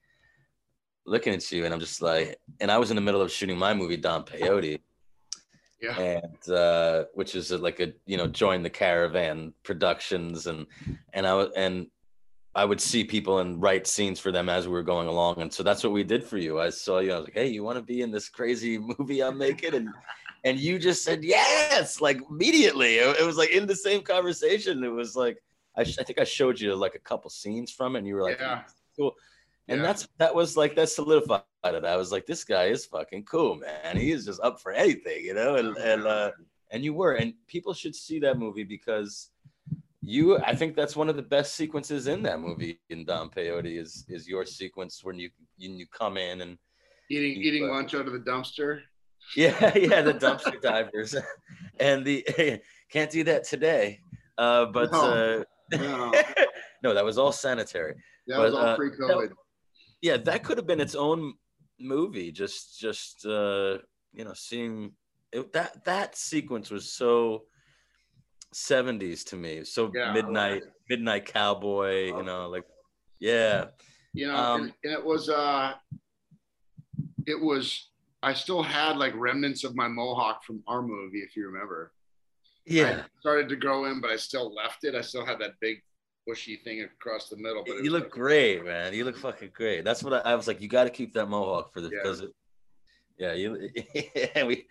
looking 1.05 1.33
at 1.33 1.51
you, 1.51 1.65
and 1.65 1.73
I'm 1.73 1.79
just 1.79 2.01
like, 2.01 2.39
and 2.59 2.71
I 2.71 2.77
was 2.77 2.89
in 2.89 2.95
the 2.95 3.01
middle 3.01 3.21
of 3.21 3.31
shooting 3.31 3.57
my 3.57 3.73
movie 3.73 3.97
Don 3.97 4.23
Peyote. 4.23 4.79
Yeah. 5.79 5.95
and 5.99 6.49
uh, 6.49 7.03
which 7.13 7.35
is 7.35 7.51
like 7.51 7.79
a 7.79 7.93
you 8.07 8.17
know 8.17 8.25
join 8.25 8.63
the 8.63 8.69
caravan 8.69 9.53
productions 9.61 10.47
and 10.47 10.65
and 11.13 11.27
I 11.27 11.35
was 11.35 11.49
and 11.55 11.85
I 12.55 12.65
would 12.65 12.81
see 12.81 13.03
people 13.03 13.37
and 13.37 13.61
write 13.61 13.85
scenes 13.85 14.19
for 14.19 14.31
them 14.31 14.49
as 14.49 14.65
we 14.67 14.73
were 14.73 14.81
going 14.81 15.07
along 15.07 15.39
and 15.39 15.53
so 15.53 15.61
that's 15.61 15.83
what 15.83 15.93
we 15.93 16.03
did 16.03 16.23
for 16.23 16.39
you 16.39 16.59
I 16.59 16.71
saw 16.71 16.97
you 16.97 17.13
I 17.13 17.17
was 17.17 17.25
like 17.25 17.35
hey 17.35 17.49
you 17.49 17.63
want 17.63 17.77
to 17.77 17.83
be 17.83 18.01
in 18.01 18.09
this 18.09 18.27
crazy 18.27 18.79
movie 18.97 19.21
I'm 19.21 19.37
making 19.37 19.75
and 19.75 19.89
and 20.43 20.59
you 20.59 20.77
just 20.79 21.03
said 21.03 21.23
yes 21.23 21.99
like 22.01 22.19
immediately 22.29 22.95
it, 22.95 23.19
it 23.19 23.25
was 23.25 23.37
like 23.37 23.49
in 23.51 23.65
the 23.65 23.75
same 23.75 24.01
conversation 24.01 24.83
it 24.83 24.87
was 24.87 25.15
like 25.15 25.37
I, 25.75 25.83
sh- 25.83 25.97
I 25.99 26.03
think 26.03 26.19
I 26.19 26.23
showed 26.23 26.59
you 26.59 26.75
like 26.75 26.95
a 26.95 26.99
couple 26.99 27.29
scenes 27.29 27.71
from 27.71 27.95
it 27.95 27.99
and 27.99 28.07
you 28.07 28.15
were 28.15 28.23
like 28.23 28.39
Yeah. 28.39 28.63
cool 28.97 29.13
and 29.67 29.79
Yeah. 29.81 29.87
that's 29.87 30.07
that 30.17 30.33
was 30.33 30.55
like 30.57 30.75
that 30.75 30.89
solidified 30.89 31.43
it. 31.65 31.83
I 31.83 31.97
was 31.97 32.11
like, 32.13 32.25
this 32.25 32.45
guy 32.45 32.65
is 32.65 32.85
fucking 32.85 33.25
cool, 33.25 33.55
man. 33.55 33.97
He 33.97 34.11
is 34.11 34.23
just 34.25 34.39
up 34.41 34.61
for 34.61 34.71
anything, 34.71 35.25
you 35.25 35.33
know. 35.33 35.55
And 35.55 35.75
and 35.77 36.07
uh, 36.07 36.31
and 36.71 36.81
you 36.85 36.93
were, 36.93 37.15
and 37.15 37.33
people 37.47 37.73
should 37.73 37.93
see 37.93 38.17
that 38.19 38.37
movie 38.39 38.63
because 38.63 39.29
you. 40.01 40.37
I 40.37 40.55
think 40.55 40.75
that's 40.77 40.95
one 40.95 41.09
of 41.09 41.17
the 41.17 41.21
best 41.21 41.55
sequences 41.55 42.07
in 42.07 42.23
that 42.23 42.39
movie. 42.39 42.79
In 42.89 43.03
Don 43.03 43.29
Peyote 43.29 43.77
is 43.77 44.05
is 44.07 44.25
your 44.29 44.45
sequence 44.45 45.03
when 45.03 45.19
you 45.19 45.29
you, 45.57 45.71
you 45.71 45.85
come 45.87 46.15
in 46.15 46.39
and 46.41 46.57
Eating 47.09 47.41
You, 47.41 47.47
eating 47.51 47.63
uh, 47.69 47.73
lunch 47.73 47.93
out 47.93 48.07
of 48.07 48.13
the 48.13 48.19
dumpster. 48.19 48.79
Yeah 49.35 49.77
yeah 49.77 50.01
the 50.01 50.13
dumpster 50.13 50.59
divers 50.61 51.15
and 51.79 52.05
the 52.05 52.25
can't 52.91 53.11
do 53.11 53.23
that 53.25 53.43
today. 53.43 53.99
Uh, 54.37 54.65
but 54.65 54.91
No. 54.91 55.43
uh, 55.43 55.43
No, 55.71 56.21
no, 56.83 56.93
that 56.93 57.03
was 57.03 57.17
all 57.17 57.31
sanitary. 57.31 57.95
that 58.27 58.39
was 58.39 58.53
all 58.53 58.65
uh, 58.67 58.75
pre-COVID. 58.77 59.31
yeah 60.01 60.15
that 60.17 60.43
could 60.43 60.57
have 60.57 60.67
been 60.67 60.79
its 60.79 60.95
own 60.95 61.33
movie 61.79 62.31
just 62.31 62.79
just 62.79 63.25
uh 63.25 63.77
you 64.13 64.23
know 64.23 64.33
seeing 64.33 64.91
it, 65.31 65.51
that 65.53 65.83
that 65.85 66.15
sequence 66.15 66.71
was 66.71 66.91
so 66.91 67.43
70s 68.55 69.23
to 69.25 69.35
me 69.35 69.63
so 69.63 69.91
Yeah, 69.93 70.13
midnight 70.13 70.63
it. 70.63 70.73
midnight 70.89 71.25
cowboy 71.25 72.05
you 72.05 72.23
know 72.23 72.47
like 72.49 72.63
yeah 73.19 73.65
you 74.13 74.25
know, 74.27 74.35
um, 74.35 74.61
and, 74.61 74.73
and 74.83 74.93
it 74.93 75.03
was 75.05 75.29
uh, 75.29 75.73
it 77.27 77.39
was. 77.39 77.89
I 78.23 78.33
still 78.33 78.63
had 78.63 78.97
like 78.97 79.13
remnants 79.15 79.63
of 79.63 79.75
my 79.75 79.87
mohawk 79.87 80.43
from 80.43 80.63
our 80.67 80.81
movie, 80.81 81.19
if 81.19 81.35
you 81.35 81.45
remember. 81.47 81.91
yeah 82.65 83.03
I 83.05 83.19
started 83.19 83.47
to 83.49 83.55
grow 83.55 83.85
in, 83.85 84.01
but 84.01 84.09
I 84.11 84.15
still 84.17 84.53
left 84.53 84.83
it. 84.83 84.95
I 84.95 85.01
still 85.01 85.25
had 85.25 85.39
that 85.39 85.53
big 85.61 85.81
bushy 86.25 86.57
thing 86.57 86.81
across 86.83 87.29
the 87.29 87.37
middle. 87.37 87.63
But 87.65 87.83
you 87.83 87.91
look 87.91 88.03
like- 88.05 88.11
great 88.11 88.65
man 88.65 88.93
you 88.93 89.05
look 89.05 89.17
fucking 89.17 89.51
great 89.53 89.85
that's 89.85 90.03
what 90.03 90.13
i, 90.13 90.31
I 90.31 90.35
was 90.35 90.45
like 90.47 90.59
you 90.59 90.67
got 90.67 90.83
to 90.83 90.89
keep 90.89 91.13
that 91.13 91.27
mohawk 91.27 91.71
for 91.73 91.79
the 91.79 91.89
Yeah. 91.89 91.99
because 92.03 92.19
it 92.21 92.31
yeah 93.17 93.33
you 93.33 93.69
and 94.35 94.45
we 94.47 94.67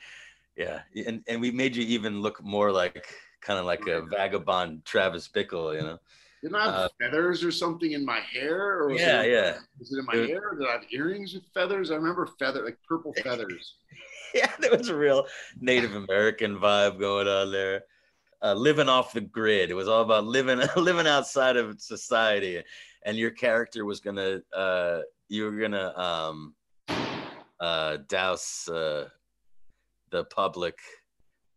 yeah 0.57 0.81
and, 1.07 1.23
and 1.27 1.41
we 1.41 1.51
made 1.51 1.75
you 1.75 1.83
even 1.85 2.21
look 2.21 2.43
more 2.45 2.71
like 2.73 3.07
kind 3.41 3.59
of 3.59 3.65
like 3.65 3.87
a 3.87 4.03
vagabond 4.03 4.85
travis 4.85 5.29
bickle 5.35 5.75
you 5.75 5.81
know 5.81 5.99
Didn't 6.43 6.57
I 6.57 6.65
have 6.65 6.75
uh, 6.75 6.89
feathers 7.01 7.43
or 7.43 7.51
something 7.51 7.93
in 7.93 8.05
my 8.05 8.21
hair? 8.21 8.79
Or 8.83 8.89
was 8.91 9.01
yeah 9.01 9.23
it, 9.23 9.31
yeah 9.33 9.59
Was 9.79 9.93
it 9.93 9.99
in 9.99 10.05
my 10.05 10.13
It 10.15 10.21
was- 10.21 10.29
hair? 10.31 10.55
Did 10.59 10.69
I 10.69 10.73
have 10.73 10.85
earrings 10.91 11.35
with 11.35 11.45
feathers? 11.55 11.91
I 11.91 11.95
remember 11.97 12.27
feather, 12.39 12.65
like 12.65 12.79
purple 12.89 13.13
feathers. 13.23 13.77
yeah, 14.35 14.51
there 14.61 14.77
was 14.77 14.89
a 14.89 14.97
real 14.97 15.27
Native 15.61 15.95
American 15.95 16.59
vibe 16.59 16.99
going 17.01 17.27
on 17.29 17.51
there. 17.53 17.85
Uh, 18.43 18.53
living 18.53 18.89
off 18.89 19.15
the 19.15 19.21
grid. 19.23 19.71
It 19.71 19.75
was 19.75 19.89
all 19.89 20.03
about 20.03 20.25
living 20.25 20.61
living 20.77 21.07
outside 21.07 21.57
of 21.57 21.81
society, 21.81 22.63
and 23.05 23.17
your 23.17 23.31
character 23.31 23.85
was 23.87 23.99
gonna 24.01 24.41
uh, 24.55 25.01
you 25.29 25.45
were 25.45 25.59
gonna 25.59 25.93
um, 25.99 26.55
uh, 27.59 27.97
douse 28.09 28.69
uh, 28.69 29.09
the 30.11 30.25
public 30.25 30.79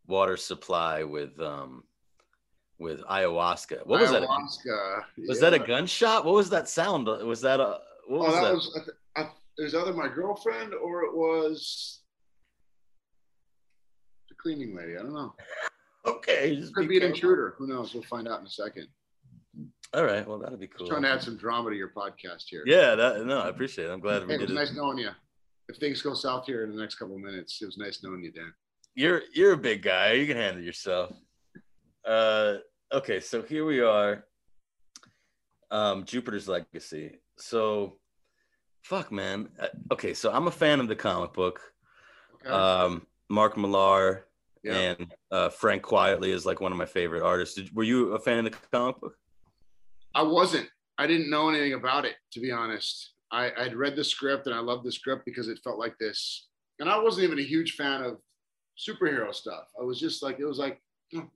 water 0.08 0.38
supply 0.38 1.04
with 1.04 1.38
um, 1.42 1.84
with 2.80 3.02
ayahuasca. 3.04 3.86
What 3.86 4.02
was 4.02 4.12
that? 4.12 4.22
Was 4.22 4.60
yeah. 5.18 5.36
that 5.50 5.54
a 5.54 5.60
gunshot? 5.60 6.26
What 6.26 6.34
was 6.36 6.50
that 6.50 6.68
sound? 6.70 7.08
Was 7.08 7.42
that 7.42 7.60
a 7.60 7.80
what 8.08 8.30
Oh, 8.30 8.32
that, 8.34 8.42
that? 8.42 8.54
was. 8.54 8.90
I 9.16 9.22
I, 9.22 9.30
it 9.58 9.64
was 9.64 9.76
either 9.76 9.94
my 9.94 10.08
girlfriend 10.08 10.74
or 10.74 11.04
it 11.04 11.14
was 11.14 12.02
the 14.30 14.36
cleaning 14.36 14.76
lady. 14.76 14.96
I 14.98 15.02
don't 15.02 15.14
know. 15.14 15.36
okay, 16.06 16.62
Could 16.74 16.88
be 16.88 17.00
be 17.00 17.06
an 17.06 17.12
intruder. 17.12 17.56
Who 17.58 17.68
knows? 17.68 17.94
We'll 17.94 18.04
find 18.04 18.28
out 18.28 18.40
in 18.40 18.46
a 18.46 18.50
second. 18.50 18.88
All 19.94 20.06
right, 20.06 20.26
well 20.28 20.38
that'll 20.38 20.58
be 20.58 20.68
cool. 20.68 20.80
Just 20.88 20.92
trying 20.92 21.02
to 21.04 21.10
add 21.10 21.22
some 21.24 21.36
drama 21.36 21.72
to 21.72 21.76
your 21.76 21.90
podcast 21.90 22.44
here. 22.48 22.64
Yeah, 22.66 22.96
that 22.96 23.26
no, 23.26 23.40
I 23.40 23.50
appreciate 23.50 23.86
it. 23.90 23.92
I'm 23.92 24.00
glad 24.00 24.26
we 24.26 24.34
Hey, 24.34 24.38
did 24.38 24.50
was 24.50 24.52
it. 24.52 24.54
nice 24.54 24.74
knowing 24.76 25.00
you. 25.00 25.10
If 25.68 25.78
things 25.78 26.02
go 26.02 26.14
south 26.14 26.46
here 26.46 26.64
in 26.64 26.72
the 26.76 26.80
next 26.82 26.96
couple 26.96 27.16
of 27.16 27.22
minutes, 27.22 27.60
it 27.62 27.66
was 27.66 27.78
nice 27.78 28.04
knowing 28.04 28.24
you, 28.24 28.32
Dan. 28.32 28.54
You're 28.96 29.22
you're 29.34 29.54
a 29.54 29.58
big 29.58 29.82
guy. 29.82 30.14
You 30.14 30.26
can 30.28 30.38
handle 30.38 30.64
yourself. 30.64 31.12
Uh, 32.08 32.56
okay, 32.94 33.20
so 33.20 33.42
here 33.42 33.66
we 33.66 33.82
are. 33.82 34.26
Um, 35.72 36.04
Jupiter's 36.06 36.48
Legacy. 36.48 37.20
So, 37.38 37.98
fuck, 38.84 39.12
man. 39.12 39.50
Uh, 39.60 39.68
Okay, 39.92 40.14
so 40.14 40.32
I'm 40.32 40.48
a 40.48 40.52
fan 40.52 40.80
of 40.80 40.88
the 40.88 40.96
comic 40.96 41.34
book. 41.34 41.60
Okay. 42.46 42.50
Um, 42.50 43.06
Mark 43.30 43.58
Millar 43.58 44.26
yeah. 44.64 44.76
and 44.76 45.16
uh, 45.32 45.50
Frank 45.50 45.84
Quitely 45.84 46.30
is 46.30 46.46
like 46.46 46.62
one 46.62 46.72
of 46.72 46.78
my 46.78 46.86
favorite 46.86 47.24
artists. 47.24 47.56
Did, 47.56 47.76
were 47.76 47.84
you 47.84 48.14
a 48.14 48.20
fan 48.20 48.46
of 48.46 48.52
the 48.52 48.58
comic 48.72 49.00
book? 49.00 49.16
I 50.16 50.24
wasn't. 50.24 50.70
I 50.98 51.08
didn't 51.08 51.30
know 51.30 51.50
anything 51.50 51.74
about 51.74 52.06
it, 52.06 52.16
to 52.34 52.40
be 52.40 52.52
honest. 52.52 53.14
I, 53.32 53.52
I'd 53.58 53.76
read 53.76 53.96
the 53.96 54.04
script 54.04 54.48
and 54.48 54.56
I 54.56 54.60
loved 54.60 54.86
the 54.86 54.92
script 54.92 55.24
because 55.26 55.48
it 55.48 55.60
felt 55.64 55.80
like 55.80 55.98
this. 56.00 56.48
And 56.80 56.90
I 56.90 56.98
wasn't 57.00 57.26
even 57.26 57.40
a 57.40 57.44
huge 57.44 57.74
fan 57.74 58.04
of 58.04 58.18
superhero 58.78 59.34
stuff. 59.34 59.66
I 59.80 59.84
was 59.84 60.00
just 60.00 60.24
like, 60.24 60.40
it 60.40 60.46
was 60.46 60.58
like, 60.58 60.82
hmm, 61.12 61.28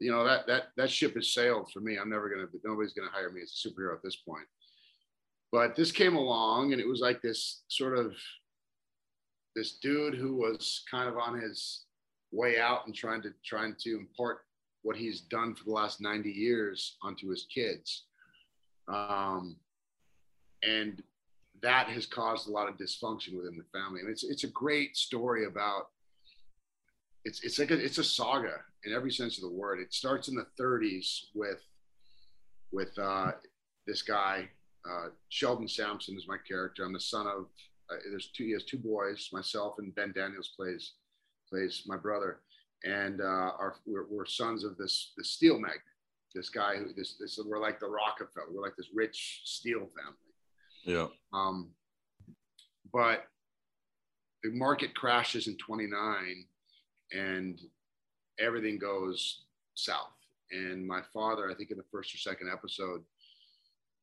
you 0.00 0.10
know, 0.10 0.24
that 0.24 0.46
that 0.46 0.68
that 0.76 0.90
ship 0.90 1.14
has 1.14 1.32
sailed 1.32 1.70
for 1.70 1.80
me. 1.80 1.98
I'm 1.98 2.10
never 2.10 2.28
gonna, 2.28 2.48
nobody's 2.64 2.94
gonna 2.94 3.10
hire 3.12 3.30
me 3.30 3.42
as 3.42 3.52
a 3.52 3.68
superhero 3.68 3.94
at 3.94 4.02
this 4.02 4.16
point. 4.16 4.46
But 5.52 5.76
this 5.76 5.92
came 5.92 6.16
along 6.16 6.72
and 6.72 6.80
it 6.80 6.88
was 6.88 7.00
like 7.00 7.20
this 7.20 7.62
sort 7.68 7.98
of 7.98 8.14
this 9.54 9.78
dude 9.78 10.14
who 10.14 10.36
was 10.36 10.84
kind 10.90 11.08
of 11.08 11.18
on 11.18 11.38
his 11.38 11.84
way 12.32 12.58
out 12.58 12.86
and 12.86 12.94
trying 12.94 13.20
to 13.22 13.32
trying 13.44 13.74
to 13.80 13.90
impart 13.98 14.38
what 14.82 14.96
he's 14.96 15.20
done 15.20 15.54
for 15.54 15.64
the 15.64 15.72
last 15.72 16.00
90 16.00 16.30
years 16.30 16.96
onto 17.02 17.28
his 17.28 17.46
kids. 17.52 18.04
Um, 18.88 19.56
and 20.62 21.02
that 21.62 21.88
has 21.88 22.06
caused 22.06 22.48
a 22.48 22.52
lot 22.52 22.68
of 22.68 22.78
dysfunction 22.78 23.36
within 23.36 23.58
the 23.58 23.78
family. 23.78 24.00
And 24.00 24.08
it's 24.08 24.24
it's 24.24 24.44
a 24.44 24.48
great 24.48 24.96
story 24.96 25.44
about 25.44 25.88
it's 27.24 27.42
it's 27.42 27.58
like 27.58 27.70
a, 27.70 27.74
it's 27.74 27.98
a 27.98 28.04
saga 28.04 28.60
in 28.84 28.92
every 28.92 29.12
sense 29.12 29.36
of 29.36 29.42
the 29.42 29.56
word. 29.56 29.80
It 29.80 29.92
starts 29.92 30.28
in 30.28 30.34
the 30.34 30.46
30s 30.60 31.26
with 31.34 31.62
with 32.72 32.96
uh, 32.98 33.32
this 33.86 34.02
guy 34.02 34.48
uh, 34.88 35.08
Sheldon 35.28 35.68
Sampson 35.68 36.16
is 36.16 36.28
my 36.28 36.36
character. 36.48 36.84
I'm 36.84 36.92
the 36.92 37.00
son 37.00 37.26
of 37.26 37.46
uh, 37.90 37.96
there's 38.10 38.28
two 38.28 38.44
he 38.44 38.52
has 38.52 38.64
two 38.64 38.78
boys, 38.78 39.28
myself 39.32 39.74
and 39.78 39.94
Ben 39.94 40.12
Daniels 40.14 40.52
plays 40.56 40.92
plays 41.48 41.82
my 41.86 41.96
brother, 41.96 42.40
and 42.84 43.20
uh, 43.20 43.24
our 43.24 43.76
we're, 43.86 44.06
we're 44.08 44.26
sons 44.26 44.64
of 44.64 44.76
this 44.76 45.12
this 45.16 45.30
steel 45.30 45.58
magnate. 45.58 45.80
This 46.34 46.48
guy 46.48 46.76
who 46.76 46.92
this 46.96 47.16
this 47.18 47.38
we're 47.44 47.60
like 47.60 47.80
the 47.80 47.88
Rockefeller. 47.88 48.46
We're 48.50 48.62
like 48.62 48.76
this 48.76 48.90
rich 48.94 49.42
steel 49.44 49.80
family. 49.80 50.16
Yeah. 50.84 51.08
Um, 51.32 51.70
but 52.92 53.24
the 54.42 54.50
market 54.50 54.94
crashes 54.94 55.48
in 55.48 55.56
29 55.58 56.46
and 57.12 57.60
everything 58.40 58.78
goes 58.78 59.44
south. 59.74 60.12
And 60.50 60.86
my 60.86 61.00
father, 61.12 61.50
I 61.50 61.54
think 61.54 61.70
in 61.70 61.76
the 61.76 61.84
first 61.92 62.14
or 62.14 62.18
second 62.18 62.50
episode, 62.52 63.02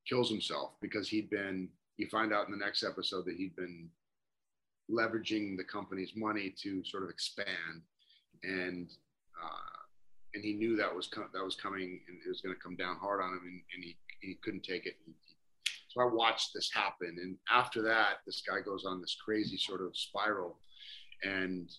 kills 0.07 0.29
himself 0.29 0.71
because 0.81 1.09
he'd 1.09 1.29
been, 1.29 1.67
you 1.97 2.07
find 2.07 2.33
out 2.33 2.45
in 2.45 2.51
the 2.51 2.65
next 2.65 2.83
episode 2.83 3.25
that 3.25 3.35
he'd 3.35 3.55
been 3.55 3.89
leveraging 4.89 5.57
the 5.57 5.63
company's 5.63 6.13
money 6.15 6.53
to 6.63 6.83
sort 6.85 7.03
of 7.03 7.09
expand. 7.09 7.81
And, 8.43 8.89
uh, 9.43 9.83
and 10.33 10.43
he 10.43 10.53
knew 10.53 10.77
that 10.77 10.95
was 10.95 11.09
that 11.09 11.43
was 11.43 11.55
coming 11.55 11.99
and 12.07 12.17
it 12.25 12.29
was 12.29 12.41
going 12.41 12.55
to 12.55 12.61
come 12.61 12.75
down 12.75 12.97
hard 12.97 13.21
on 13.21 13.29
him 13.29 13.41
and, 13.43 13.61
and 13.75 13.83
he, 13.83 13.97
he 14.21 14.35
couldn't 14.43 14.63
take 14.63 14.85
it. 14.85 14.95
So 15.89 16.01
I 16.01 16.05
watched 16.05 16.53
this 16.53 16.71
happen. 16.71 17.17
And 17.21 17.37
after 17.51 17.81
that, 17.81 18.19
this 18.25 18.41
guy 18.47 18.61
goes 18.61 18.85
on 18.85 19.01
this 19.01 19.17
crazy 19.23 19.57
sort 19.57 19.81
of 19.81 19.97
spiral 19.97 20.57
and, 21.23 21.69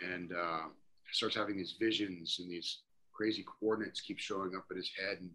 and, 0.00 0.32
uh, 0.32 0.68
starts 1.12 1.36
having 1.36 1.56
these 1.56 1.76
visions 1.80 2.36
and 2.40 2.50
these 2.50 2.82
crazy 3.12 3.44
coordinates 3.60 4.00
keep 4.00 4.18
showing 4.18 4.54
up 4.56 4.64
in 4.70 4.76
his 4.76 4.90
head. 4.98 5.18
And 5.20 5.30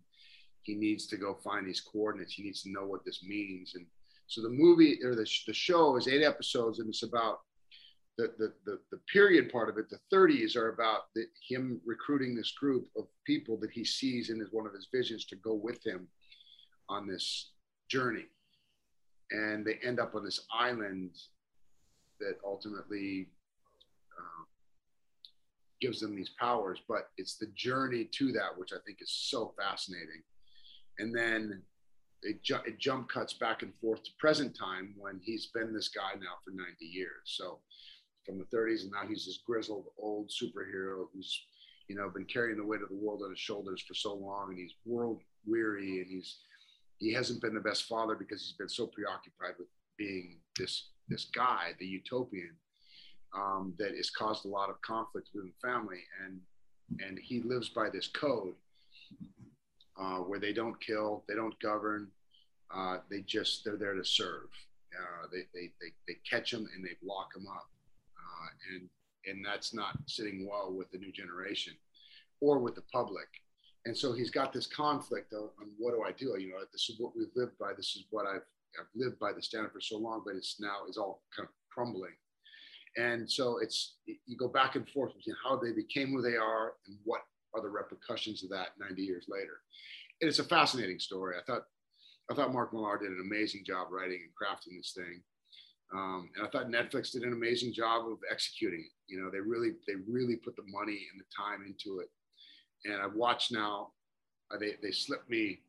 he 0.63 0.75
needs 0.75 1.07
to 1.07 1.17
go 1.17 1.39
find 1.43 1.67
these 1.67 1.81
coordinates. 1.81 2.33
He 2.33 2.43
needs 2.43 2.61
to 2.63 2.71
know 2.71 2.85
what 2.85 3.03
this 3.05 3.23
means. 3.23 3.73
And 3.75 3.85
so 4.27 4.41
the 4.41 4.49
movie 4.49 4.99
or 5.03 5.15
the, 5.15 5.27
the 5.47 5.53
show 5.53 5.97
is 5.97 6.07
eight 6.07 6.23
episodes 6.23 6.79
and 6.79 6.89
it's 6.89 7.03
about 7.03 7.39
the, 8.17 8.33
the, 8.37 8.53
the, 8.65 8.79
the 8.91 8.99
period 9.11 9.51
part 9.51 9.69
of 9.69 9.77
it. 9.77 9.89
The 9.89 9.99
30s 10.15 10.55
are 10.55 10.69
about 10.69 11.05
the, 11.15 11.25
him 11.47 11.81
recruiting 11.85 12.35
this 12.35 12.51
group 12.51 12.87
of 12.95 13.05
people 13.25 13.57
that 13.61 13.71
he 13.71 13.83
sees 13.83 14.29
in 14.29 14.39
his, 14.39 14.49
one 14.51 14.67
of 14.67 14.73
his 14.73 14.87
visions 14.93 15.25
to 15.25 15.35
go 15.37 15.53
with 15.53 15.85
him 15.85 16.07
on 16.89 17.07
this 17.07 17.51
journey. 17.89 18.25
And 19.31 19.65
they 19.65 19.79
end 19.83 19.99
up 19.99 20.13
on 20.13 20.23
this 20.23 20.45
island 20.53 21.11
that 22.19 22.35
ultimately 22.45 23.29
uh, 24.17 24.43
gives 25.81 25.99
them 25.99 26.15
these 26.15 26.31
powers. 26.39 26.79
But 26.87 27.09
it's 27.17 27.37
the 27.37 27.47
journey 27.55 28.09
to 28.17 28.31
that, 28.33 28.57
which 28.57 28.71
I 28.73 28.77
think 28.85 28.99
is 29.01 29.11
so 29.11 29.53
fascinating. 29.57 30.21
And 30.99 31.15
then 31.15 31.61
it, 32.21 32.43
ju- 32.43 32.63
it 32.65 32.79
jump 32.79 33.09
cuts 33.09 33.33
back 33.33 33.63
and 33.63 33.73
forth 33.81 34.03
to 34.03 34.11
present 34.19 34.57
time 34.57 34.93
when 34.97 35.19
he's 35.23 35.47
been 35.47 35.73
this 35.73 35.89
guy 35.89 36.13
now 36.15 36.35
for 36.45 36.51
90 36.51 36.85
years. 36.85 37.21
So 37.25 37.59
from 38.25 38.37
the 38.37 38.45
30s, 38.55 38.83
and 38.83 38.91
now 38.91 39.07
he's 39.07 39.25
this 39.25 39.39
grizzled 39.45 39.85
old 39.97 40.29
superhero 40.29 41.05
who's, 41.13 41.41
you 41.87 41.95
know, 41.95 42.09
been 42.09 42.25
carrying 42.25 42.57
the 42.57 42.65
weight 42.65 42.81
of 42.81 42.89
the 42.89 42.95
world 42.95 43.21
on 43.23 43.31
his 43.31 43.39
shoulders 43.39 43.83
for 43.87 43.95
so 43.95 44.13
long, 44.13 44.49
and 44.49 44.59
he's 44.59 44.75
world 44.85 45.21
weary, 45.45 45.99
and 45.99 46.07
he's 46.07 46.37
he 46.99 47.11
hasn't 47.11 47.41
been 47.41 47.55
the 47.55 47.59
best 47.59 47.85
father 47.85 48.13
because 48.15 48.43
he's 48.43 48.57
been 48.57 48.69
so 48.69 48.85
preoccupied 48.85 49.55
with 49.57 49.67
being 49.97 50.37
this 50.57 50.89
this 51.09 51.25
guy, 51.25 51.71
the 51.79 51.85
utopian, 51.85 52.55
um, 53.35 53.73
that 53.77 53.95
has 53.95 54.09
caused 54.09 54.45
a 54.45 54.49
lot 54.49 54.69
of 54.69 54.81
conflict 54.81 55.29
within 55.33 55.51
the 55.51 55.67
family, 55.67 55.99
and 56.25 56.39
and 57.01 57.17
he 57.19 57.41
lives 57.41 57.69
by 57.69 57.89
this 57.89 58.07
code 58.07 58.53
uh, 59.99 60.17
where 60.17 60.39
they 60.39 60.51
don't 60.51 60.79
kill, 60.85 61.23
they 61.27 61.35
don't 61.35 61.57
govern, 61.59 62.09
uh, 62.73 62.97
they 63.09 63.21
just 63.21 63.63
they're 63.63 63.77
there 63.77 63.93
to 63.93 64.05
serve. 64.05 64.49
Uh, 64.93 65.27
they, 65.31 65.43
they, 65.53 65.71
they, 65.79 65.93
they 66.07 66.17
catch 66.29 66.51
them 66.51 66.67
and 66.75 66.83
they 66.83 66.97
lock 67.01 67.33
them 67.33 67.47
up, 67.47 67.69
uh, 68.17 68.75
and 68.75 68.89
and 69.25 69.45
that's 69.45 69.73
not 69.73 69.97
sitting 70.07 70.47
well 70.49 70.73
with 70.73 70.91
the 70.91 70.97
new 70.97 71.11
generation 71.11 71.73
or 72.41 72.59
with 72.59 72.75
the 72.75 72.83
public. 72.91 73.27
And 73.85 73.95
so 73.97 74.13
he's 74.13 74.31
got 74.31 74.51
this 74.51 74.67
conflict 74.67 75.33
on, 75.33 75.49
on 75.59 75.69
what 75.77 75.91
do 75.91 76.03
I 76.03 76.11
do? 76.11 76.39
You 76.39 76.51
know, 76.51 76.59
this 76.71 76.89
is 76.89 76.99
what 76.99 77.15
we've 77.15 77.35
lived 77.35 77.57
by. 77.59 77.73
This 77.75 77.95
is 77.95 78.05
what 78.09 78.25
I've 78.25 78.45
I've 78.79 78.87
lived 78.95 79.19
by 79.19 79.33
the 79.33 79.41
standard 79.41 79.71
for 79.73 79.81
so 79.81 79.97
long, 79.97 80.23
but 80.25 80.35
it's 80.35 80.59
now 80.59 80.79
it's 80.87 80.97
all 80.97 81.21
kind 81.35 81.47
of 81.47 81.53
crumbling. 81.69 82.13
And 82.97 83.29
so 83.29 83.57
it's 83.59 83.95
you 84.05 84.37
go 84.37 84.47
back 84.47 84.75
and 84.75 84.87
forth 84.89 85.15
between 85.15 85.35
how 85.43 85.55
they 85.55 85.71
became 85.71 86.09
who 86.09 86.21
they 86.21 86.35
are 86.35 86.73
and 86.87 86.97
what 87.03 87.21
are 87.53 87.61
the 87.61 87.69
repercussions 87.69 88.43
of 88.43 88.49
that 88.49 88.69
90 88.79 89.01
years 89.01 89.25
later. 89.29 89.61
And 90.21 90.29
it's 90.29 90.39
a 90.39 90.43
fascinating 90.43 90.99
story. 90.99 91.35
I 91.37 91.43
thought 91.43 91.63
I 92.29 92.35
thought 92.35 92.53
Mark 92.53 92.73
Millar 92.73 92.97
did 92.97 93.11
an 93.11 93.23
amazing 93.25 93.63
job 93.65 93.87
writing 93.91 94.21
and 94.23 94.31
crafting 94.31 94.77
this 94.77 94.93
thing. 94.95 95.21
Um, 95.93 96.29
and 96.35 96.47
I 96.47 96.49
thought 96.49 96.67
Netflix 96.67 97.11
did 97.11 97.23
an 97.23 97.33
amazing 97.33 97.73
job 97.73 98.07
of 98.07 98.19
executing 98.31 98.79
it. 98.79 98.91
You 99.07 99.21
know, 99.21 99.29
they 99.29 99.39
really 99.39 99.71
they 99.87 99.95
really 100.07 100.35
put 100.35 100.55
the 100.55 100.63
money 100.67 101.07
and 101.11 101.19
the 101.19 101.25
time 101.35 101.65
into 101.65 101.99
it. 101.99 102.09
And 102.85 103.01
I've 103.01 103.15
watched 103.15 103.51
now. 103.51 103.91
Uh, 104.53 104.57
they 104.57 104.75
they 104.81 104.91
slipped 104.91 105.29
me 105.29 105.61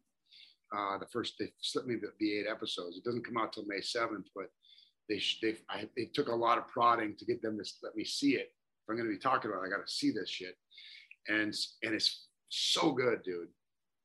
uh, 0.77 0.99
the 0.99 1.07
first 1.07 1.35
they 1.39 1.53
slipped 1.61 1.89
me 1.89 1.97
the, 1.97 2.13
the, 2.19 2.39
eight 2.39 2.47
episodes. 2.51 2.97
It 2.97 3.05
doesn't 3.05 3.27
come 3.27 3.37
out 3.37 3.53
till 3.53 3.67
May 3.67 3.81
seventh, 3.81 4.27
but 4.35 4.51
they 5.13 5.23
they 5.43 5.57
I, 5.69 5.89
they 5.97 6.07
took 6.07 6.29
a 6.29 6.35
lot 6.35 6.59
of 6.59 6.69
prodding 6.69 7.15
to 7.17 7.25
get 7.25 7.43
them 7.43 7.59
to 7.59 7.65
let 7.83 7.97
me 7.97 8.05
see 8.05 8.35
it. 8.35 8.53
If 8.53 8.91
I'm 8.91 8.97
going 8.97 9.09
to 9.09 9.15
be 9.15 9.21
talking 9.21 9.51
about, 9.51 9.63
it, 9.63 9.67
I 9.67 9.71
got 9.71 9.87
to 9.87 9.93
see 9.93 10.11
this 10.11 10.29
shit, 10.29 10.57
and 11.29 11.55
and 11.83 11.95
it's 11.95 12.29
so 12.49 12.93
good, 12.93 13.23
dude. 13.23 13.49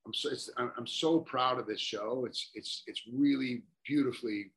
I'm 0.05 0.13
so 0.13 0.29
it's, 0.29 0.49
I'm, 0.57 0.87
so 0.87 1.19
proud 1.19 1.59
of 1.59 1.67
this 1.67 1.81
show. 1.81 2.25
It's 2.25 2.51
it's 2.53 2.83
it's 2.87 3.01
really 3.13 3.63
beautifully 3.85 4.51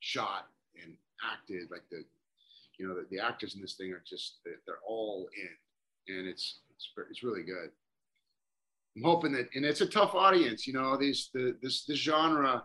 shot 0.00 0.46
and 0.82 0.94
acted. 1.24 1.70
Like 1.70 1.84
the 1.90 2.04
you 2.78 2.88
know 2.88 2.94
the, 2.94 3.06
the 3.10 3.22
actors 3.22 3.54
in 3.54 3.60
this 3.60 3.74
thing 3.74 3.92
are 3.92 4.02
just 4.06 4.38
they're, 4.44 4.60
they're 4.66 4.84
all 4.86 5.28
in, 5.36 6.16
and 6.16 6.26
it's 6.26 6.60
it's 6.74 6.90
it's 7.10 7.22
really 7.22 7.42
good. 7.42 7.70
I'm 8.96 9.02
hoping 9.02 9.32
that, 9.32 9.48
and 9.54 9.64
it's 9.64 9.80
a 9.80 9.86
tough 9.86 10.14
audience. 10.14 10.66
You 10.66 10.74
know, 10.74 10.96
these 10.96 11.30
the 11.34 11.56
this 11.62 11.84
this 11.84 11.98
genre 11.98 12.64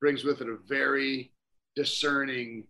brings 0.00 0.24
with 0.24 0.40
it 0.40 0.48
a 0.48 0.56
very 0.66 1.32
discerning 1.74 2.64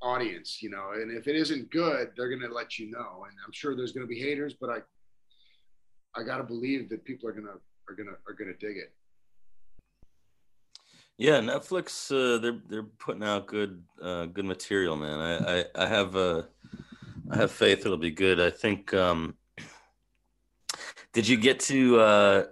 audience. 0.00 0.62
You 0.62 0.70
know, 0.70 0.90
and 0.94 1.10
if 1.10 1.28
it 1.28 1.36
isn't 1.36 1.70
good, 1.70 2.10
they're 2.16 2.28
going 2.28 2.48
to 2.48 2.54
let 2.54 2.78
you 2.78 2.90
know. 2.90 3.24
And 3.28 3.36
I'm 3.44 3.52
sure 3.52 3.76
there's 3.76 3.92
going 3.92 4.06
to 4.06 4.12
be 4.12 4.20
haters, 4.20 4.54
but 4.60 4.70
I 4.70 4.78
I 6.14 6.22
got 6.22 6.38
to 6.38 6.44
believe 6.44 6.88
that 6.90 7.04
people 7.04 7.28
are 7.28 7.32
gonna 7.32 7.58
are 7.88 7.94
gonna 7.94 8.16
are 8.28 8.34
gonna 8.34 8.54
dig 8.54 8.76
it. 8.76 8.92
Yeah, 11.18 11.40
Netflix 11.40 12.10
uh, 12.10 12.38
they're 12.38 12.60
they're 12.68 12.82
putting 12.82 13.22
out 13.22 13.46
good 13.46 13.82
uh, 14.02 14.26
good 14.26 14.44
material, 14.44 14.96
man. 14.96 15.20
I 15.20 15.60
I, 15.60 15.64
I 15.76 15.86
have 15.86 16.16
uh, 16.16 16.42
I 17.30 17.36
have 17.36 17.50
faith 17.50 17.80
it'll 17.80 17.96
be 17.96 18.10
good. 18.10 18.40
I 18.40 18.50
think. 18.50 18.92
Um, 18.92 19.36
did 21.12 21.28
you 21.28 21.36
get 21.36 21.60
to? 21.60 22.00
Uh, 22.00 22.44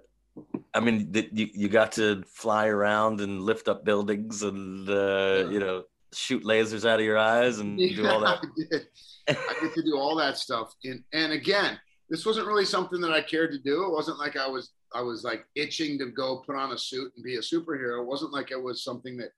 I 0.73 0.81
mean, 0.81 1.11
you 1.33 1.49
you 1.53 1.69
got 1.69 1.93
to 1.93 2.23
fly 2.33 2.67
around 2.67 3.21
and 3.21 3.43
lift 3.43 3.69
up 3.69 3.85
buildings 3.85 4.43
and 4.43 4.89
uh, 4.89 5.49
you 5.51 5.59
know 5.59 5.85
shoot 6.13 6.45
lasers 6.45 6.89
out 6.89 6.99
of 6.99 7.05
your 7.05 7.19
eyes 7.19 7.59
and 7.59 7.79
yeah, 7.79 7.97
do 7.97 8.09
all 8.09 8.21
that. 8.21 8.39
I 8.45 8.49
did. 8.57 8.87
I 9.29 9.55
get 9.61 9.75
to 9.75 9.83
do 9.83 9.97
all 9.97 10.17
that 10.17 10.39
stuff. 10.39 10.75
And 10.85 11.03
and 11.13 11.33
again, 11.33 11.79
this 12.09 12.25
wasn't 12.25 12.47
really 12.47 12.65
something 12.65 13.01
that 13.01 13.13
I 13.13 13.23
cared 13.23 13.53
to 13.53 13.59
do. 13.59 13.85
It 13.85 13.93
wasn't 13.93 14.19
like 14.19 14.37
I 14.37 14.47
was 14.47 14.73
I 14.95 15.03
was 15.03 15.25
like 15.25 15.45
itching 15.55 15.99
to 15.99 16.07
go 16.07 16.43
put 16.47 16.57
on 16.57 16.73
a 16.73 16.79
suit 16.79 17.13
and 17.17 17.25
be 17.25 17.37
a 17.37 17.41
superhero. 17.41 18.01
It 18.01 18.07
wasn't 18.07 18.33
like 18.33 18.51
it 18.51 18.63
was 18.63 18.85
something 18.85 19.17
that 19.19 19.31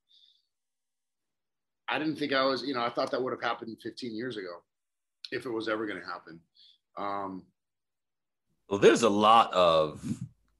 I 1.89 1.99
didn't 1.99 2.17
think 2.17 2.33
I 2.33 2.45
was, 2.45 2.63
you 2.63 2.73
know, 2.73 2.83
I 2.83 2.89
thought 2.89 3.11
that 3.11 3.23
would 3.23 3.33
have 3.33 3.43
happened 3.43 3.77
15 3.83 4.17
years 4.17 4.39
ago 4.39 4.63
if 5.31 5.45
it 5.45 5.51
was 5.51 5.69
ever 5.69 5.87
going 5.87 6.01
to 6.01 6.07
happen. 6.07 6.41
Um, 6.97 7.45
well, 8.69 8.81
there's 8.81 9.03
a 9.03 9.11
lot 9.11 9.53
of, 9.53 10.03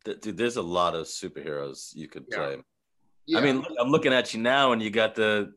dude, 0.05 0.37
there's 0.37 0.57
a 0.57 0.63
lot 0.63 0.95
of 0.95 1.07
superheroes 1.07 1.95
you 1.95 2.09
could 2.09 2.25
Yeah. 2.31 2.37
play. 2.37 2.57
yeah. 3.27 3.39
I 3.39 3.43
mean, 3.43 3.59
look, 3.61 3.73
I'm 3.81 3.89
looking 3.91 4.13
at 4.13 4.35
you 4.35 4.41
now, 4.41 4.73
and 4.73 4.83
you 4.83 4.91
got 4.91 5.15
the, 5.15 5.53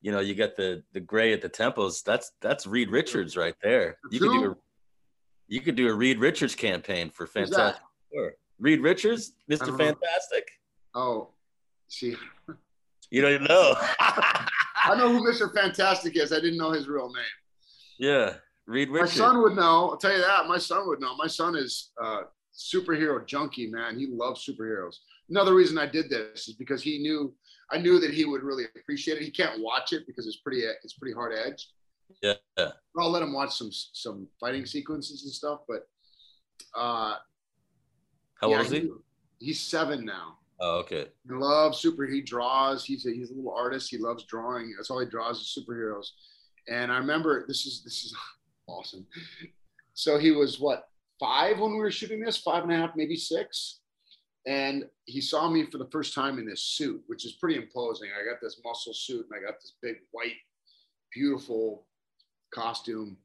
you 0.00 0.10
know, 0.12 0.20
you 0.20 0.34
got 0.34 0.56
the 0.56 0.82
the 0.92 1.00
gray 1.00 1.32
at 1.32 1.40
the 1.42 1.48
temples. 1.48 2.02
That's 2.02 2.32
that's 2.40 2.66
Reed 2.66 2.90
Richards 2.90 3.36
right 3.36 3.54
there. 3.62 3.98
You 4.10 4.20
could 4.20 4.32
do 4.32 4.50
a, 4.52 4.56
you 5.48 5.60
could 5.60 5.74
do 5.76 5.88
a 5.88 5.94
Reed 5.94 6.18
Richards 6.18 6.54
campaign 6.54 7.10
for 7.10 7.26
Fantastic 7.26 7.82
Four. 8.12 8.34
Reed 8.58 8.80
Richards, 8.80 9.32
Mr. 9.50 9.76
Fantastic. 9.76 10.48
oh, 10.94 11.28
she. 11.88 12.16
You 13.10 13.20
don't 13.20 13.32
even 13.32 13.44
know. 13.46 13.74
I 14.00 14.94
know 14.96 15.10
who 15.12 15.20
Mr. 15.30 15.52
Fantastic 15.54 16.16
is. 16.16 16.32
I 16.32 16.36
didn't 16.36 16.56
know 16.58 16.70
his 16.72 16.88
real 16.88 17.12
name. 17.12 17.24
yeah, 17.98 18.34
Reed 18.66 18.88
My 18.90 19.04
son 19.04 19.42
would 19.42 19.54
know. 19.54 19.90
I'll 19.90 19.96
tell 19.96 20.12
you 20.12 20.22
that. 20.22 20.46
My 20.46 20.58
son 20.58 20.86
would 20.88 21.00
know. 21.00 21.14
My 21.16 21.26
son 21.26 21.54
is 21.56 21.90
uh, 22.02 22.22
superhero 22.56 23.26
junkie, 23.26 23.68
man. 23.68 23.98
He 23.98 24.06
loves 24.06 24.46
superheroes. 24.46 24.96
Another 25.30 25.54
reason 25.54 25.78
I 25.78 25.86
did 25.86 26.10
this 26.10 26.48
is 26.48 26.54
because 26.54 26.82
he 26.82 26.98
knew 26.98 27.34
I 27.70 27.78
knew 27.78 27.98
that 28.00 28.12
he 28.12 28.24
would 28.24 28.42
really 28.42 28.64
appreciate 28.76 29.18
it. 29.18 29.24
He 29.24 29.30
can't 29.30 29.60
watch 29.60 29.92
it 29.92 30.06
because 30.06 30.26
it's 30.26 30.36
pretty 30.36 30.62
it's 30.82 30.94
pretty 30.94 31.14
hard 31.14 31.32
edged. 31.34 31.72
Yeah. 32.22 32.34
I'll 32.98 33.10
let 33.10 33.22
him 33.22 33.32
watch 33.32 33.56
some 33.56 33.70
some 33.72 34.28
fighting 34.38 34.66
sequences 34.66 35.24
and 35.24 35.32
stuff, 35.32 35.60
but 35.66 35.88
uh 36.76 37.16
How 38.40 38.50
yeah, 38.50 38.56
old 38.58 38.66
is 38.66 38.72
he? 38.72 38.90
He's 39.38 39.60
seven 39.60 40.04
now. 40.04 40.38
Oh, 40.60 40.78
okay. 40.80 41.06
He 41.26 41.34
loves 41.34 41.78
super. 41.78 42.06
He 42.06 42.20
draws. 42.20 42.84
He's 42.84 43.06
a 43.06 43.10
he's 43.10 43.30
a 43.30 43.34
little 43.34 43.54
artist. 43.54 43.90
He 43.90 43.98
loves 43.98 44.24
drawing. 44.24 44.74
That's 44.76 44.90
all 44.90 45.00
he 45.00 45.06
draws 45.06 45.40
is 45.40 45.58
superheroes. 45.58 46.06
And 46.68 46.92
I 46.92 46.98
remember 46.98 47.44
this 47.48 47.66
is 47.66 47.82
this 47.82 48.04
is 48.04 48.14
awesome. 48.68 49.06
So 49.94 50.18
he 50.18 50.30
was 50.30 50.60
what 50.60 50.88
five 51.22 51.60
when 51.60 51.70
we 51.70 51.78
were 51.78 51.90
shooting 51.90 52.20
this, 52.20 52.36
five 52.36 52.64
and 52.64 52.72
a 52.72 52.76
half, 52.76 52.96
maybe 52.96 53.14
six. 53.16 53.78
And 54.44 54.84
he 55.04 55.20
saw 55.20 55.48
me 55.48 55.66
for 55.70 55.78
the 55.78 55.88
first 55.92 56.14
time 56.14 56.40
in 56.40 56.46
this 56.46 56.64
suit, 56.64 57.00
which 57.06 57.24
is 57.24 57.34
pretty 57.34 57.56
imposing. 57.56 58.08
I 58.10 58.28
got 58.28 58.40
this 58.42 58.60
muscle 58.64 58.92
suit 58.92 59.26
and 59.30 59.38
I 59.38 59.46
got 59.46 59.60
this 59.60 59.74
big 59.80 59.98
white, 60.10 60.34
beautiful 61.14 61.86
costume 62.52 63.16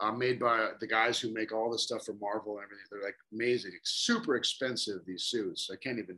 uh, 0.00 0.12
made 0.12 0.38
by 0.38 0.68
the 0.80 0.86
guys 0.86 1.18
who 1.18 1.32
make 1.32 1.50
all 1.50 1.70
this 1.70 1.84
stuff 1.84 2.04
for 2.04 2.12
Marvel 2.20 2.56
and 2.56 2.64
everything. 2.64 2.84
They're 2.90 3.02
like 3.02 3.16
amazing, 3.32 3.72
super 3.84 4.36
expensive. 4.36 5.00
These 5.06 5.24
suits. 5.24 5.70
I 5.72 5.76
can't 5.76 5.98
even, 5.98 6.16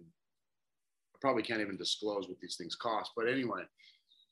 I 1.14 1.18
probably 1.20 1.44
can't 1.44 1.60
even 1.60 1.76
disclose 1.76 2.28
what 2.28 2.40
these 2.40 2.56
things 2.56 2.74
cost. 2.74 3.12
But 3.16 3.28
anyway, 3.28 3.62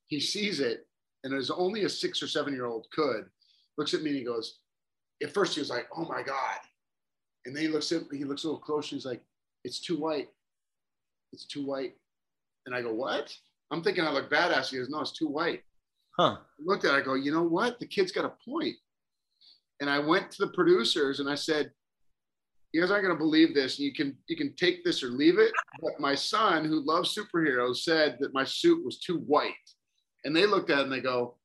he 0.08 0.18
sees 0.18 0.58
it, 0.58 0.88
and 1.22 1.32
as 1.34 1.50
only 1.50 1.84
a 1.84 1.88
six 1.88 2.20
or 2.20 2.26
seven 2.26 2.52
year 2.52 2.66
old 2.66 2.86
could, 2.92 3.26
looks 3.78 3.94
at 3.94 4.02
me 4.02 4.10
and 4.10 4.18
he 4.18 4.24
goes. 4.24 4.58
At 5.22 5.34
first, 5.34 5.54
he 5.54 5.60
was 5.60 5.68
like, 5.68 5.86
"Oh 5.94 6.06
my 6.06 6.22
god," 6.22 6.60
and 7.46 7.54
then 7.54 7.62
he 7.62 7.68
looks 7.68 7.90
at 7.92 8.02
he 8.12 8.24
looks 8.24 8.44
a 8.44 8.48
little 8.48 8.60
closer. 8.60 8.94
He's 8.94 9.06
like, 9.06 9.22
"It's 9.64 9.80
too 9.80 9.98
white. 9.98 10.28
It's 11.32 11.46
too 11.46 11.64
white." 11.64 11.94
And 12.66 12.74
I 12.74 12.82
go, 12.82 12.92
"What?" 12.92 13.34
I'm 13.70 13.82
thinking 13.82 14.04
I 14.04 14.12
look 14.12 14.30
badass. 14.30 14.70
He 14.70 14.78
goes, 14.78 14.88
"No, 14.88 15.00
it's 15.00 15.12
too 15.12 15.28
white." 15.28 15.62
Huh. 16.18 16.36
I 16.36 16.62
looked 16.62 16.84
at 16.84 16.94
it, 16.94 16.98
I 16.98 17.00
go, 17.00 17.14
you 17.14 17.32
know 17.32 17.42
what? 17.42 17.78
The 17.78 17.86
kid's 17.86 18.12
got 18.12 18.24
a 18.24 18.34
point. 18.46 18.76
And 19.80 19.88
I 19.88 19.98
went 19.98 20.30
to 20.32 20.44
the 20.44 20.52
producers 20.52 21.20
and 21.20 21.30
I 21.30 21.34
said, 21.34 21.72
you 22.72 22.80
guys 22.80 22.90
aren't 22.90 23.04
going 23.04 23.16
to 23.16 23.18
believe 23.18 23.54
this. 23.54 23.78
You 23.78 23.92
can 23.92 24.16
you 24.28 24.36
can 24.36 24.54
take 24.54 24.84
this 24.84 25.02
or 25.02 25.08
leave 25.08 25.38
it. 25.38 25.50
But 25.80 25.98
my 25.98 26.14
son, 26.14 26.64
who 26.64 26.84
loves 26.86 27.16
superheroes, 27.16 27.78
said 27.78 28.18
that 28.20 28.34
my 28.34 28.44
suit 28.44 28.84
was 28.84 29.00
too 29.00 29.18
white. 29.20 29.54
And 30.24 30.36
they 30.36 30.46
looked 30.46 30.70
at 30.70 30.80
it 30.80 30.82
and 30.82 30.92
they 30.92 31.00
go, 31.00 31.36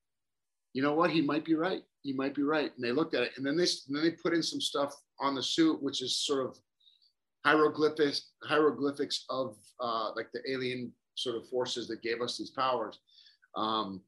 you 0.74 0.84
know 0.84 0.94
what? 0.94 1.10
He 1.10 1.22
might 1.22 1.46
be 1.46 1.56
right. 1.56 1.82
He 2.06 2.14
might 2.14 2.36
be 2.36 2.44
right. 2.44 2.72
And 2.76 2.86
they 2.86 2.92
looked 2.92 3.16
at 3.16 3.24
it 3.24 3.32
and 3.36 3.44
then 3.46 3.58
they 3.58 3.64
and 3.88 3.96
then 3.98 4.04
they 4.04 4.12
put 4.12 4.36
in 4.36 4.44
some 4.44 4.62
stuff 4.62 4.94
on 5.20 5.34
the 5.34 5.42
suit, 5.42 5.82
which 5.82 6.04
is 6.04 6.16
sort 6.24 6.46
of 6.46 6.56
hieroglyphics 7.44 8.30
hieroglyphics 8.44 9.26
of 9.32 9.56
uh, 9.80 10.12
like 10.16 10.28
the 10.32 10.42
alien 10.48 10.92
sort 11.16 11.36
of 11.36 11.50
forces 11.50 11.88
that 11.88 12.04
gave 12.04 12.22
us 12.22 12.38
these 12.38 12.52
powers. 12.52 13.00
Um, 13.58 14.02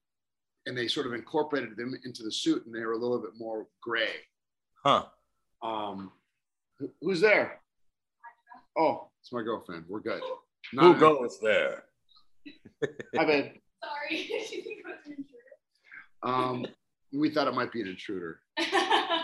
and 0.68 0.78
they 0.78 0.88
sort 0.88 1.08
of 1.08 1.14
incorporated 1.14 1.76
them 1.76 1.95
into 2.06 2.22
the 2.22 2.32
suit 2.32 2.66
and 2.68 2.76
they 2.76 2.86
were 2.86 2.91
a 2.91 2.98
little 2.98 3.20
bit 3.20 3.32
more 3.36 3.66
gray. 3.82 4.10
Huh. 4.86 5.06
Um, 5.64 6.12
who's 7.02 7.20
there? 7.22 7.62
Oh, 8.78 9.10
it's 9.22 9.32
my 9.34 9.41
girlfriend. 9.41 9.86
We're 9.88 10.02
good. 10.02 10.22
Who 10.72 10.78
Not- 10.78 11.00
goes 11.00 11.39
there? 11.41 11.86
Hi, 13.16 13.26
babe. 13.26 13.52
Sorry, 13.84 14.18
she 14.50 14.62
think 14.62 14.80
it 14.80 14.86
was 14.86 14.98
an 15.08 15.26
Um, 16.24 16.66
we 17.14 17.30
thought 17.30 17.47
it 17.47 17.53
might 17.55 17.72
be 17.72 17.82
an 17.82 17.88
intruder. 17.88 18.39
intruder. 18.58 19.24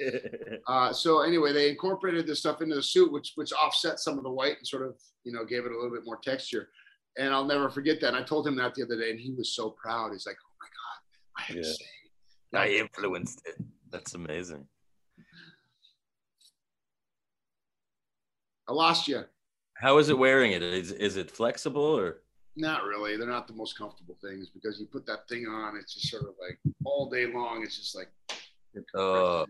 Uh, 0.66 0.92
so 0.94 1.20
anyway, 1.20 1.52
they 1.52 1.68
incorporated 1.68 2.26
this 2.26 2.38
stuff 2.38 2.62
into 2.62 2.74
the 2.74 2.82
suit, 2.82 3.12
which 3.12 3.32
which 3.34 3.52
offset 3.52 3.98
some 3.98 4.16
of 4.16 4.24
the 4.24 4.30
white 4.30 4.56
and 4.56 4.66
sort 4.66 4.82
of 4.86 4.94
you 5.24 5.32
know 5.32 5.44
gave 5.44 5.66
it 5.66 5.72
a 5.72 5.74
little 5.74 5.90
bit 5.90 6.06
more 6.06 6.18
texture. 6.22 6.70
And 7.18 7.34
I'll 7.34 7.44
never 7.44 7.68
forget 7.68 8.00
that. 8.00 8.08
And 8.08 8.16
I 8.16 8.22
told 8.22 8.46
him 8.46 8.56
that 8.56 8.74
the 8.74 8.82
other 8.84 8.98
day, 8.98 9.10
and 9.10 9.20
he 9.20 9.32
was 9.32 9.54
so 9.54 9.70
proud. 9.82 10.12
He's 10.12 10.24
like, 10.26 10.36
"Oh 10.42 10.54
my 10.62 10.68
god, 10.68 11.38
I 11.38 11.42
had 11.42 11.62
to 11.62 11.68
Yeah. 11.68 11.74
say." 11.74 11.84
I 12.54 12.68
influenced 12.80 13.42
it. 13.46 13.56
That's 13.90 14.14
amazing. 14.14 14.66
I 18.68 18.72
lost 18.72 19.08
you. 19.08 19.24
How 19.74 19.98
is 19.98 20.08
it 20.08 20.16
wearing 20.18 20.52
it? 20.52 20.62
Is 20.62 20.92
is 20.92 21.16
it 21.16 21.30
flexible 21.30 21.82
or? 21.82 22.22
Not 22.56 22.84
really. 22.84 23.16
They're 23.16 23.28
not 23.28 23.46
the 23.46 23.54
most 23.54 23.78
comfortable 23.78 24.16
things 24.22 24.48
because 24.48 24.80
you 24.80 24.86
put 24.86 25.06
that 25.06 25.28
thing 25.28 25.46
on, 25.46 25.76
it's 25.76 25.94
just 25.94 26.08
sort 26.08 26.24
of 26.24 26.34
like 26.40 26.58
all 26.84 27.08
day 27.08 27.26
long. 27.26 27.62
It's 27.62 27.78
just 27.78 27.96
like 27.96 28.08
Uh, 28.94 29.44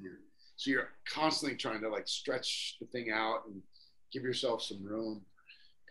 so 0.57 0.71
you're 0.71 0.91
constantly 1.09 1.57
trying 1.57 1.81
to 1.81 1.89
like 1.89 2.07
stretch 2.07 2.77
the 2.81 2.87
thing 2.87 3.11
out 3.11 3.43
and 3.47 3.63
give 4.13 4.23
yourself 4.23 4.63
some 4.63 4.85
room. 4.85 5.23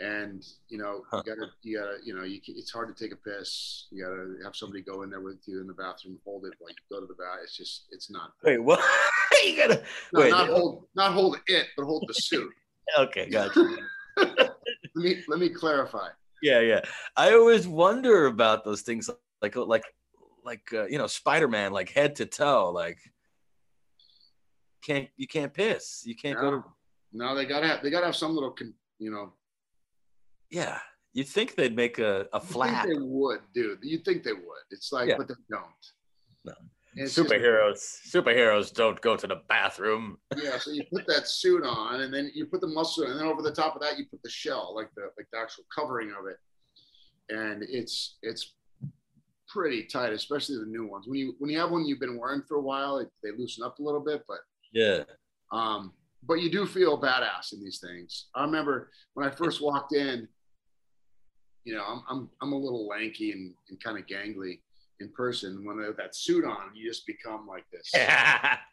And 0.02 0.46
you 0.70 0.78
know, 0.78 1.04
you 1.12 1.24
gotta, 1.24 1.48
you 1.62 1.78
gotta, 1.78 1.98
you 2.04 2.16
know, 2.16 2.24
you 2.24 2.40
can, 2.40 2.56
it's 2.58 2.72
hard 2.72 2.96
to 2.96 3.04
take 3.04 3.12
a 3.12 3.18
piss. 3.18 3.88
You 3.92 4.04
gotta 4.06 4.44
have 4.46 4.56
somebody 4.56 4.82
go 4.82 5.02
in 5.02 5.10
there 5.10 5.20
with 5.20 5.40
you 5.46 5.60
in 5.60 5.68
the 5.68 5.74
bathroom, 5.74 6.20
hold 6.24 6.46
it 6.46 6.54
while 6.60 6.70
you 6.70 6.76
go 6.90 7.02
to 7.02 7.06
the 7.08 7.16
bath. 7.16 7.40
It's 7.44 7.58
just, 7.58 7.88
it's 7.92 8.10
not. 8.10 8.32
wait, 8.44 8.60
what? 8.60 8.80
you 9.44 9.58
gotta 9.58 9.84
No, 10.14 10.22
wait. 10.22 10.30
not 10.30 10.48
hold, 10.48 10.86
not 10.96 11.12
hold 11.12 11.38
it, 11.48 11.68
but 11.76 11.86
hold 11.86 12.06
the 12.08 12.14
suit. 12.14 12.54
Okay, 12.98 13.30
gotcha. 13.30 13.64
let 14.18 14.56
me, 14.96 15.22
let 15.28 15.40
me 15.40 15.50
clarify. 15.50 16.08
Yeah, 16.42 16.60
yeah. 16.60 16.82
I 17.16 17.34
always 17.34 17.68
wonder 17.68 18.26
about 18.28 18.64
those 18.66 18.82
things, 18.82 19.10
like 19.42 19.56
like 19.56 19.84
like 20.44 20.62
uh, 20.74 20.86
you 20.88 20.98
know, 20.98 21.08
Spider 21.08 21.48
Man, 21.48 21.72
like 21.72 21.90
head 21.92 22.16
to 22.18 22.26
toe, 22.26 22.72
like 22.72 22.98
can't 24.84 25.10
you 25.18 25.28
can't 25.28 25.54
piss, 25.54 26.04
you 26.06 26.16
can't 26.16 26.40
go 26.40 26.52
to. 26.52 26.64
No, 27.12 27.36
they 27.36 27.46
gotta 27.46 27.68
have, 27.68 27.82
they 27.84 27.90
gotta 27.90 28.06
have 28.06 28.16
some 28.16 28.34
little, 28.34 28.52
con, 28.52 28.74
you 29.00 29.12
know, 29.12 29.34
Yeah, 30.52 30.78
you'd 31.14 31.28
think 31.28 31.56
they'd 31.56 31.76
make 31.76 31.98
a 32.00 32.28
a 32.34 32.40
flap. 32.40 32.86
they 32.88 32.94
would, 32.98 33.40
dude. 33.54 33.80
You'd 33.82 34.06
think 34.06 34.24
they 34.24 34.34
would. 34.34 34.66
It's 34.70 34.92
like, 34.92 35.10
Yeah. 35.10 35.18
but 35.18 35.28
they 35.28 35.34
don't. 35.50 35.66
No. 36.46 36.54
It's 37.02 37.16
just- 37.16 37.30
Superheroes, 37.30 37.82
superheroes 38.12 38.74
don't 38.74 39.00
go 39.02 39.16
to 39.16 39.26
the 39.28 39.42
bathroom. 39.48 40.18
yeah. 40.36 40.58
So 40.58 40.72
you 40.72 40.84
put 40.94 41.08
that 41.08 41.28
suit 41.40 41.64
on, 41.64 42.02
and 42.02 42.14
then 42.14 42.30
you 42.34 42.46
put 42.46 42.62
the 42.62 42.68
muscle, 42.68 43.06
and 43.06 43.20
then 43.20 43.26
over 43.28 43.42
the 43.42 43.52
top 43.54 43.76
of 43.76 43.82
that, 43.82 43.98
you 43.98 44.06
put 44.12 44.22
the 44.24 44.30
shell, 44.30 44.74
like 44.76 44.90
the 44.96 45.04
like 45.18 45.28
the 45.32 45.40
actual 45.40 45.64
covering 45.74 46.10
of 46.12 46.26
it, 46.28 46.38
and 47.36 47.64
it's 47.68 48.18
it's 48.22 48.54
pretty 49.48 49.84
tight, 49.86 50.14
especially 50.14 50.58
the 50.58 50.66
new 50.66 50.88
ones. 50.88 51.06
When 51.08 51.18
you 51.18 51.36
when 51.40 51.50
you 51.50 51.58
have 51.60 51.72
one 51.72 51.86
you've 51.86 52.00
been 52.00 52.20
wearing 52.20 52.44
for 52.48 52.58
a 52.58 52.62
while, 52.62 52.98
it, 53.00 53.10
they 53.24 53.32
loosen 53.38 53.64
up 53.64 53.80
a 53.80 53.84
little 53.84 54.02
bit, 54.04 54.24
but 54.28 54.40
Yeah. 54.74 55.04
um, 55.52 55.94
but 56.24 56.36
you 56.42 56.52
do 56.52 56.66
feel 56.66 57.00
badass 57.02 57.54
in 57.54 57.62
these 57.64 57.80
things. 57.80 58.28
I 58.36 58.44
remember 58.44 58.92
when 59.14 59.26
I 59.26 59.32
first 59.32 59.62
walked 59.62 59.94
in, 59.94 60.28
you 61.64 61.76
know, 61.76 61.84
I'm 61.84 62.04
I'm 62.10 62.30
I'm 62.42 62.52
a 62.54 62.58
little 62.58 62.88
lanky 62.88 63.32
and, 63.32 63.54
and 63.70 63.82
kind 63.84 63.98
of 63.98 64.06
gangly 64.06 64.60
in 65.00 65.10
person. 65.10 65.66
When 65.66 65.80
I 65.82 65.86
have 65.86 65.98
that 65.98 66.16
suit 66.16 66.46
on, 66.46 66.76
you 66.76 66.88
just 66.88 67.06
become 67.06 67.48
like 67.48 67.66
this. 67.72 67.92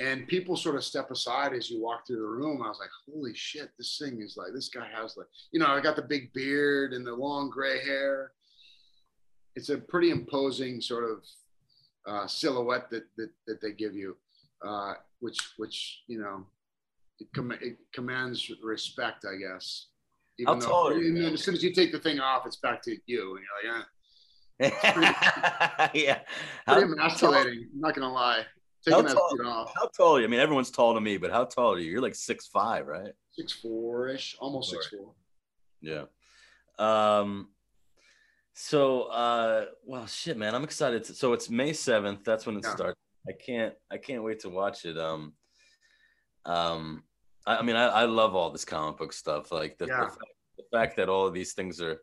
And 0.00 0.26
people 0.26 0.56
sort 0.56 0.74
of 0.74 0.82
step 0.82 1.10
aside 1.12 1.52
as 1.52 1.70
you 1.70 1.80
walk 1.80 2.06
through 2.06 2.16
the 2.16 2.26
room. 2.26 2.62
I 2.62 2.68
was 2.68 2.80
like, 2.80 2.90
holy 3.08 3.32
shit, 3.34 3.70
this 3.78 3.96
thing 3.96 4.20
is 4.20 4.36
like 4.36 4.48
this 4.52 4.68
guy 4.68 4.88
has 4.92 5.16
like, 5.16 5.28
you 5.52 5.60
know, 5.60 5.68
I 5.68 5.80
got 5.80 5.94
the 5.94 6.02
big 6.02 6.32
beard 6.32 6.92
and 6.92 7.06
the 7.06 7.14
long 7.14 7.48
gray 7.48 7.84
hair. 7.84 8.32
It's 9.54 9.68
a 9.68 9.78
pretty 9.78 10.10
imposing 10.10 10.80
sort 10.80 11.04
of 11.04 11.24
uh, 12.06 12.26
silhouette 12.26 12.90
that, 12.90 13.04
that 13.16 13.30
that 13.46 13.60
they 13.62 13.70
give 13.70 13.94
you, 13.94 14.16
uh, 14.66 14.94
which 15.20 15.38
which 15.58 16.02
you 16.08 16.18
know 16.18 16.44
it, 17.20 17.28
com- 17.32 17.52
it 17.52 17.78
commands 17.92 18.50
respect, 18.62 19.24
I 19.24 19.36
guess. 19.36 19.86
Tall 20.60 20.88
are 20.88 20.98
you, 20.98 21.14
and 21.14 21.16
then 21.16 21.32
as 21.34 21.44
soon 21.44 21.54
as 21.54 21.62
you 21.62 21.72
take 21.72 21.92
the 21.92 22.00
thing 22.00 22.18
off, 22.18 22.44
it's 22.46 22.56
back 22.56 22.82
to 22.82 22.96
you, 23.06 23.36
and 23.36 23.44
you're 23.64 23.72
like, 23.74 23.86
yeah. 24.60 26.20
How, 26.66 26.74
pretty 26.74 26.92
emasculating. 26.92 27.68
I'm 27.74 27.80
not 27.80 27.94
gonna 27.94 28.12
lie. 28.12 28.44
How 28.88 28.98
Taking 28.98 29.06
that 29.06 29.14
tall- 29.14 29.30
suit 29.30 29.46
off, 29.46 29.72
how 29.74 29.88
tall 29.96 30.16
are 30.16 30.20
you? 30.20 30.26
I 30.26 30.28
mean, 30.28 30.40
everyone's 30.40 30.70
tall 30.70 30.94
to 30.94 31.00
me, 31.00 31.16
but 31.16 31.30
how 31.30 31.44
tall 31.44 31.72
are 31.74 31.78
you? 31.78 31.90
You're 31.90 32.02
like 32.02 32.14
six 32.14 32.46
five, 32.46 32.86
right? 32.86 33.12
six 33.32 33.52
four 33.52 34.08
ish, 34.08 34.36
almost 34.38 34.70
six 34.70 34.86
four. 34.88 35.12
Yeah. 35.80 36.04
Um. 36.78 37.48
So, 38.56 39.02
uh, 39.04 39.64
well, 39.84 40.06
shit, 40.06 40.36
man, 40.36 40.54
I'm 40.54 40.62
excited. 40.62 41.02
To, 41.04 41.14
so 41.14 41.32
it's 41.32 41.50
May 41.50 41.72
seventh. 41.72 42.22
That's 42.24 42.46
when 42.46 42.56
it 42.56 42.64
Yeah. 42.64 42.74
starts. 42.74 43.00
I 43.28 43.32
can't. 43.32 43.74
I 43.90 43.96
can't 43.96 44.22
wait 44.22 44.40
to 44.40 44.48
watch 44.50 44.84
it. 44.84 44.96
Um. 44.98 45.32
Um. 46.44 47.02
I, 47.46 47.56
I 47.56 47.62
mean, 47.62 47.76
I, 47.76 47.86
I 47.86 48.04
love 48.04 48.34
all 48.34 48.50
this 48.50 48.64
comic 48.64 48.98
book 48.98 49.12
stuff. 49.12 49.50
Like 49.50 49.78
the, 49.78 49.86
the, 49.86 49.92
fact, 49.92 50.18
the 50.58 50.64
fact 50.72 50.96
that 50.98 51.08
all 51.08 51.26
of 51.26 51.34
these 51.34 51.52
things 51.54 51.80
are 51.80 52.00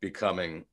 becoming, 0.00 0.64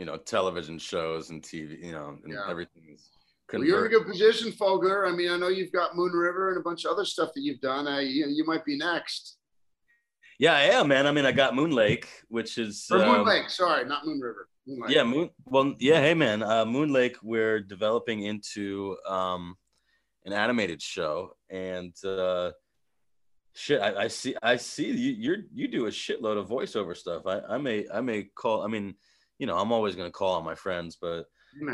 you 0.00 0.06
know, 0.06 0.16
television 0.16 0.78
shows 0.78 1.28
and 1.28 1.42
TV. 1.42 1.84
You 1.84 1.92
know, 1.92 2.16
and 2.24 2.32
Yeah. 2.32 2.48
everything 2.48 2.84
is. 2.94 3.10
Well, 3.52 3.64
you're 3.64 3.84
in 3.84 3.92
a 3.92 3.98
good 3.98 4.06
position, 4.06 4.50
Fogler. 4.52 5.06
I 5.06 5.14
mean, 5.14 5.30
I 5.30 5.36
know 5.36 5.48
you've 5.48 5.72
got 5.72 5.94
Moon 5.94 6.12
River 6.12 6.50
and 6.50 6.58
a 6.58 6.62
bunch 6.62 6.84
of 6.84 6.92
other 6.92 7.04
stuff 7.04 7.32
that 7.34 7.42
you've 7.42 7.60
done. 7.60 7.86
Uh, 7.86 7.98
you, 7.98 8.26
you 8.28 8.44
might 8.46 8.64
be 8.64 8.78
next. 8.78 9.36
Yeah, 10.38 10.54
I 10.54 10.62
am, 10.62 10.88
man. 10.88 11.06
I 11.06 11.12
mean, 11.12 11.26
I 11.26 11.32
got 11.32 11.54
Moon 11.54 11.72
Lake, 11.72 12.08
which 12.28 12.56
is 12.56 12.86
Or 12.90 12.98
Moon 12.98 13.08
um, 13.08 13.26
Lake. 13.26 13.50
Sorry, 13.50 13.84
not 13.84 14.06
Moon 14.06 14.20
River. 14.20 14.48
Moon. 14.66 14.84
Yeah, 14.88 15.02
Moon. 15.02 15.30
Well, 15.44 15.74
yeah. 15.80 16.00
Hey, 16.00 16.14
man. 16.14 16.42
Uh, 16.42 16.64
Moon 16.64 16.92
Lake. 16.92 17.16
We're 17.22 17.60
developing 17.60 18.22
into 18.22 18.96
um, 19.06 19.56
an 20.24 20.32
animated 20.32 20.80
show, 20.80 21.36
and 21.50 21.92
uh, 22.04 22.52
Shit, 23.54 23.82
I, 23.82 24.04
I 24.04 24.08
see. 24.08 24.36
I 24.42 24.56
see 24.56 24.90
you. 24.92 25.12
You're 25.12 25.38
you 25.52 25.66
do 25.68 25.86
a 25.86 25.90
shitload 25.90 26.38
of 26.38 26.48
voiceover 26.48 26.96
stuff. 26.96 27.26
I, 27.26 27.40
I 27.40 27.58
may 27.58 27.84
I 27.92 28.00
may 28.00 28.22
call. 28.22 28.62
I 28.62 28.68
mean, 28.68 28.94
you 29.40 29.46
know, 29.46 29.56
I'm 29.58 29.72
always 29.72 29.96
gonna 29.96 30.10
call 30.10 30.34
on 30.34 30.44
my 30.44 30.54
friends, 30.54 30.96
but 31.00 31.24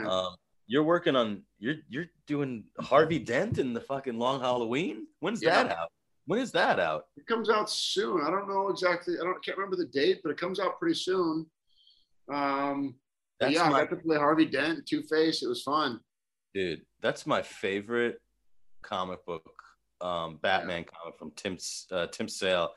um, 0.09 0.37
you're 0.67 0.85
working 0.85 1.15
on. 1.17 1.43
You're 1.59 1.77
you're 1.89 2.07
doing 2.27 2.65
Harvey 2.81 3.19
Dent 3.19 3.59
in 3.59 3.73
the 3.75 3.81
fucking 3.81 4.19
Long 4.19 4.41
Halloween. 4.41 5.07
When's 5.21 5.43
Yeah. 5.43 5.65
that 5.65 5.77
out? 5.77 5.89
When 6.27 6.41
is 6.41 6.51
that 6.53 6.81
out? 6.81 7.05
it 7.17 7.27
comes 7.27 7.51
out 7.51 7.69
soon. 7.71 8.21
I 8.27 8.31
don't 8.31 8.49
know 8.49 8.69
exactly. 8.69 9.15
I 9.21 9.25
don't 9.25 9.45
can't 9.45 9.59
remember 9.59 9.77
the 9.77 9.87
date, 9.87 10.21
but 10.25 10.31
it 10.31 10.39
comes 10.39 10.59
out 10.59 10.79
pretty 10.79 10.95
soon. 10.97 11.47
Um, 12.33 12.97
That's 13.39 13.53
yeah, 13.55 13.69
my 13.69 13.77
I 13.81 13.85
got 13.85 13.91
to 13.91 13.97
play 13.97 14.17
Harvey 14.17 14.47
Dent, 14.47 14.87
Two 14.87 15.03
Face. 15.03 15.43
It 15.43 15.49
was 15.49 15.63
fun. 15.63 16.01
dude. 16.55 16.83
That's 17.03 17.27
my 17.27 17.43
favorite 17.43 18.21
comic 18.83 19.25
book, 19.27 19.45
um, 20.01 20.39
Batman 20.43 20.85
comic 20.85 21.19
from 21.19 21.31
Tim 21.37 21.59
uh, 21.93 22.07
Tim 22.09 22.29
Sale, 22.29 22.71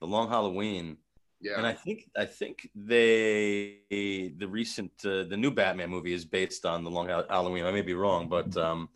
The 0.00 0.06
Long 0.06 0.28
Halloween. 0.28 0.96
Yeah, 1.40 1.58
And 1.58 1.66
I 1.66 1.72
think 1.72 2.08
I 2.16 2.24
think 2.24 2.70
they 2.74 3.80
the 3.90 4.46
recent 4.48 4.92
uh, 5.04 5.24
the 5.24 5.36
new 5.36 5.50
Batman 5.50 5.90
movie 5.90 6.14
is 6.14 6.24
based 6.24 6.64
on 6.64 6.84
the 6.84 6.90
Long 6.90 7.08
Halloween. 7.08 7.64
I 7.64 7.70
may 7.70 7.82
be 7.82 7.94
wrong, 7.94 8.28
but 8.28 8.56
um, 8.56 8.88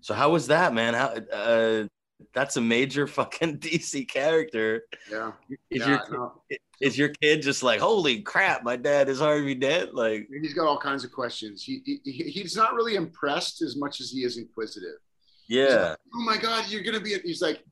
so 0.00 0.14
how 0.14 0.30
was 0.30 0.46
that, 0.46 0.74
man? 0.74 0.94
How 0.94 1.14
uh, 1.32 1.84
that's 2.34 2.56
a 2.56 2.60
major 2.60 3.06
fucking 3.18 3.58
DC 3.58 4.08
character. 4.08 4.84
yeah. 5.10 5.32
Is 5.70 5.86
yeah, 5.86 5.98
your 6.10 6.32
is 6.80 6.98
your 6.98 7.08
kid 7.20 7.42
just 7.42 7.62
like 7.62 7.80
holy 7.80 8.22
crap? 8.22 8.62
My 8.62 8.76
dad 8.76 9.08
is 9.08 9.18
Harvey 9.18 9.54
Dent. 9.54 9.94
Like 9.94 10.28
he's 10.40 10.54
got 10.54 10.66
all 10.66 10.78
kinds 10.78 11.04
of 11.04 11.12
questions. 11.12 11.62
He, 11.62 11.82
he 11.84 12.30
he's 12.30 12.56
not 12.56 12.74
really 12.74 12.94
impressed 12.94 13.62
as 13.62 13.76
much 13.76 14.00
as 14.00 14.10
he 14.10 14.20
is 14.20 14.38
inquisitive. 14.38 14.98
yeah, 15.48 15.94
Oh 16.14 16.22
my 16.22 16.36
God, 16.36 16.66
you're 16.68 16.82
gonna 16.82 17.00
be. 17.00 17.18
He's 17.24 17.42
like, 17.42 17.64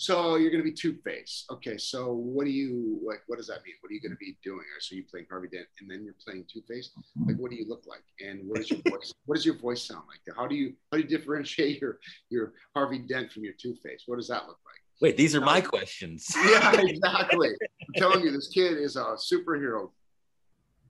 so 0.00 0.36
you're 0.36 0.50
gonna 0.50 0.64
be 0.64 0.72
Two 0.72 0.94
Face. 1.04 1.44
Okay, 1.50 1.76
so 1.76 2.10
what 2.14 2.46
do 2.46 2.50
you 2.50 2.98
like? 3.04 3.20
What 3.26 3.36
does 3.36 3.48
that 3.48 3.62
mean? 3.66 3.74
What 3.82 3.90
are 3.90 3.92
you 3.92 4.00
gonna 4.00 4.16
be 4.18 4.38
doing? 4.42 4.64
So 4.78 4.94
you 4.94 5.04
playing 5.04 5.26
Harvey 5.28 5.48
Dent, 5.48 5.66
and 5.78 5.90
then 5.90 6.04
you're 6.04 6.14
playing 6.24 6.46
Two 6.50 6.62
Face. 6.66 6.92
Like, 7.26 7.36
what 7.36 7.50
do 7.50 7.58
you 7.58 7.66
look 7.68 7.84
like? 7.86 8.02
And 8.18 8.48
what 8.48 8.60
is 8.60 8.70
your 8.70 8.80
voice? 8.88 9.12
what 9.26 9.34
does 9.34 9.44
your 9.44 9.58
voice 9.58 9.86
sound 9.86 10.04
like? 10.08 10.20
How 10.34 10.46
do 10.46 10.54
you 10.54 10.72
how 10.90 10.96
do 10.96 11.02
you 11.02 11.08
differentiate 11.08 11.82
your 11.82 11.98
your 12.30 12.54
Harvey 12.74 13.00
Dent 13.00 13.30
from 13.30 13.44
your 13.44 13.52
Two 13.60 13.74
Face? 13.82 14.04
What 14.06 14.16
does 14.16 14.28
that 14.28 14.46
look 14.46 14.58
like? 14.64 14.80
wait, 15.02 15.18
these 15.18 15.34
are 15.34 15.42
my 15.42 15.60
questions. 15.60 16.34
Yeah, 16.46 16.80
exactly. 16.80 17.50
I'm 17.50 17.94
telling 17.96 18.24
you, 18.24 18.30
this 18.30 18.48
kid 18.48 18.78
is 18.78 18.96
a 18.96 19.16
superhero 19.18 19.90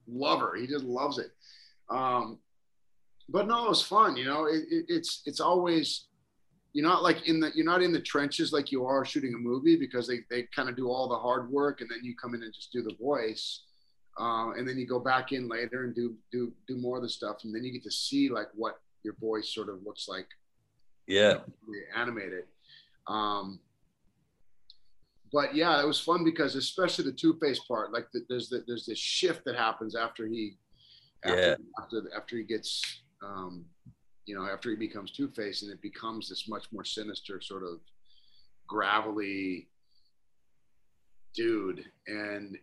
lover. 0.08 0.54
He 0.56 0.68
just 0.68 0.84
loves 0.84 1.18
it. 1.18 1.32
Um, 1.90 2.38
but 3.28 3.48
no, 3.48 3.66
it 3.66 3.70
was 3.70 3.82
fun. 3.82 4.16
You 4.16 4.26
know, 4.26 4.44
it, 4.44 4.62
it, 4.70 4.84
it's 4.88 5.22
it's 5.26 5.40
always 5.40 6.06
you're 6.72 6.86
not 6.86 7.02
like 7.02 7.26
in 7.28 7.40
the 7.40 7.50
you're 7.54 7.66
not 7.66 7.82
in 7.82 7.92
the 7.92 8.00
trenches 8.00 8.52
like 8.52 8.70
you 8.70 8.84
are 8.84 9.04
shooting 9.04 9.34
a 9.34 9.38
movie 9.38 9.76
because 9.76 10.06
they 10.06 10.20
they 10.30 10.46
kind 10.54 10.68
of 10.68 10.76
do 10.76 10.88
all 10.88 11.08
the 11.08 11.16
hard 11.18 11.50
work 11.50 11.80
and 11.80 11.90
then 11.90 11.98
you 12.02 12.14
come 12.16 12.34
in 12.34 12.42
and 12.42 12.54
just 12.54 12.72
do 12.72 12.82
the 12.82 12.94
voice. 13.00 13.62
Um, 14.18 14.54
and 14.56 14.68
then 14.68 14.76
you 14.76 14.86
go 14.86 14.98
back 15.00 15.32
in 15.32 15.48
later 15.48 15.84
and 15.84 15.94
do 15.94 16.14
do 16.30 16.52
do 16.66 16.76
more 16.76 16.96
of 16.96 17.02
the 17.02 17.08
stuff, 17.08 17.38
and 17.44 17.54
then 17.54 17.64
you 17.64 17.72
get 17.72 17.82
to 17.84 17.90
see 17.90 18.28
like 18.28 18.48
what 18.54 18.80
your 19.02 19.14
voice 19.20 19.54
sort 19.54 19.68
of 19.68 19.82
looks 19.84 20.08
like 20.08 20.26
Yeah, 21.06 21.38
animated. 21.96 22.44
Um, 23.06 23.60
but 25.32 25.54
yeah, 25.54 25.80
it 25.80 25.86
was 25.86 25.98
fun 26.00 26.24
because 26.24 26.54
especially 26.56 27.04
the 27.04 27.12
Two 27.12 27.38
Face 27.40 27.60
part, 27.60 27.92
like 27.92 28.08
the, 28.12 28.26
there's 28.28 28.48
the, 28.48 28.64
there's 28.66 28.84
this 28.84 28.98
shift 28.98 29.44
that 29.44 29.56
happens 29.56 29.94
after 29.94 30.26
he, 30.26 30.56
after, 31.24 31.40
Yeah. 31.40 31.54
after 31.82 32.02
after 32.16 32.36
he 32.36 32.42
gets, 32.42 32.82
um, 33.22 33.64
you 34.30 34.36
know, 34.36 34.46
after 34.46 34.70
he 34.70 34.76
becomes 34.76 35.10
Two 35.10 35.26
Face, 35.26 35.62
and 35.62 35.72
it 35.72 35.82
becomes 35.82 36.28
this 36.28 36.48
much 36.48 36.66
more 36.70 36.84
sinister 36.84 37.40
sort 37.40 37.64
of 37.64 37.80
gravelly 38.68 39.66
dude, 41.34 41.84
and 42.06 42.56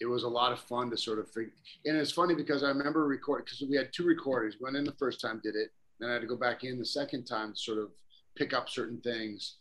it 0.00 0.06
was 0.06 0.24
a 0.24 0.28
lot 0.28 0.50
of 0.50 0.58
fun 0.58 0.90
to 0.90 0.96
sort 0.96 1.20
of 1.20 1.30
figure. 1.30 1.52
And 1.84 1.96
it's 1.96 2.10
funny 2.10 2.34
because 2.34 2.64
I 2.64 2.68
remember 2.70 3.06
recording 3.06 3.44
because 3.44 3.62
we 3.70 3.76
had 3.76 3.92
two 3.92 4.02
recordings. 4.02 4.56
Went 4.60 4.74
in 4.74 4.82
the 4.82 4.96
first 4.98 5.20
time, 5.20 5.40
did 5.40 5.54
it, 5.54 5.70
then 6.00 6.10
I 6.10 6.14
had 6.14 6.22
to 6.22 6.26
go 6.26 6.36
back 6.36 6.64
in 6.64 6.80
the 6.80 6.84
second 6.84 7.26
time 7.26 7.52
to 7.52 7.56
sort 7.56 7.78
of 7.78 7.90
pick 8.36 8.52
up 8.52 8.68
certain 8.68 9.00
things. 9.00 9.54